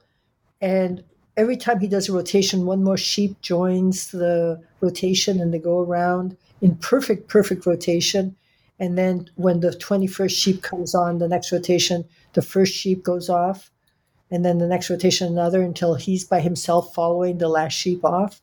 And 0.61 1.03
every 1.35 1.57
time 1.57 1.79
he 1.79 1.87
does 1.87 2.07
a 2.07 2.13
rotation, 2.13 2.65
one 2.65 2.83
more 2.83 2.97
sheep 2.97 3.41
joins 3.41 4.11
the 4.11 4.61
rotation 4.79 5.41
and 5.41 5.53
they 5.53 5.59
go 5.59 5.79
around 5.79 6.37
in 6.61 6.75
perfect, 6.77 7.27
perfect 7.27 7.65
rotation. 7.65 8.35
And 8.79 8.97
then 8.97 9.29
when 9.35 9.59
the 9.59 9.71
21st 9.71 10.31
sheep 10.31 10.61
comes 10.61 10.93
on, 10.93 11.17
the 11.17 11.27
next 11.27 11.51
rotation, 11.51 12.05
the 12.33 12.41
first 12.41 12.73
sheep 12.73 13.03
goes 13.03 13.29
off 13.29 13.71
and 14.33 14.43
then 14.43 14.57
the 14.57 14.67
next 14.67 14.89
rotation 14.89 15.27
another 15.27 15.61
until 15.61 15.93
he's 15.93 16.25
by 16.25 16.39
himself 16.39 16.91
following 16.95 17.37
the 17.37 17.47
last 17.47 17.73
sheep 17.73 18.03
off. 18.03 18.41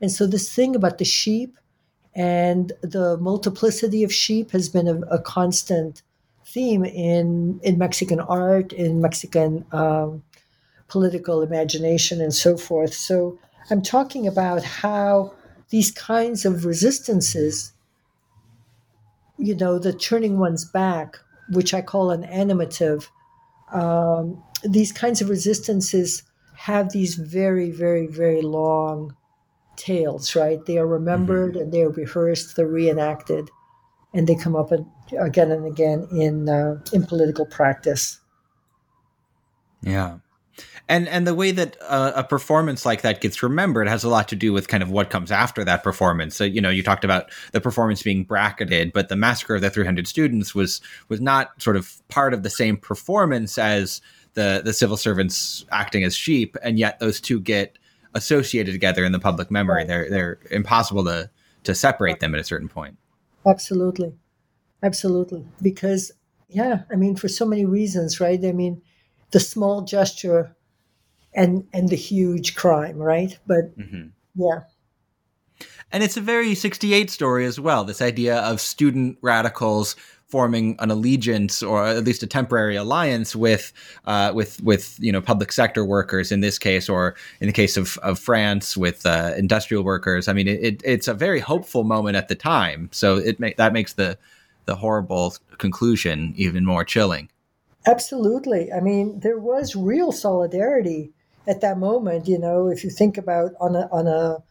And 0.00 0.10
so 0.10 0.26
this 0.26 0.52
thing 0.52 0.74
about 0.74 0.96
the 0.96 1.04
sheep 1.04 1.58
and 2.14 2.72
the 2.80 3.18
multiplicity 3.18 4.02
of 4.02 4.12
sheep 4.12 4.52
has 4.52 4.70
been 4.70 4.88
a, 4.88 5.00
a 5.08 5.20
constant 5.20 6.00
theme 6.46 6.86
in 6.86 7.60
in 7.62 7.76
Mexican 7.76 8.20
art, 8.20 8.72
in 8.72 9.02
Mexican 9.02 9.66
um, 9.72 10.22
political 10.88 11.42
imagination, 11.42 12.22
and 12.22 12.32
so 12.32 12.56
forth. 12.56 12.94
So 12.94 13.38
I'm 13.70 13.82
talking 13.82 14.26
about 14.26 14.64
how 14.64 15.34
these 15.68 15.90
kinds 15.90 16.46
of 16.46 16.64
resistances, 16.64 17.72
you 19.36 19.54
know, 19.54 19.78
the 19.78 19.92
turning 19.92 20.38
one's 20.38 20.64
back, 20.64 21.18
which 21.50 21.74
I 21.74 21.82
call 21.82 22.10
an 22.10 22.22
animative, 22.22 23.08
um, 23.72 24.42
these 24.64 24.92
kinds 24.92 25.20
of 25.20 25.28
resistances 25.28 26.22
have 26.56 26.92
these 26.92 27.14
very, 27.14 27.70
very, 27.70 28.06
very 28.06 28.42
long 28.42 29.14
tales, 29.76 30.34
right? 30.34 30.64
They 30.64 30.78
are 30.78 30.86
remembered 30.86 31.52
mm-hmm. 31.52 31.62
and 31.62 31.72
they 31.72 31.82
are 31.82 31.90
rehearsed, 31.90 32.56
they're 32.56 32.66
reenacted, 32.66 33.50
and 34.14 34.26
they 34.26 34.34
come 34.34 34.56
up 34.56 34.72
again 35.18 35.50
and 35.50 35.66
again 35.66 36.08
in 36.12 36.48
uh, 36.48 36.80
in 36.92 37.04
political 37.04 37.46
practice. 37.46 38.20
Yeah 39.82 40.18
and 40.88 41.08
and 41.08 41.26
the 41.26 41.34
way 41.34 41.50
that 41.50 41.76
uh, 41.82 42.12
a 42.14 42.24
performance 42.24 42.86
like 42.86 43.02
that 43.02 43.20
gets 43.20 43.42
remembered 43.42 43.88
has 43.88 44.04
a 44.04 44.08
lot 44.08 44.28
to 44.28 44.36
do 44.36 44.52
with 44.52 44.68
kind 44.68 44.82
of 44.82 44.90
what 44.90 45.10
comes 45.10 45.30
after 45.32 45.64
that 45.64 45.82
performance. 45.82 46.36
So 46.36 46.44
you 46.44 46.60
know, 46.60 46.70
you 46.70 46.82
talked 46.82 47.04
about 47.04 47.30
the 47.52 47.60
performance 47.60 48.02
being 48.02 48.24
bracketed, 48.24 48.92
but 48.92 49.08
the 49.08 49.16
massacre 49.16 49.56
of 49.56 49.62
the 49.62 49.70
300 49.70 50.06
students 50.06 50.54
was 50.54 50.80
was 51.08 51.20
not 51.20 51.60
sort 51.60 51.76
of 51.76 52.00
part 52.08 52.32
of 52.32 52.42
the 52.42 52.50
same 52.50 52.76
performance 52.76 53.58
as 53.58 54.00
the 54.36 54.62
the 54.64 54.72
civil 54.72 54.96
servants 54.96 55.64
acting 55.72 56.04
as 56.04 56.14
sheep, 56.14 56.56
and 56.62 56.78
yet 56.78 57.00
those 57.00 57.20
two 57.20 57.40
get 57.40 57.76
associated 58.14 58.72
together 58.72 59.04
in 59.04 59.12
the 59.12 59.18
public 59.18 59.50
memory. 59.50 59.78
Right. 59.78 59.88
They're 59.88 60.10
they're 60.10 60.38
impossible 60.50 61.04
to 61.04 61.28
to 61.64 61.74
separate 61.74 62.20
them 62.20 62.34
at 62.34 62.40
a 62.40 62.44
certain 62.44 62.68
point. 62.68 62.96
Absolutely, 63.46 64.14
absolutely, 64.82 65.44
because 65.60 66.12
yeah, 66.48 66.82
I 66.92 66.96
mean, 66.96 67.16
for 67.16 67.28
so 67.28 67.44
many 67.44 67.64
reasons, 67.64 68.20
right? 68.20 68.38
I 68.44 68.52
mean 68.52 68.82
the 69.32 69.40
small 69.40 69.82
gesture 69.82 70.54
and 71.34 71.66
and 71.72 71.88
the 71.88 71.96
huge 71.96 72.54
crime, 72.54 72.98
right? 72.98 73.36
But 73.46 73.76
mm-hmm. 73.76 74.08
yeah. 74.36 74.60
And 75.92 76.02
it's 76.02 76.16
a 76.16 76.20
very 76.20 76.54
68 76.54 77.10
story 77.10 77.46
as 77.46 77.58
well. 77.58 77.84
This 77.84 78.02
idea 78.02 78.38
of 78.40 78.60
student 78.60 79.16
radicals 79.22 79.96
forming 80.28 80.76
an 80.80 80.90
allegiance 80.90 81.62
or 81.62 81.86
at 81.86 82.04
least 82.04 82.22
a 82.22 82.26
temporary 82.26 82.76
alliance 82.76 83.36
with 83.36 83.72
uh, 84.06 84.32
with 84.34 84.60
with 84.62 84.96
you 84.98 85.12
know 85.12 85.20
public 85.20 85.52
sector 85.52 85.84
workers 85.84 86.32
in 86.32 86.40
this 86.40 86.58
case, 86.58 86.88
or 86.88 87.14
in 87.40 87.46
the 87.46 87.52
case 87.52 87.76
of, 87.76 87.98
of 87.98 88.18
France 88.18 88.76
with 88.76 89.06
uh, 89.06 89.32
industrial 89.36 89.84
workers. 89.84 90.28
I 90.28 90.32
mean, 90.32 90.48
it, 90.48 90.60
it, 90.62 90.82
it's 90.84 91.08
a 91.08 91.14
very 91.14 91.40
hopeful 91.40 91.84
moment 91.84 92.16
at 92.16 92.28
the 92.28 92.34
time. 92.34 92.88
So 92.92 93.16
it 93.16 93.38
ma- 93.38 93.50
that 93.56 93.72
makes 93.72 93.94
the 93.94 94.18
the 94.64 94.76
horrible 94.76 95.34
conclusion 95.58 96.34
even 96.36 96.64
more 96.64 96.84
chilling. 96.84 97.28
Absolutely. 97.86 98.72
I 98.72 98.80
mean, 98.80 99.20
there 99.20 99.38
was 99.38 99.76
real 99.76 100.10
solidarity 100.10 101.12
at 101.46 101.60
that 101.60 101.78
moment. 101.78 102.26
You 102.26 102.38
know, 102.38 102.66
if 102.68 102.82
you 102.82 102.90
think 102.90 103.16
about 103.16 103.52
on 103.60 103.76
a 103.76 103.88
on 103.92 104.08
a 104.08 104.42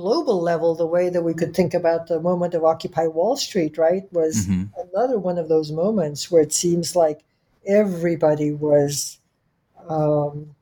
global 0.00 0.40
level, 0.40 0.74
the 0.74 0.86
way 0.86 1.10
that 1.10 1.22
we 1.22 1.34
could 1.34 1.54
think 1.54 1.74
about 1.74 2.06
the 2.06 2.20
moment 2.20 2.54
of 2.54 2.64
Occupy 2.64 3.06
Wall 3.06 3.36
Street, 3.36 3.76
right, 3.76 4.04
was 4.12 4.46
mm-hmm. 4.46 4.64
another 4.90 5.18
one 5.18 5.38
of 5.38 5.48
those 5.48 5.72
moments 5.72 6.30
where 6.30 6.42
it 6.42 6.52
seems 6.52 6.94
like 6.94 7.20
everybody 7.66 8.52
was 8.52 9.18
um, 9.88 10.54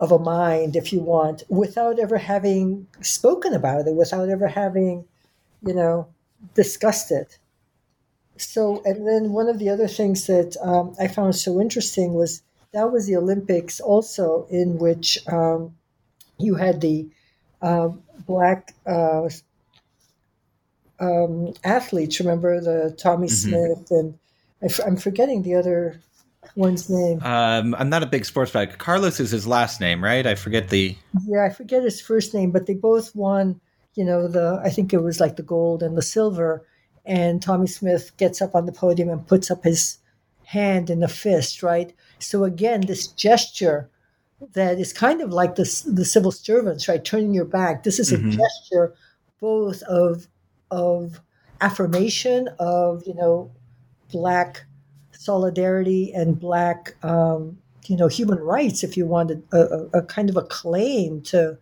of 0.00 0.12
a 0.12 0.18
mind, 0.18 0.76
if 0.76 0.92
you 0.92 1.00
want, 1.00 1.42
without 1.48 1.98
ever 1.98 2.18
having 2.18 2.86
spoken 3.00 3.54
about 3.54 3.86
it, 3.86 3.94
without 3.94 4.28
ever 4.28 4.48
having, 4.48 5.04
you 5.66 5.74
know, 5.74 6.08
discussed 6.54 7.10
it 7.10 7.38
so, 8.40 8.82
and 8.84 9.06
then 9.06 9.32
one 9.32 9.48
of 9.48 9.58
the 9.58 9.68
other 9.68 9.88
things 9.88 10.26
that 10.26 10.56
um, 10.62 10.94
I 10.98 11.08
found 11.08 11.36
so 11.36 11.60
interesting 11.60 12.14
was 12.14 12.42
that 12.72 12.92
was 12.92 13.06
the 13.06 13.16
Olympics 13.16 13.80
also, 13.80 14.46
in 14.50 14.78
which 14.78 15.18
um, 15.28 15.74
you 16.38 16.54
had 16.54 16.80
the 16.80 17.08
uh, 17.62 17.88
black 18.26 18.74
uh, 18.86 19.28
um, 21.00 21.52
athletes. 21.64 22.20
Remember 22.20 22.60
the 22.60 22.94
Tommy 22.96 23.28
mm-hmm. 23.28 23.48
Smith 23.48 23.90
and 23.90 24.18
I 24.62 24.66
f- 24.66 24.80
I'm 24.86 24.96
forgetting 24.96 25.42
the 25.42 25.54
other 25.54 26.00
one's 26.56 26.88
name. 26.90 27.22
Um, 27.22 27.74
I'm 27.74 27.88
not 27.88 28.02
a 28.02 28.06
big 28.06 28.24
sports 28.24 28.50
fan. 28.50 28.72
Carlos 28.78 29.20
is 29.20 29.30
his 29.30 29.46
last 29.46 29.80
name, 29.80 30.02
right? 30.02 30.26
I 30.26 30.34
forget 30.34 30.68
the. 30.68 30.96
Yeah, 31.26 31.44
I 31.44 31.50
forget 31.50 31.82
his 31.82 32.00
first 32.00 32.34
name, 32.34 32.50
but 32.50 32.66
they 32.66 32.74
both 32.74 33.14
won. 33.14 33.60
You 33.94 34.04
know 34.04 34.28
the 34.28 34.60
I 34.62 34.70
think 34.70 34.92
it 34.92 35.02
was 35.02 35.18
like 35.18 35.36
the 35.36 35.42
gold 35.42 35.82
and 35.82 35.96
the 35.96 36.02
silver 36.02 36.64
and 37.08 37.42
Tommy 37.42 37.66
Smith 37.66 38.14
gets 38.18 38.42
up 38.42 38.54
on 38.54 38.66
the 38.66 38.72
podium 38.72 39.08
and 39.08 39.26
puts 39.26 39.50
up 39.50 39.64
his 39.64 39.98
hand 40.44 40.90
in 40.90 41.02
a 41.02 41.08
fist, 41.08 41.62
right? 41.62 41.92
So 42.18 42.44
again, 42.44 42.82
this 42.82 43.08
gesture 43.08 43.90
that 44.54 44.78
is 44.78 44.92
kind 44.92 45.20
of 45.20 45.32
like 45.32 45.56
the, 45.56 45.82
the 45.86 46.04
civil 46.04 46.32
servants, 46.32 46.88
right? 46.88 47.04
Turning 47.04 47.34
your 47.34 47.44
back. 47.44 47.82
This 47.82 47.98
is 47.98 48.12
mm-hmm. 48.12 48.28
a 48.28 48.32
gesture 48.32 48.94
both 49.40 49.82
of 49.82 50.26
of 50.70 51.20
affirmation 51.60 52.48
of 52.58 53.02
you 53.06 53.14
know 53.14 53.50
black 54.10 54.64
solidarity 55.18 56.12
and 56.14 56.38
black, 56.38 56.94
um, 57.04 57.58
you 57.86 57.96
know, 57.96 58.06
human 58.06 58.38
rights, 58.38 58.84
if 58.84 58.96
you 58.96 59.04
wanted 59.04 59.42
a, 59.52 59.58
a, 59.58 59.98
a 59.98 60.02
kind 60.02 60.30
of 60.30 60.36
a 60.36 60.42
claim 60.42 61.20
to 61.22 61.58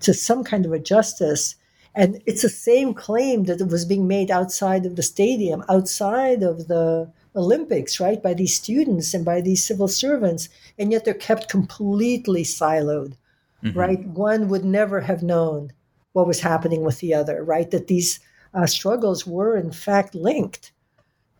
to 0.00 0.14
some 0.14 0.42
kind 0.44 0.64
of 0.64 0.72
a 0.72 0.78
justice. 0.78 1.56
And 1.94 2.22
it's 2.24 2.42
the 2.42 2.48
same 2.48 2.94
claim 2.94 3.44
that 3.44 3.66
was 3.68 3.84
being 3.84 4.06
made 4.06 4.30
outside 4.30 4.86
of 4.86 4.96
the 4.96 5.02
stadium, 5.02 5.64
outside 5.68 6.42
of 6.42 6.68
the 6.68 7.10
Olympics, 7.36 8.00
right, 8.00 8.22
by 8.22 8.34
these 8.34 8.54
students 8.54 9.14
and 9.14 9.24
by 9.24 9.40
these 9.40 9.64
civil 9.64 9.88
servants, 9.88 10.48
and 10.78 10.90
yet 10.90 11.04
they're 11.04 11.14
kept 11.14 11.48
completely 11.48 12.42
siloed, 12.42 13.14
mm-hmm. 13.62 13.78
right? 13.78 14.04
One 14.06 14.48
would 14.48 14.64
never 14.64 15.00
have 15.00 15.22
known 15.22 15.72
what 16.12 16.26
was 16.26 16.40
happening 16.40 16.82
with 16.82 16.98
the 16.98 17.14
other, 17.14 17.44
right? 17.44 17.70
That 17.70 17.86
these 17.86 18.20
uh, 18.52 18.66
struggles 18.66 19.26
were 19.26 19.56
in 19.56 19.70
fact 19.70 20.14
linked, 20.14 20.72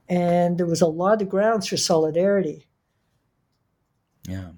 and 0.09 0.59
there 0.59 0.67
was 0.67 0.81
a 0.81 0.87
lot 0.87 1.23
of 1.23 1.29
grounds 1.29 1.67
for 1.67 1.77
solidarity. 1.77 2.67
Yeah. 4.29 4.51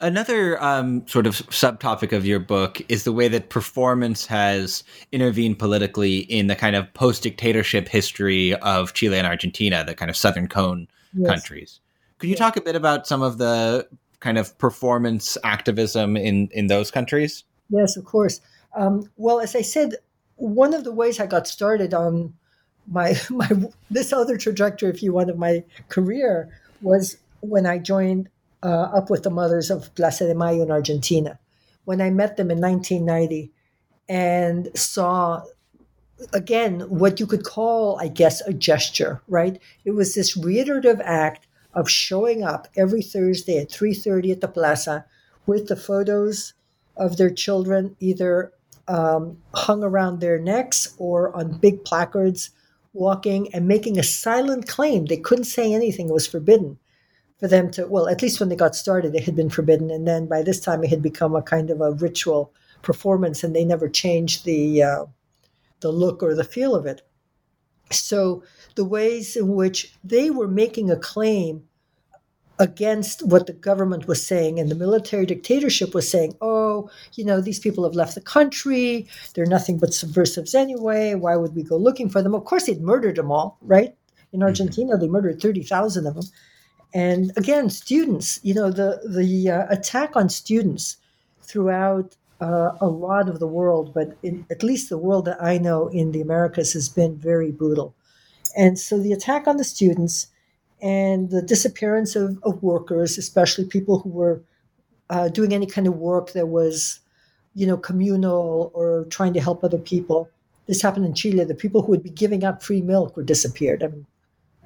Another 0.00 0.62
um, 0.62 1.06
sort 1.08 1.26
of 1.26 1.34
subtopic 1.34 2.16
of 2.16 2.24
your 2.24 2.38
book 2.38 2.80
is 2.88 3.02
the 3.02 3.12
way 3.12 3.26
that 3.26 3.48
performance 3.48 4.26
has 4.26 4.84
intervened 5.10 5.58
politically 5.58 6.18
in 6.18 6.46
the 6.46 6.54
kind 6.54 6.76
of 6.76 6.92
post 6.94 7.24
dictatorship 7.24 7.88
history 7.88 8.54
of 8.54 8.94
Chile 8.94 9.18
and 9.18 9.26
Argentina, 9.26 9.82
the 9.84 9.96
kind 9.96 10.08
of 10.08 10.16
Southern 10.16 10.46
Cone 10.46 10.86
yes. 11.14 11.28
countries. 11.28 11.80
Could 12.18 12.28
you 12.28 12.34
yes. 12.34 12.38
talk 12.38 12.56
a 12.56 12.60
bit 12.60 12.76
about 12.76 13.08
some 13.08 13.22
of 13.22 13.38
the 13.38 13.88
kind 14.20 14.38
of 14.38 14.56
performance 14.58 15.36
activism 15.42 16.16
in, 16.16 16.48
in 16.52 16.68
those 16.68 16.92
countries? 16.92 17.42
Yes, 17.68 17.96
of 17.96 18.04
course. 18.04 18.40
Um, 18.76 19.10
well, 19.16 19.40
as 19.40 19.56
I 19.56 19.62
said, 19.62 19.96
one 20.36 20.74
of 20.74 20.84
the 20.84 20.92
ways 20.92 21.18
I 21.18 21.26
got 21.26 21.48
started 21.48 21.92
on 21.92 22.34
my 22.86 23.20
my 23.30 23.50
this 23.90 24.12
other 24.12 24.36
trajectory, 24.36 24.90
if 24.90 25.02
you 25.02 25.12
want, 25.12 25.30
of 25.30 25.38
my 25.38 25.64
career 25.88 26.48
was 26.80 27.16
when 27.40 27.66
I 27.66 27.78
joined 27.78 28.28
uh, 28.62 28.90
up 28.94 29.10
with 29.10 29.22
the 29.22 29.30
mothers 29.30 29.70
of 29.70 29.94
Plaza 29.94 30.26
de 30.26 30.34
Mayo 30.34 30.62
in 30.62 30.70
Argentina. 30.70 31.38
When 31.84 32.00
I 32.00 32.10
met 32.10 32.36
them 32.36 32.50
in 32.50 32.60
1990 32.60 33.50
and 34.08 34.68
saw 34.74 35.42
again 36.32 36.80
what 36.80 37.20
you 37.20 37.26
could 37.26 37.44
call, 37.44 37.98
I 38.00 38.08
guess, 38.08 38.40
a 38.42 38.52
gesture, 38.52 39.22
right? 39.28 39.60
It 39.84 39.92
was 39.92 40.14
this 40.14 40.36
reiterative 40.36 41.00
act 41.02 41.46
of 41.74 41.88
showing 41.88 42.42
up 42.42 42.68
every 42.76 43.02
Thursday 43.02 43.58
at 43.58 43.70
3:30 43.70 44.32
at 44.32 44.40
the 44.40 44.48
plaza 44.48 45.04
with 45.46 45.68
the 45.68 45.76
photos 45.76 46.54
of 46.96 47.16
their 47.16 47.30
children 47.30 47.96
either 48.00 48.52
um, 48.88 49.38
hung 49.54 49.84
around 49.84 50.20
their 50.20 50.38
necks 50.38 50.94
or 50.98 51.34
on 51.36 51.58
big 51.58 51.84
placards, 51.84 52.50
walking 52.92 53.54
and 53.54 53.68
making 53.68 53.98
a 53.98 54.02
silent 54.02 54.66
claim. 54.66 55.06
They 55.06 55.18
couldn't 55.18 55.44
say 55.44 55.72
anything; 55.72 56.08
it 56.08 56.14
was 56.14 56.26
forbidden 56.26 56.78
for 57.38 57.48
them 57.48 57.70
to, 57.72 57.86
well, 57.86 58.08
at 58.08 58.22
least 58.22 58.40
when 58.40 58.48
they 58.48 58.56
got 58.56 58.74
started, 58.74 59.14
it 59.14 59.24
had 59.24 59.36
been 59.36 59.50
forbidden. 59.50 59.90
And 59.90 60.06
then 60.06 60.26
by 60.26 60.42
this 60.42 60.60
time, 60.60 60.82
it 60.82 60.90
had 60.90 61.02
become 61.02 61.36
a 61.36 61.42
kind 61.42 61.70
of 61.70 61.80
a 61.80 61.92
ritual 61.92 62.52
performance, 62.82 63.44
and 63.44 63.54
they 63.54 63.64
never 63.64 63.88
changed 63.88 64.44
the, 64.44 64.82
uh, 64.82 65.04
the 65.80 65.90
look 65.90 66.22
or 66.22 66.34
the 66.34 66.44
feel 66.44 66.74
of 66.74 66.86
it. 66.86 67.02
So 67.90 68.42
the 68.74 68.84
ways 68.84 69.36
in 69.36 69.54
which 69.54 69.94
they 70.04 70.30
were 70.30 70.48
making 70.48 70.90
a 70.90 70.96
claim 70.96 71.64
against 72.58 73.24
what 73.24 73.46
the 73.46 73.52
government 73.52 74.08
was 74.08 74.26
saying 74.26 74.58
and 74.58 74.68
the 74.68 74.74
military 74.74 75.24
dictatorship 75.24 75.94
was 75.94 76.10
saying, 76.10 76.34
oh, 76.40 76.90
you 77.14 77.24
know, 77.24 77.40
these 77.40 77.60
people 77.60 77.84
have 77.84 77.94
left 77.94 78.16
the 78.16 78.20
country. 78.20 79.06
They're 79.34 79.46
nothing 79.46 79.78
but 79.78 79.94
subversives 79.94 80.54
anyway. 80.54 81.14
Why 81.14 81.36
would 81.36 81.54
we 81.54 81.62
go 81.62 81.76
looking 81.76 82.08
for 82.08 82.20
them? 82.20 82.34
Of 82.34 82.44
course, 82.44 82.66
they'd 82.66 82.82
murdered 82.82 83.16
them 83.16 83.30
all, 83.30 83.58
right? 83.62 83.94
In 84.32 84.40
mm-hmm. 84.40 84.46
Argentina, 84.46 84.96
they 84.96 85.06
murdered 85.06 85.40
30,000 85.40 86.06
of 86.06 86.14
them. 86.14 86.24
And 86.98 87.30
again, 87.36 87.70
students, 87.70 88.40
you 88.42 88.54
know, 88.54 88.70
the, 88.72 88.90
the 89.08 89.50
uh, 89.50 89.66
attack 89.70 90.16
on 90.16 90.28
students 90.28 90.96
throughout 91.42 92.16
uh, 92.40 92.72
a 92.80 92.88
lot 92.88 93.28
of 93.28 93.38
the 93.38 93.46
world, 93.46 93.94
but 93.94 94.16
in, 94.24 94.44
at 94.50 94.64
least 94.64 94.88
the 94.88 94.98
world 94.98 95.24
that 95.26 95.40
I 95.40 95.58
know 95.58 95.86
in 96.00 96.10
the 96.10 96.20
Americas 96.20 96.72
has 96.72 96.88
been 96.88 97.16
very 97.16 97.52
brutal. 97.52 97.94
And 98.56 98.76
so 98.76 98.98
the 98.98 99.12
attack 99.12 99.46
on 99.46 99.58
the 99.58 99.70
students 99.76 100.26
and 100.82 101.30
the 101.30 101.40
disappearance 101.40 102.16
of, 102.16 102.38
of 102.42 102.64
workers, 102.64 103.16
especially 103.16 103.66
people 103.66 104.00
who 104.00 104.10
were 104.10 104.42
uh, 105.08 105.28
doing 105.28 105.54
any 105.54 105.66
kind 105.66 105.86
of 105.86 105.94
work 105.94 106.32
that 106.32 106.48
was, 106.48 106.98
you 107.54 107.66
know, 107.68 107.76
communal 107.76 108.72
or 108.74 109.04
trying 109.08 109.34
to 109.34 109.40
help 109.40 109.62
other 109.62 109.78
people. 109.78 110.28
This 110.66 110.82
happened 110.82 111.06
in 111.06 111.14
Chile. 111.14 111.44
The 111.44 111.54
people 111.54 111.82
who 111.82 111.92
would 111.92 112.02
be 112.02 112.10
giving 112.10 112.42
up 112.42 112.60
free 112.60 112.82
milk 112.82 113.16
were 113.16 113.22
disappeared. 113.22 113.84
I 113.84 113.86
mean, 113.86 114.06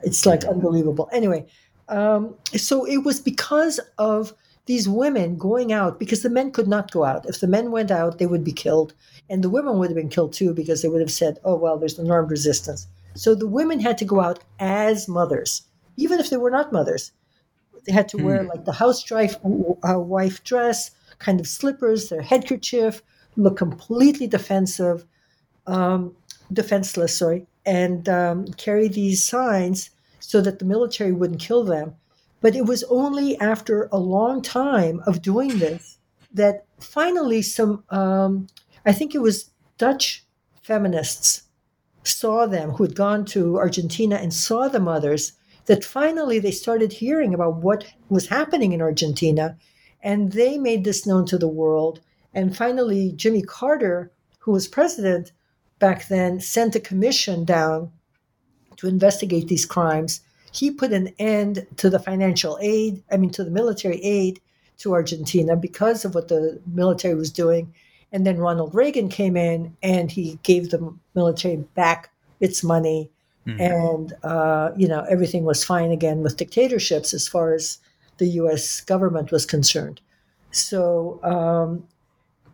it's 0.03 0.25
like 0.25 0.45
unbelievable. 0.45 1.11
Anyway, 1.13 1.47
um, 1.93 2.35
so 2.57 2.85
it 2.87 2.99
was 2.99 3.21
because 3.21 3.79
of 3.99 4.33
these 4.65 4.89
women 4.89 5.37
going 5.37 5.73
out 5.73 5.99
because 5.99 6.23
the 6.23 6.31
men 6.31 6.51
could 6.51 6.67
not 6.67 6.91
go 6.91 7.05
out. 7.05 7.29
If 7.29 7.41
the 7.41 7.47
men 7.47 7.71
went 7.71 7.91
out, 7.91 8.19
they 8.19 8.27
would 8.27 8.45
be 8.45 8.53
killed. 8.53 8.95
And 9.29 9.45
the 9.45 9.51
women 9.51 9.79
would 9.79 9.91
have 9.91 9.97
been 9.97 10.09
killed 10.09 10.33
too 10.33 10.55
because 10.55 10.81
they 10.81 10.89
would 10.89 11.03
have 11.03 11.11
said, 11.11 11.39
oh, 11.45 11.55
well, 11.57 11.77
there's 11.77 11.99
an 11.99 12.11
armed 12.11 12.31
resistance. 12.31 12.87
So 13.15 13.35
the 13.35 13.47
women 13.47 13.79
had 13.79 13.99
to 13.99 14.07
go 14.07 14.21
out 14.21 14.43
as 14.59 15.07
mothers, 15.07 15.63
even 15.99 16.19
if 16.19 16.31
they 16.31 16.39
were 16.39 16.51
not 16.51 16.73
mothers. 16.73 17.13
They 17.85 17.93
had 17.93 18.09
to 18.11 18.17
hmm. 18.17 18.25
wear 18.25 18.43
like 18.45 18.65
the 18.65 18.73
housewife 18.73 19.37
uh, 19.45 19.99
wife 19.99 20.43
dress, 20.45 20.93
kind 21.19 21.41
of 21.41 21.47
slippers, 21.47 22.09
their 22.09 22.23
headkerchief, 22.23 23.03
look 23.37 23.59
completely 23.59 24.27
defensive, 24.27 25.05
um, 25.67 26.17
defenseless, 26.53 27.19
sorry, 27.19 27.47
and 27.67 28.09
um, 28.09 28.47
carry 28.55 28.89
these 28.89 29.23
signs 29.23 29.91
so 30.23 30.41
that 30.41 30.59
the 30.59 30.65
military 30.65 31.13
wouldn't 31.13 31.41
kill 31.41 31.65
them. 31.65 31.95
But 32.41 32.57
it 32.57 32.67
was 32.67 32.85
only 32.85 33.39
after 33.39 33.89
a 33.93 33.99
long 33.99 34.41
time 34.41 35.01
of 35.07 35.23
doing 35.23 35.59
this 35.59 35.99
that 36.33 36.65
finally 36.81 37.43
some, 37.43 37.85
um, 37.91 38.47
I 38.87 38.93
think 38.93 39.15
it 39.15 39.21
was 39.21 39.51
Dutch 39.79 40.25
feminists 40.63 41.43
saw 42.05 42.47
them 42.47 42.71
who 42.71 42.85
had 42.85 42.95
gone 42.95 43.25
to 43.27 43.57
Argentina 43.57 44.17
and 44.17 44.33
saw 44.33 44.69
the 44.69 44.81
mothers, 44.81 45.33
that 45.67 45.85
finally 45.85 46.39
they 46.39 46.51
started 46.51 46.93
hearing 46.93 47.33
about 47.33 47.57
what 47.57 47.87
was 48.09 48.29
happening 48.29 48.73
in 48.73 48.83
Argentina. 48.83 49.57
And 50.03 50.33
they 50.33 50.59
made 50.59 50.85
this 50.85 51.07
known 51.07 51.27
to 51.27 51.39
the 51.39 51.49
world. 51.49 52.01
And 52.35 52.57
finally, 52.57 53.13
Jimmy 53.13 53.43
Carter, 53.43 54.11
who 54.41 54.53
was 54.53 54.67
president 54.67 55.33
back 55.79 56.09
then, 56.09 56.41
sent 56.41 56.75
a 56.75 56.81
commission 56.81 57.45
down 57.45 57.93
to 58.83 58.89
investigate 58.89 59.47
these 59.47 59.65
crimes. 59.65 60.21
He 60.53 60.71
put 60.71 60.93
an 60.93 61.15
end 61.19 61.67
to 61.77 61.89
the 61.89 62.01
financial 62.01 62.59
aid, 62.61 63.03
I 63.13 63.17
mean, 63.17 63.31
to 63.31 63.45
the 63.45 63.51
military 63.51 64.03
aid 64.03 64.41
to 64.79 64.93
Argentina 64.93 65.55
because 65.57 66.05
of 66.05 66.17
what 66.17 66.27
the 66.27 66.61
military 66.67 67.15
was 67.15 67.31
doing. 67.31 67.73
And 68.11 68.27
then 68.27 68.39
Ronald 68.39 68.75
Reagan 68.75 69.09
came 69.09 69.37
in 69.37 69.77
and 69.85 70.11
he 70.11 70.39
gave 70.43 70.71
the 70.71 70.93
military 71.15 71.57
back 71.75 72.11
its 72.41 72.65
money. 72.65 73.09
Mm-hmm. 73.47 73.61
And, 73.61 74.13
uh, 74.25 74.73
you 74.77 74.89
know, 74.89 75.07
everything 75.09 75.45
was 75.45 75.65
fine 75.65 75.93
again 75.93 76.23
with 76.23 76.37
dictatorships 76.37 77.15
as 77.15 77.29
far 77.29 77.55
as 77.55 77.79
the 78.19 78.27
US 78.27 78.81
government 78.81 79.31
was 79.31 79.47
concerned. 79.47 80.01
So, 80.51 81.21
um, 81.23 81.87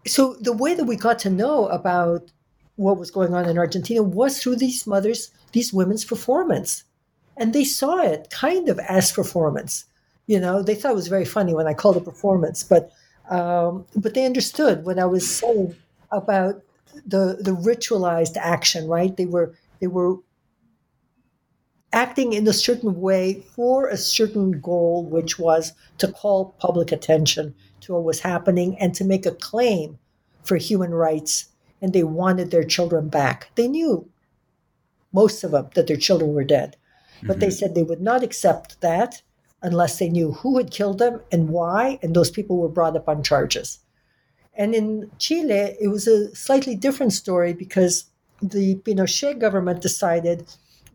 so 0.07 0.35
the 0.35 0.53
way 0.53 0.74
that 0.74 0.85
we 0.85 0.97
got 0.97 1.18
to 1.20 1.31
know 1.31 1.68
about 1.68 2.31
what 2.79 2.97
was 2.97 3.11
going 3.11 3.35
on 3.35 3.49
in 3.49 3.59
Argentina 3.59 4.03
was 4.03 4.41
through 4.41 4.55
these 4.55 4.87
mothers, 4.87 5.31
these 5.53 5.72
women's 5.72 6.05
performance. 6.05 6.85
And 7.37 7.53
they 7.53 7.64
saw 7.64 7.99
it 7.99 8.31
kind 8.31 8.68
of 8.68 8.79
as 8.79 9.11
performance. 9.11 9.85
You 10.26 10.39
know, 10.39 10.62
they 10.62 10.76
thought 10.76 10.93
it 10.93 11.03
was 11.03 11.09
very 11.09 11.24
funny 11.24 11.55
when 11.55 11.66
I 11.66 11.74
called 11.74 11.97
it 11.97 12.05
performance, 12.05 12.62
but 12.62 12.93
um, 13.31 13.85
but 13.97 14.14
they 14.14 14.24
understood 14.24 14.85
what 14.85 14.99
I 14.99 15.05
was 15.07 15.29
saying 15.29 15.74
about 16.12 16.62
the 17.05 17.39
the 17.41 17.51
ritualized 17.51 18.37
action, 18.37 18.87
right? 18.87 19.16
They 19.16 19.26
were 19.26 19.55
they 19.81 19.89
were 19.89 20.16
acting 21.93 22.33
in 22.33 22.47
a 22.47 22.53
certain 22.53 23.01
way 23.01 23.41
for 23.57 23.89
a 23.89 23.97
certain 23.97 24.61
goal, 24.61 25.05
which 25.05 25.39
was 25.39 25.72
to 25.99 26.12
call 26.12 26.55
public 26.61 26.93
attention 26.93 27.55
to 27.81 27.95
what 27.95 28.05
was 28.05 28.20
happening 28.20 28.79
and 28.79 28.95
to 28.95 29.05
make 29.05 29.26
a 29.26 29.33
claim 29.33 29.99
for 30.45 30.57
human 30.57 30.95
rights 30.95 31.49
and 31.81 31.93
they 31.93 32.05
wanted 32.05 32.51
their 32.51 32.64
children 32.64 33.09
back. 33.09 33.51
They 33.55 33.68
knew, 33.68 34.09
most 35.12 35.45
of 35.45 35.53
them, 35.53 35.70
that 35.74 35.87
their 35.87 35.97
children 35.97 36.35
were 36.35 36.45
dead. 36.45 36.76
But 37.22 37.33
mm-hmm. 37.33 37.41
they 37.41 37.51
said 37.51 37.74
they 37.74 37.83
would 37.83 38.01
not 38.01 38.22
accept 38.22 38.81
that 38.81 39.22
unless 39.62 39.99
they 39.99 40.09
knew 40.09 40.33
who 40.33 40.59
had 40.59 40.70
killed 40.70 40.99
them 40.99 41.20
and 41.33 41.49
why, 41.49 41.99
and 42.03 42.14
those 42.14 42.31
people 42.31 42.59
were 42.59 42.68
brought 42.68 42.97
up 42.97 43.09
on 43.09 43.22
charges. 43.22 43.81
And 44.55 44.74
in 44.74 45.11
Chile, 45.18 45.76
it 45.81 45.89
was 45.89 46.07
a 46.07 46.35
slightly 46.35 46.74
different 46.74 47.12
story 47.12 47.53
because 47.53 48.05
the 48.43 48.76
Pinochet 48.76 49.39
government 49.39 49.81
decided 49.81 50.47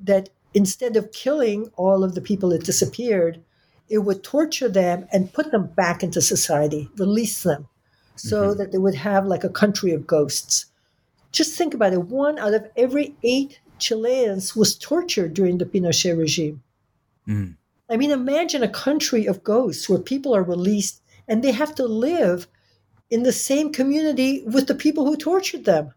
that 0.02 0.30
instead 0.54 0.96
of 0.96 1.12
killing 1.12 1.72
all 1.76 2.04
of 2.04 2.16
the 2.16 2.22
people 2.22 2.50
that 2.50 2.66
disappeared, 2.66 3.42
it 3.90 4.00
would 4.00 4.24
torture 4.24 4.70
them 4.70 5.08
and 5.12 5.34
put 5.34 5.52
them 5.52 5.68
back 5.68 6.04
into 6.04 6.22
society, 6.22 6.90
release 6.98 7.44
them, 7.44 7.68
so 8.16 8.50
mm-hmm. 8.50 8.58
that 8.60 8.72
they 8.72 8.78
would 8.78 8.96
have 8.96 9.26
like 9.26 9.44
a 9.44 9.50
country 9.50 9.92
of 9.92 10.08
ghosts. 10.08 10.66
Just 11.34 11.58
think 11.58 11.74
about 11.74 11.94
it. 11.94 12.04
One 12.04 12.40
out 12.40 12.54
of 12.54 12.70
every 12.78 13.16
eight 13.24 13.60
Chileans 13.80 14.56
was 14.56 14.78
tortured 14.78 15.34
during 15.34 15.58
the 15.58 15.66
Pinochet 15.66 16.18
regime. 16.18 16.64
Mm. 17.28 17.56
I 17.90 17.98
mean, 17.98 18.12
imagine 18.12 18.64
a 18.64 18.70
country 18.70 19.26
of 19.26 19.44
ghosts 19.44 19.90
where 19.90 20.00
people 20.00 20.34
are 20.34 20.44
released 20.44 21.02
and 21.28 21.44
they 21.44 21.52
have 21.52 21.76
to 21.76 21.86
live 21.86 22.48
in 23.10 23.24
the 23.24 23.32
same 23.32 23.72
community 23.72 24.44
with 24.46 24.68
the 24.68 24.76
people 24.76 25.06
who 25.06 25.18
tortured 25.18 25.66
them. 25.66 25.94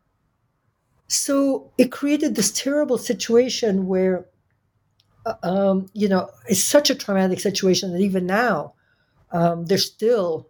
So 1.09 1.71
it 1.79 1.93
created 1.93 2.35
this 2.35 2.51
terrible 2.51 2.99
situation 2.99 3.87
where, 3.87 4.27
uh, 5.25 5.35
um, 5.43 5.87
you 5.93 6.09
know, 6.09 6.29
it's 6.49 6.65
such 6.65 6.91
a 6.91 6.95
traumatic 6.95 7.41
situation 7.41 7.93
that 7.93 8.01
even 8.01 8.27
now 8.27 8.75
um, 9.33 9.67
they're 9.67 9.79
still 9.79 10.49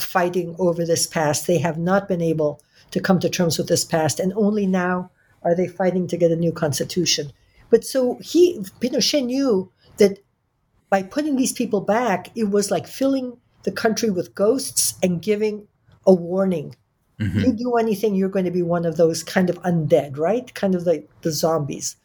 fighting 0.00 0.56
over 0.58 0.84
this 0.86 1.06
past. 1.06 1.46
They 1.46 1.58
have 1.58 1.78
not 1.78 2.08
been 2.08 2.22
able 2.22 2.62
to 2.90 3.00
come 3.00 3.18
to 3.20 3.28
terms 3.28 3.58
with 3.58 3.68
this 3.68 3.84
past, 3.84 4.20
and 4.20 4.32
only 4.34 4.66
now 4.66 5.10
are 5.42 5.54
they 5.54 5.68
fighting 5.68 6.06
to 6.08 6.16
get 6.16 6.30
a 6.30 6.36
new 6.36 6.52
constitution. 6.52 7.32
But 7.70 7.84
so 7.84 8.18
he, 8.20 8.60
Pinochet 8.80 9.24
knew 9.24 9.70
that 9.98 10.18
by 10.90 11.02
putting 11.02 11.36
these 11.36 11.52
people 11.52 11.80
back, 11.80 12.30
it 12.34 12.50
was 12.50 12.70
like 12.70 12.86
filling 12.86 13.36
the 13.64 13.72
country 13.72 14.10
with 14.10 14.34
ghosts 14.34 14.94
and 15.02 15.20
giving 15.20 15.68
a 16.06 16.14
warning. 16.14 16.74
Mm-hmm. 17.20 17.40
You 17.40 17.52
do 17.52 17.76
anything, 17.76 18.14
you're 18.14 18.28
going 18.28 18.44
to 18.44 18.50
be 18.50 18.62
one 18.62 18.86
of 18.86 18.96
those 18.96 19.22
kind 19.22 19.50
of 19.50 19.60
undead, 19.62 20.16
right? 20.16 20.52
Kind 20.54 20.74
of 20.74 20.86
like 20.86 21.10
the 21.22 21.32
zombies. 21.32 21.96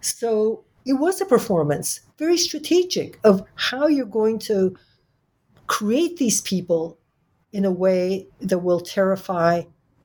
So 0.00 0.64
it 0.86 0.94
was 0.94 1.20
a 1.20 1.26
performance, 1.26 2.00
very 2.18 2.38
strategic, 2.38 3.18
of 3.24 3.44
how 3.56 3.88
you're 3.88 4.06
going 4.06 4.38
to 4.40 4.76
create 5.66 6.16
these 6.16 6.40
people 6.40 6.98
in 7.52 7.64
a 7.64 7.70
way 7.70 8.28
that 8.40 8.60
will 8.60 8.80
terrify 8.80 9.62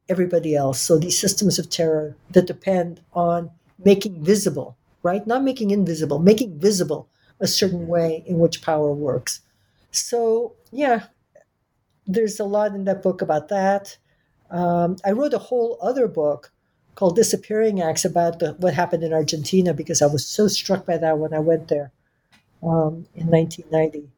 everybody 0.09 0.55
else. 0.55 0.81
So 0.81 0.97
these 0.97 1.19
systems 1.19 1.59
of 1.59 1.69
terror 1.69 2.15
that 2.31 2.47
depend 2.47 3.01
on 3.13 3.51
making 3.83 4.23
visible, 4.23 4.77
right? 5.03 5.25
Not 5.25 5.43
making 5.43 5.71
invisible, 5.71 6.19
making 6.19 6.59
visible 6.59 7.07
a 7.39 7.47
certain 7.47 7.87
way 7.87 8.23
in 8.25 8.39
which 8.39 8.61
power 8.61 8.93
works. 8.93 9.41
So, 9.91 10.53
yeah, 10.71 11.07
there's 12.07 12.39
a 12.39 12.45
lot 12.45 12.75
in 12.75 12.85
that 12.85 13.01
book 13.01 13.21
about 13.21 13.49
that. 13.49 13.97
Um, 14.51 14.97
I 15.03 15.11
wrote 15.11 15.33
a 15.33 15.39
whole 15.39 15.77
other 15.81 16.07
book 16.07 16.51
called 16.95 17.15
Disappearing 17.15 17.81
Acts 17.81 18.05
about 18.05 18.39
the, 18.39 18.53
what 18.53 18.73
happened 18.73 19.03
in 19.03 19.13
Argentina 19.13 19.73
because 19.73 20.01
I 20.01 20.05
was 20.05 20.25
so 20.25 20.47
struck 20.47 20.85
by 20.85 20.97
that 20.97 21.17
when 21.17 21.33
I 21.33 21.39
went 21.39 21.67
there 21.67 21.91
um, 22.63 23.05
in 23.15 23.27
1990. 23.27 24.09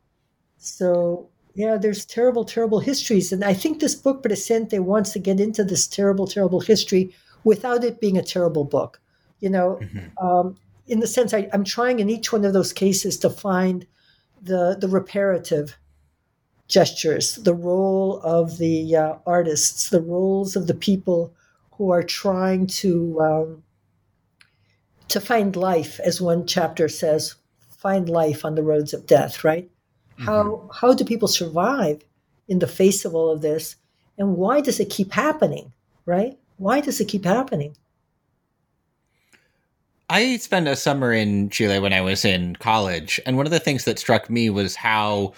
So, 0.58 1.30
yeah, 1.58 1.76
there's 1.76 2.06
terrible, 2.06 2.46
terrible 2.46 2.80
histories. 2.80 3.34
And 3.34 3.44
I 3.44 3.56
think 3.56 3.80
this 3.80 3.96
book, 3.96 4.22
Presente, 4.22 4.80
wants 4.80 5.12
to 5.14 5.20
get 5.20 5.40
into 5.40 5.64
this 5.64 5.88
terrible, 5.88 6.28
terrible 6.28 6.60
history 6.60 7.16
without 7.44 7.84
it 7.84 8.00
being 8.00 8.16
a 8.16 8.22
terrible 8.22 8.64
book. 8.64 9.02
You 9.40 9.50
know, 9.50 9.80
mm-hmm. 9.82 10.26
um, 10.26 10.56
in 10.86 11.00
the 11.00 11.08
sense 11.08 11.34
I, 11.34 11.50
I'm 11.54 11.64
trying 11.64 12.00
in 12.00 12.12
each 12.12 12.32
one 12.32 12.46
of 12.46 12.54
those 12.54 12.74
cases 12.74 13.18
to 13.20 13.32
find 13.32 13.88
the 14.40 14.78
the 14.80 14.88
reparative 14.88 15.78
gestures, 16.68 17.38
the 17.38 17.56
role 17.56 18.20
of 18.22 18.60
the 18.60 18.96
uh, 18.96 19.16
artists, 19.26 19.90
the 19.90 20.02
roles 20.02 20.56
of 20.56 20.68
the 20.68 20.76
people 20.76 21.34
who 21.72 21.90
are 21.90 22.04
trying 22.04 22.68
to 22.68 23.20
um, 23.20 23.64
to 25.08 25.20
find 25.20 25.56
life, 25.56 26.00
as 26.02 26.22
one 26.22 26.46
chapter 26.46 26.88
says, 26.88 27.34
find 27.72 28.10
life 28.10 28.46
on 28.46 28.54
the 28.54 28.64
roads 28.64 28.94
of 28.94 29.08
death. 29.08 29.44
Right? 29.44 29.72
Mm-hmm. 30.20 30.26
How 30.26 30.70
how 30.74 30.94
do 30.94 31.06
people 31.06 31.28
survive 31.28 32.04
in 32.48 32.60
the 32.60 32.68
face 32.68 33.06
of 33.06 33.14
all 33.14 33.30
of 33.32 33.42
this, 33.42 33.76
and 34.18 34.38
why 34.38 34.62
does 34.62 34.80
it 34.80 34.90
keep 34.90 35.12
happening? 35.12 35.72
Right? 36.06 36.38
Why 36.58 36.82
does 36.82 37.00
it 37.00 37.08
keep 37.08 37.26
happening? 37.26 37.76
I 40.10 40.38
spent 40.38 40.68
a 40.70 40.76
summer 40.76 41.12
in 41.12 41.50
Chile 41.50 41.80
when 41.80 41.94
I 41.94 42.02
was 42.02 42.24
in 42.24 42.56
college, 42.56 43.20
and 43.26 43.36
one 43.38 43.46
of 43.46 43.52
the 43.52 43.60
things 43.60 43.84
that 43.86 44.00
struck 44.00 44.30
me 44.30 44.50
was 44.50 44.76
how 44.76 45.34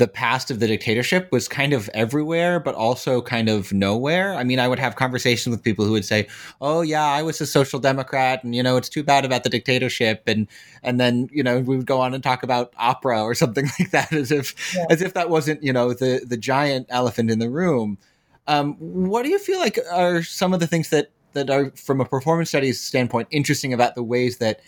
the 0.00 0.08
past 0.08 0.50
of 0.50 0.60
the 0.60 0.66
dictatorship 0.66 1.30
was 1.30 1.46
kind 1.46 1.74
of 1.74 1.90
everywhere, 1.92 2.58
but 2.58 2.74
also 2.74 3.20
kind 3.20 3.50
of 3.50 3.70
nowhere. 3.70 4.34
I 4.34 4.42
mean, 4.44 4.58
I 4.58 4.66
would 4.66 4.78
have 4.78 4.96
conversations 4.96 5.54
with 5.54 5.62
people 5.62 5.84
who 5.84 5.92
would 5.92 6.06
say, 6.06 6.26
"Oh, 6.62 6.80
yeah, 6.80 7.04
I 7.04 7.22
was 7.22 7.38
a 7.42 7.46
social 7.46 7.78
democrat, 7.78 8.42
and 8.42 8.54
you 8.54 8.62
know, 8.62 8.78
it's 8.78 8.88
too 8.88 9.04
bad 9.04 9.26
about 9.26 9.44
the 9.44 9.50
dictatorship," 9.50 10.22
and 10.26 10.48
and 10.82 10.98
then 10.98 11.28
you 11.30 11.42
know 11.42 11.60
we 11.60 11.76
would 11.76 11.86
go 11.86 12.00
on 12.00 12.14
and 12.14 12.24
talk 12.24 12.42
about 12.42 12.72
opera 12.78 13.22
or 13.22 13.34
something 13.42 13.66
like 13.78 13.90
that, 13.90 14.10
as 14.12 14.32
if 14.32 14.54
yeah. 14.74 14.86
as 14.88 15.02
if 15.02 15.12
that 15.12 15.28
wasn't 15.28 15.62
you 15.62 15.72
know 15.72 15.92
the 15.92 16.24
the 16.26 16.38
giant 16.38 16.86
elephant 16.88 17.30
in 17.30 17.38
the 17.38 17.50
room. 17.50 17.98
Um, 18.46 18.74
what 18.78 19.22
do 19.22 19.28
you 19.28 19.38
feel 19.38 19.60
like 19.60 19.78
are 19.92 20.22
some 20.22 20.54
of 20.54 20.60
the 20.60 20.66
things 20.66 20.88
that 20.88 21.10
that 21.34 21.50
are 21.50 21.70
from 21.72 22.00
a 22.00 22.06
performance 22.06 22.48
studies 22.48 22.80
standpoint 22.80 23.28
interesting 23.30 23.74
about 23.74 23.96
the 23.96 24.02
ways 24.02 24.38
that 24.38 24.60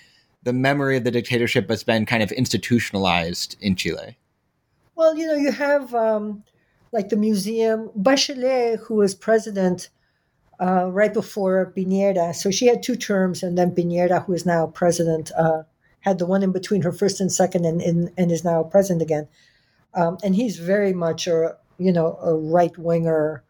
the 0.43 0.53
memory 0.53 0.99
of 0.99 1.05
the 1.05 1.11
dictatorship 1.11 1.71
has 1.71 1.83
been 1.83 2.05
kind 2.05 2.23
of 2.23 2.31
institutionalized 2.33 3.57
in 3.61 3.77
Chile? 3.77 4.19
Well, 4.95 5.17
you 5.17 5.27
know, 5.27 5.35
you 5.35 5.53
have 5.53 5.95
um, 5.95 6.45
like 6.93 7.09
the 7.09 7.17
museum. 7.17 7.91
Bachelet, 7.99 8.79
who 8.79 8.97
was 8.97 9.15
president 9.15 9.89
uh, 10.61 10.91
right 10.91 11.13
before 11.13 11.73
Piñera, 11.77 12.35
so 12.35 12.51
she 12.51 12.67
had 12.67 12.83
two 12.83 12.97
terms, 12.97 13.43
and 13.43 13.57
then 13.57 13.75
Piñera, 13.75 14.25
who 14.25 14.33
is 14.33 14.47
now 14.47 14.67
president, 14.67 15.33
uh, 15.37 15.63
had 16.01 16.19
the 16.19 16.27
one 16.27 16.43
in 16.43 16.53
between 16.53 16.83
her 16.83 16.93
first 16.93 17.21
and 17.21 17.33
second, 17.33 17.65
and 17.65 17.81
and, 17.81 18.11
and 18.17 18.31
is 18.31 18.45
now 18.45 18.63
president 18.63 19.03
again. 19.03 19.29
Um, 19.95 20.19
and 20.23 20.35
he's 20.35 20.59
very 20.59 20.93
much 20.93 21.27
a 21.27 21.57
you 21.79 21.93
know 21.93 22.19
a 22.23 22.35
right 22.35 22.77
winger 22.79 23.43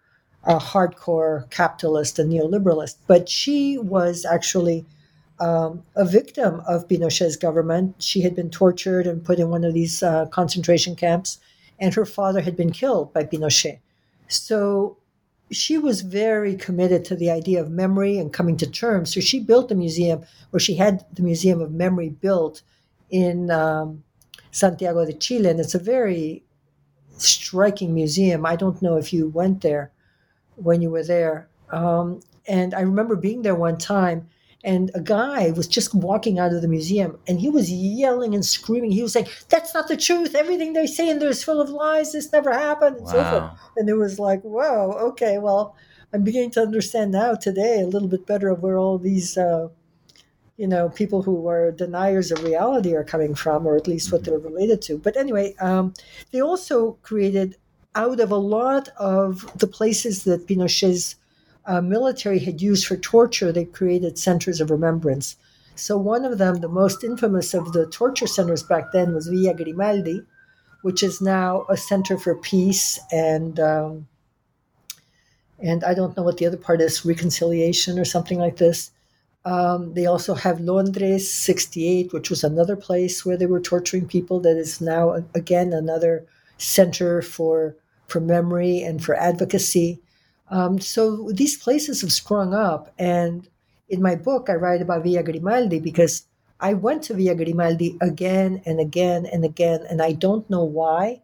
a 0.45 0.59
hardcore 0.59 1.49
capitalist 1.51 2.19
and 2.19 2.33
neoliberalist, 2.33 2.97
but 3.07 3.29
she 3.29 3.79
was 3.79 4.25
actually 4.25 4.85
um, 5.43 5.83
a 5.97 6.05
victim 6.05 6.63
of 6.69 6.87
Pinochet's 6.87 7.37
government. 7.37 7.97
She 7.99 8.21
had 8.23 8.35
been 8.37 8.49
tortured 8.49 9.07
and 9.09 9.25
put 9.25 9.41
in 9.41 9.51
one 9.51 9.65
of 9.65 9.75
these 9.75 10.03
uh, 10.03 10.27
concentration 10.27 10.95
camps, 10.95 11.39
and 11.81 11.93
her 11.95 12.07
father 12.07 12.41
had 12.41 12.57
been 12.57 12.71
killed 12.71 13.13
by 13.13 13.25
Pinochet. 13.25 13.81
So 14.29 14.97
she 15.51 15.79
was 15.79 16.03
very 16.03 16.55
committed 16.55 17.05
to 17.07 17.17
the 17.17 17.31
idea 17.31 17.61
of 17.61 17.71
memory 17.71 18.19
and 18.19 18.33
coming 18.33 18.57
to 18.59 18.71
terms. 18.71 19.13
So 19.13 19.21
she 19.21 19.41
built 19.41 19.73
a 19.73 19.75
museum, 19.75 20.23
or 20.53 20.61
she 20.61 20.77
had 20.77 21.05
the 21.13 21.23
Museum 21.23 21.61
of 21.61 21.73
Memory 21.73 22.11
built 22.11 22.63
in 23.11 23.51
um, 23.51 24.05
Santiago 24.53 25.05
de 25.05 25.13
Chile, 25.13 25.51
and 25.51 25.61
it's 25.61 25.75
a 25.75 25.79
very 25.79 26.45
striking 27.19 27.93
museum. 27.93 28.47
I 28.47 28.57
don't 28.57 28.81
know 28.81 28.97
if 28.97 29.13
you 29.13 29.29
went 29.29 29.61
there 29.61 29.91
when 30.55 30.81
you 30.83 30.91
were 30.91 31.05
there. 31.05 31.49
Um, 31.71 32.21
and 32.47 32.75
I 32.75 32.81
remember 32.81 33.17
being 33.17 33.43
there 33.43 33.55
one 33.55 33.79
time, 33.79 34.29
and 34.65 34.91
a 34.95 35.01
guy 35.01 35.51
was 35.51 35.67
just 35.67 35.95
walking 35.95 36.39
out 36.39 36.53
of 36.53 36.63
the 36.63 36.69
museum, 36.69 37.19
and 37.27 37.41
he 37.41 37.49
was 37.49 37.71
yelling 37.71 38.35
and 38.35 38.45
screaming. 38.45 38.93
He 38.93 39.03
was 39.03 39.13
saying, 39.13 39.29
"That's 39.49 39.75
not 39.75 39.89
the 39.89 39.97
truth. 39.97 40.35
Everything 40.35 40.73
they 40.73 40.87
say 40.87 41.09
in 41.09 41.19
there 41.19 41.29
is 41.29 41.45
full 41.45 41.61
of 41.61 41.71
lies. 41.71 42.13
This 42.13 42.33
never 42.33 42.53
happened." 42.53 42.97
And 42.97 43.07
wow. 43.07 43.13
so 43.13 43.31
forth. 43.31 43.51
And 43.77 43.89
it 43.89 43.95
was 43.95 44.19
like, 44.19 44.43
"Whoa, 44.43 44.93
okay, 45.11 45.39
well." 45.39 45.75
I'm 46.13 46.25
beginning 46.25 46.51
to 46.53 46.61
understand 46.61 47.13
now 47.13 47.35
today 47.35 47.81
a 47.81 47.87
little 47.87 48.09
bit 48.09 48.27
better 48.27 48.51
of 48.51 48.63
where 48.63 48.77
all 48.77 48.99
these, 48.99 49.39
uh, 49.39 49.69
you 50.59 50.67
know, 50.67 50.91
people 50.91 51.23
who 51.23 51.49
are 51.49 51.73
deniers 51.73 52.31
of 52.31 52.45
reality 52.45 52.95
are 52.95 53.05
coming 53.05 53.35
from, 53.35 53.67
or 53.67 53.77
at 53.77 53.89
least 53.89 54.13
what 54.13 54.25
they're 54.25 54.39
related 54.39 54.83
to. 54.83 54.99
But 54.99 55.17
anyway, 55.17 55.55
um, 55.59 55.95
they 56.31 56.41
also 56.43 56.99
created 57.03 57.57
out 57.95 58.21
of 58.21 58.31
a 58.31 58.37
lot 58.37 58.91
of 58.99 59.51
the 59.59 59.67
places 59.67 60.25
that 60.25 60.47
Pinochet's 60.47 61.17
uh, 61.67 61.81
military 61.81 62.39
had 62.39 62.61
used 62.61 62.87
for 62.87 62.97
torture, 62.97 63.53
they 63.53 63.65
created 63.65 64.19
centers 64.19 64.61
of 64.61 64.71
remembrance. 64.71 65.37
So, 65.75 65.97
one 65.97 66.25
of 66.25 66.39
them, 66.39 66.57
the 66.57 66.69
most 66.69 67.03
infamous 67.03 67.55
of 67.55 67.73
the 67.73 67.87
torture 67.87 68.27
centers 68.27 68.63
back 68.63 68.93
then, 68.93 69.15
was 69.15 69.29
Villa 69.29 69.55
Grimaldi, 69.55 70.23
which 70.83 71.03
is 71.03 71.21
now 71.21 71.65
a 71.69 71.77
center 71.77 72.19
for 72.19 72.35
peace 72.35 72.99
and 73.11 73.59
um, 73.59 74.07
and 75.63 75.85
I 75.85 75.95
don't 75.95 76.17
know 76.17 76.25
what 76.25 76.39
the 76.39 76.47
other 76.47 76.57
part 76.57 76.81
is, 76.81 77.05
reconciliation 77.05 77.99
or 77.99 78.05
something 78.05 78.39
like 78.39 78.57
this. 78.57 78.91
Um, 79.45 79.95
they 79.95 80.07
also 80.07 80.35
have 80.35 80.61
Londres 80.61 81.33
68, 81.33 82.13
which 82.13 82.31
was 82.31 82.45
another 82.45 82.77
place 82.77 83.25
where 83.25 83.37
they 83.37 83.47
were 83.47 83.61
torturing 83.61 84.07
people. 84.07 84.41
That 84.41 84.57
is 84.57 84.81
now 84.81 85.25
again 85.35 85.73
another 85.73 86.27
center 86.59 87.23
for 87.23 87.77
for 88.07 88.21
memory 88.21 88.83
and 88.83 89.03
for 89.03 89.17
advocacy. 89.17 90.01
Um, 90.53 90.79
so 90.79 91.31
these 91.33 91.57
places 91.57 92.03
have 92.03 92.13
sprung 92.13 92.53
up. 92.53 92.93
And 92.99 93.49
in 93.89 94.03
my 94.03 94.15
book, 94.15 94.51
I 94.51 94.55
write 94.55 94.83
about 94.83 95.03
Villa 95.03 95.23
Grimaldi 95.23 95.81
because 95.81 96.27
I 96.61 96.75
went 96.75 97.03
to 97.05 97.15
Villa 97.15 97.35
Grimaldi 97.35 97.97
again 98.03 98.63
and 98.67 98.79
again 98.79 99.27
and 99.27 99.45
again, 99.45 99.85
and 99.91 100.03
I 100.03 100.13
don't 100.13 100.49
know 100.51 100.63
why. 100.63 101.23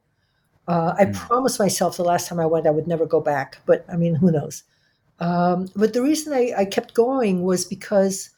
Uh, 0.66 0.94
I 0.98 1.04
mm. 1.04 1.14
promised 1.14 1.58
myself 1.60 1.96
the 1.96 2.04
last 2.04 2.26
time 2.26 2.40
I 2.40 2.46
went 2.46 2.66
I 2.66 2.70
would 2.70 2.88
never 2.88 3.06
go 3.06 3.20
back, 3.20 3.58
but 3.64 3.84
I 3.88 3.96
mean, 3.96 4.14
who 4.16 4.32
knows? 4.32 4.64
Um, 5.20 5.68
but 5.76 5.92
the 5.92 6.02
reason 6.02 6.32
I, 6.32 6.52
I, 6.56 6.64
kept 6.64 6.94
going 6.94 7.42
was 7.42 7.64
because 7.64 8.30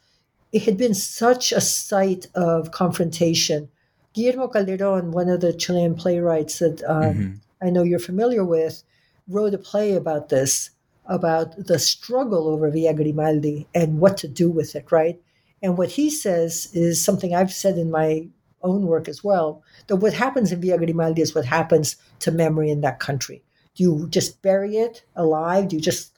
it 0.50 0.62
had 0.62 0.78
been 0.78 0.94
such 0.94 1.52
a 1.52 1.60
site 1.60 2.26
of 2.34 2.70
confrontation. 2.70 3.68
Guillermo 4.14 4.48
Calderon, 4.48 5.12
one 5.12 5.28
of 5.28 5.40
the 5.40 5.52
Chilean 5.52 5.94
playwrights 5.94 6.58
that 6.60 6.82
um, 6.84 7.02
mm-hmm. 7.02 7.66
I 7.66 7.68
know 7.68 7.82
you're 7.82 7.98
familiar 7.98 8.44
with, 8.44 8.82
wrote 9.28 9.52
a 9.52 9.58
play 9.58 9.92
about 9.94 10.30
this, 10.30 10.70
about 11.10 11.66
the 11.66 11.78
struggle 11.78 12.48
over 12.48 12.70
Villa 12.70 12.94
Grimaldi 12.94 13.66
and 13.74 13.98
what 13.98 14.16
to 14.18 14.28
do 14.28 14.48
with 14.48 14.76
it, 14.76 14.90
right? 14.92 15.20
And 15.60 15.76
what 15.76 15.90
he 15.90 16.08
says 16.08 16.70
is 16.72 17.04
something 17.04 17.34
I've 17.34 17.52
said 17.52 17.76
in 17.76 17.90
my 17.90 18.28
own 18.62 18.86
work 18.86 19.08
as 19.08 19.24
well. 19.24 19.62
That 19.88 19.96
what 19.96 20.14
happens 20.14 20.52
in 20.52 20.60
Villa 20.60 20.78
Grimaldi 20.78 21.20
is 21.20 21.34
what 21.34 21.44
happens 21.44 21.96
to 22.20 22.30
memory 22.30 22.70
in 22.70 22.80
that 22.82 23.00
country. 23.00 23.42
Do 23.74 23.82
you 23.82 24.08
just 24.08 24.40
bury 24.40 24.76
it 24.76 25.02
alive? 25.16 25.68
Do 25.68 25.76
you 25.76 25.82
just 25.82 26.12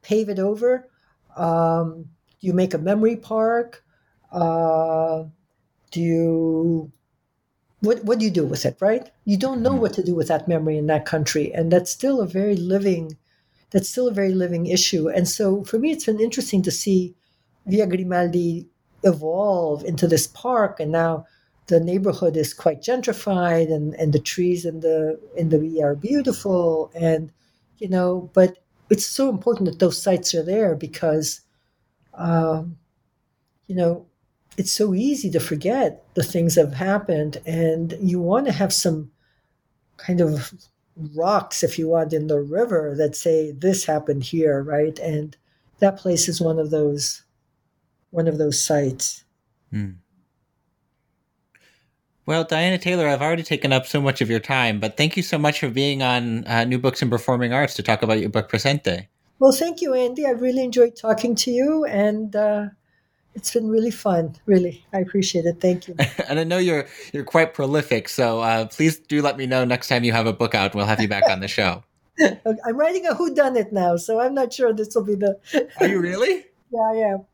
pave 0.00 0.30
it 0.30 0.38
over? 0.38 0.88
Um, 1.36 2.08
do 2.40 2.46
you 2.46 2.54
make 2.54 2.72
a 2.72 2.78
memory 2.78 3.16
park? 3.16 3.84
Uh, 4.32 5.24
do 5.90 6.00
you 6.00 6.92
what 7.80 8.04
what 8.04 8.18
do 8.18 8.24
you 8.24 8.30
do 8.30 8.44
with 8.44 8.64
it 8.64 8.76
right 8.80 9.10
you 9.24 9.36
don't 9.36 9.62
know 9.62 9.72
what 9.72 9.94
to 9.94 10.02
do 10.02 10.14
with 10.14 10.28
that 10.28 10.46
memory 10.46 10.76
in 10.76 10.86
that 10.86 11.06
country 11.06 11.52
and 11.52 11.72
that's 11.72 11.90
still 11.90 12.20
a 12.20 12.26
very 12.26 12.54
living 12.54 13.16
that's 13.70 13.88
still 13.88 14.08
a 14.08 14.12
very 14.12 14.32
living 14.32 14.66
issue. 14.66 15.08
And 15.08 15.28
so 15.28 15.64
for 15.64 15.78
me 15.78 15.90
it's 15.92 16.06
been 16.06 16.20
interesting 16.20 16.62
to 16.62 16.70
see 16.70 17.14
villa 17.66 17.86
grimaldi 17.86 18.66
evolve 19.04 19.84
into 19.84 20.06
this 20.06 20.26
park 20.26 20.80
and 20.80 20.92
now 20.92 21.26
the 21.66 21.80
neighborhood 21.80 22.36
is 22.36 22.52
quite 22.52 22.82
gentrified 22.82 23.72
and, 23.72 23.94
and 23.94 24.12
the 24.12 24.18
trees 24.18 24.64
in 24.64 24.80
the 24.80 25.18
in 25.36 25.48
the 25.50 25.58
via 25.58 25.86
are 25.86 25.94
beautiful 25.94 26.90
and 26.94 27.32
you 27.78 27.88
know 27.88 28.30
but 28.34 28.58
it's 28.90 29.06
so 29.06 29.30
important 29.30 29.66
that 29.66 29.78
those 29.78 30.00
sites 30.02 30.34
are 30.34 30.42
there 30.42 30.74
because 30.74 31.40
um, 32.14 32.76
you 33.68 33.74
know 33.74 34.04
it's 34.56 34.72
so 34.72 34.94
easy 34.94 35.30
to 35.30 35.40
forget 35.40 36.02
the 36.14 36.24
things 36.24 36.56
that 36.56 36.66
have 36.66 36.74
happened 36.74 37.38
and 37.46 37.96
you 38.00 38.20
want 38.20 38.46
to 38.46 38.52
have 38.52 38.72
some 38.72 39.10
kind 39.96 40.20
of 40.20 40.52
rocks 41.14 41.62
if 41.62 41.78
you 41.78 41.88
want 41.88 42.12
in 42.12 42.26
the 42.26 42.40
river 42.40 42.94
that 42.96 43.16
say 43.16 43.52
this 43.52 43.84
happened 43.84 44.24
here 44.24 44.62
right? 44.62 44.98
And 44.98 45.36
that 45.78 45.96
place 45.96 46.28
is 46.28 46.40
one 46.40 46.58
of 46.58 46.70
those 46.70 47.22
one 48.10 48.28
of 48.28 48.38
those 48.38 48.60
sites. 48.60 49.24
Hmm. 49.70 49.90
well 52.26 52.42
diana 52.42 52.76
taylor 52.76 53.06
i've 53.06 53.22
already 53.22 53.44
taken 53.44 53.72
up 53.72 53.86
so 53.86 54.00
much 54.00 54.20
of 54.20 54.28
your 54.28 54.40
time 54.40 54.80
but 54.80 54.96
thank 54.96 55.16
you 55.16 55.22
so 55.22 55.38
much 55.38 55.60
for 55.60 55.70
being 55.70 56.02
on 56.02 56.44
uh, 56.46 56.64
new 56.64 56.76
books 56.76 57.02
and 57.02 57.08
performing 57.10 57.52
arts 57.52 57.74
to 57.74 57.84
talk 57.84 58.02
about 58.02 58.18
your 58.18 58.30
book 58.30 58.48
presente. 58.48 59.06
Well 59.38 59.52
thank 59.52 59.80
you 59.80 59.94
andy. 59.94 60.26
I 60.26 60.30
really 60.30 60.64
enjoyed 60.64 60.96
talking 60.96 61.36
to 61.36 61.52
you 61.52 61.84
and 61.84 62.34
uh, 62.34 62.66
it's 63.34 63.52
been 63.52 63.68
really 63.68 63.90
fun. 63.90 64.36
Really, 64.46 64.84
I 64.92 64.98
appreciate 64.98 65.44
it. 65.44 65.60
Thank 65.60 65.88
you. 65.88 65.94
and 66.28 66.38
I 66.38 66.44
know 66.44 66.58
you're 66.58 66.86
you're 67.12 67.24
quite 67.24 67.54
prolific, 67.54 68.08
so 68.08 68.40
uh, 68.40 68.66
please 68.66 68.98
do 68.98 69.22
let 69.22 69.36
me 69.36 69.46
know 69.46 69.64
next 69.64 69.88
time 69.88 70.04
you 70.04 70.12
have 70.12 70.26
a 70.26 70.32
book 70.32 70.54
out. 70.54 70.74
We'll 70.74 70.86
have 70.86 71.00
you 71.00 71.08
back 71.08 71.28
on 71.30 71.40
the 71.40 71.48
show. 71.48 71.82
I'm 72.20 72.76
writing 72.76 73.06
a 73.06 73.14
Who 73.14 73.34
Done 73.34 73.56
It 73.56 73.72
now, 73.72 73.96
so 73.96 74.20
I'm 74.20 74.34
not 74.34 74.52
sure 74.52 74.72
this 74.72 74.94
will 74.94 75.04
be 75.04 75.14
the. 75.14 75.38
Are 75.80 75.86
you 75.86 76.00
really? 76.00 76.46
yeah, 76.70 76.80
I 76.80 76.96
am. 77.12 77.26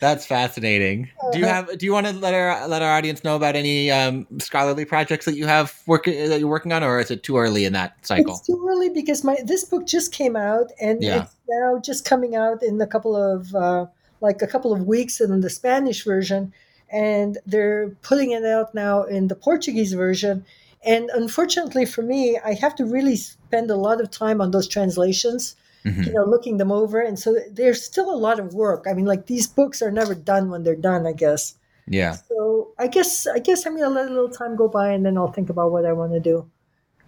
That's 0.00 0.26
fascinating. 0.26 1.10
Uh-huh. 1.20 1.30
Do 1.32 1.38
you 1.40 1.44
uh-huh. 1.46 1.54
have? 1.54 1.78
Do 1.78 1.86
you 1.86 1.92
want 1.92 2.06
to 2.06 2.12
let 2.12 2.34
our 2.34 2.68
let 2.68 2.82
our 2.82 2.96
audience 2.96 3.24
know 3.24 3.34
about 3.34 3.56
any 3.56 3.90
um, 3.90 4.26
scholarly 4.38 4.84
projects 4.84 5.24
that 5.24 5.36
you 5.36 5.46
have 5.46 5.74
working 5.86 6.28
that 6.28 6.38
you're 6.38 6.48
working 6.48 6.72
on, 6.72 6.84
or 6.84 7.00
is 7.00 7.10
it 7.10 7.22
too 7.22 7.36
early 7.36 7.64
in 7.64 7.72
that 7.72 8.06
cycle? 8.06 8.34
It's 8.34 8.46
too 8.46 8.64
early 8.68 8.90
because 8.90 9.24
my 9.24 9.36
this 9.44 9.64
book 9.64 9.86
just 9.86 10.12
came 10.12 10.36
out, 10.36 10.70
and 10.80 11.02
yeah. 11.02 11.22
it's 11.22 11.34
now 11.48 11.80
just 11.80 12.04
coming 12.04 12.36
out 12.36 12.62
in 12.62 12.80
a 12.80 12.86
couple 12.86 13.16
of. 13.16 13.54
Uh, 13.54 13.86
like 14.20 14.42
a 14.42 14.46
couple 14.46 14.72
of 14.72 14.82
weeks 14.82 15.20
in 15.20 15.40
the 15.40 15.50
Spanish 15.50 16.04
version, 16.04 16.52
and 16.90 17.38
they're 17.46 17.90
putting 18.02 18.32
it 18.32 18.44
out 18.44 18.74
now 18.74 19.02
in 19.02 19.28
the 19.28 19.34
Portuguese 19.34 19.92
version. 19.92 20.44
And 20.84 21.10
unfortunately 21.12 21.84
for 21.86 22.02
me, 22.02 22.38
I 22.44 22.54
have 22.54 22.74
to 22.76 22.84
really 22.84 23.16
spend 23.16 23.70
a 23.70 23.76
lot 23.76 24.00
of 24.00 24.10
time 24.10 24.40
on 24.40 24.52
those 24.52 24.68
translations, 24.68 25.56
mm-hmm. 25.84 26.02
you 26.04 26.12
know, 26.12 26.24
looking 26.24 26.56
them 26.56 26.72
over. 26.72 27.00
And 27.00 27.18
so 27.18 27.36
there's 27.50 27.84
still 27.84 28.12
a 28.12 28.16
lot 28.16 28.38
of 28.38 28.54
work. 28.54 28.86
I 28.88 28.94
mean, 28.94 29.06
like 29.06 29.26
these 29.26 29.46
books 29.46 29.82
are 29.82 29.90
never 29.90 30.14
done 30.14 30.50
when 30.50 30.62
they're 30.62 30.76
done, 30.76 31.06
I 31.06 31.12
guess. 31.12 31.54
Yeah. 31.88 32.12
So 32.12 32.72
I 32.78 32.86
guess 32.86 33.26
I 33.26 33.38
guess 33.38 33.66
I'm 33.66 33.76
gonna 33.76 33.94
let 33.94 34.06
a 34.06 34.12
little 34.12 34.30
time 34.30 34.56
go 34.56 34.68
by 34.68 34.90
and 34.90 35.04
then 35.04 35.16
I'll 35.16 35.32
think 35.32 35.50
about 35.50 35.72
what 35.72 35.84
I 35.84 35.92
want 35.92 36.12
to 36.12 36.20
do 36.20 36.48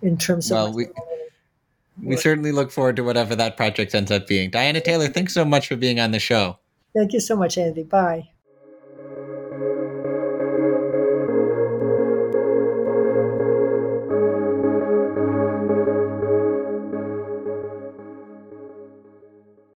in 0.02 0.16
terms 0.16 0.50
well, 0.50 0.68
of 0.68 0.74
we, 0.74 0.86
we 2.02 2.16
certainly 2.16 2.52
look 2.52 2.70
forward 2.70 2.96
to 2.96 3.04
whatever 3.04 3.36
that 3.36 3.56
project 3.56 3.94
ends 3.94 4.10
up 4.10 4.26
being. 4.26 4.50
Diana 4.50 4.80
Taylor, 4.80 5.08
thanks 5.08 5.34
so 5.34 5.44
much 5.44 5.68
for 5.68 5.76
being 5.76 6.00
on 6.00 6.12
the 6.12 6.18
show. 6.18 6.58
Thank 6.94 7.12
you 7.12 7.18
so 7.20 7.34
much, 7.34 7.58
Andy. 7.58 7.82
Bye. 7.82 8.30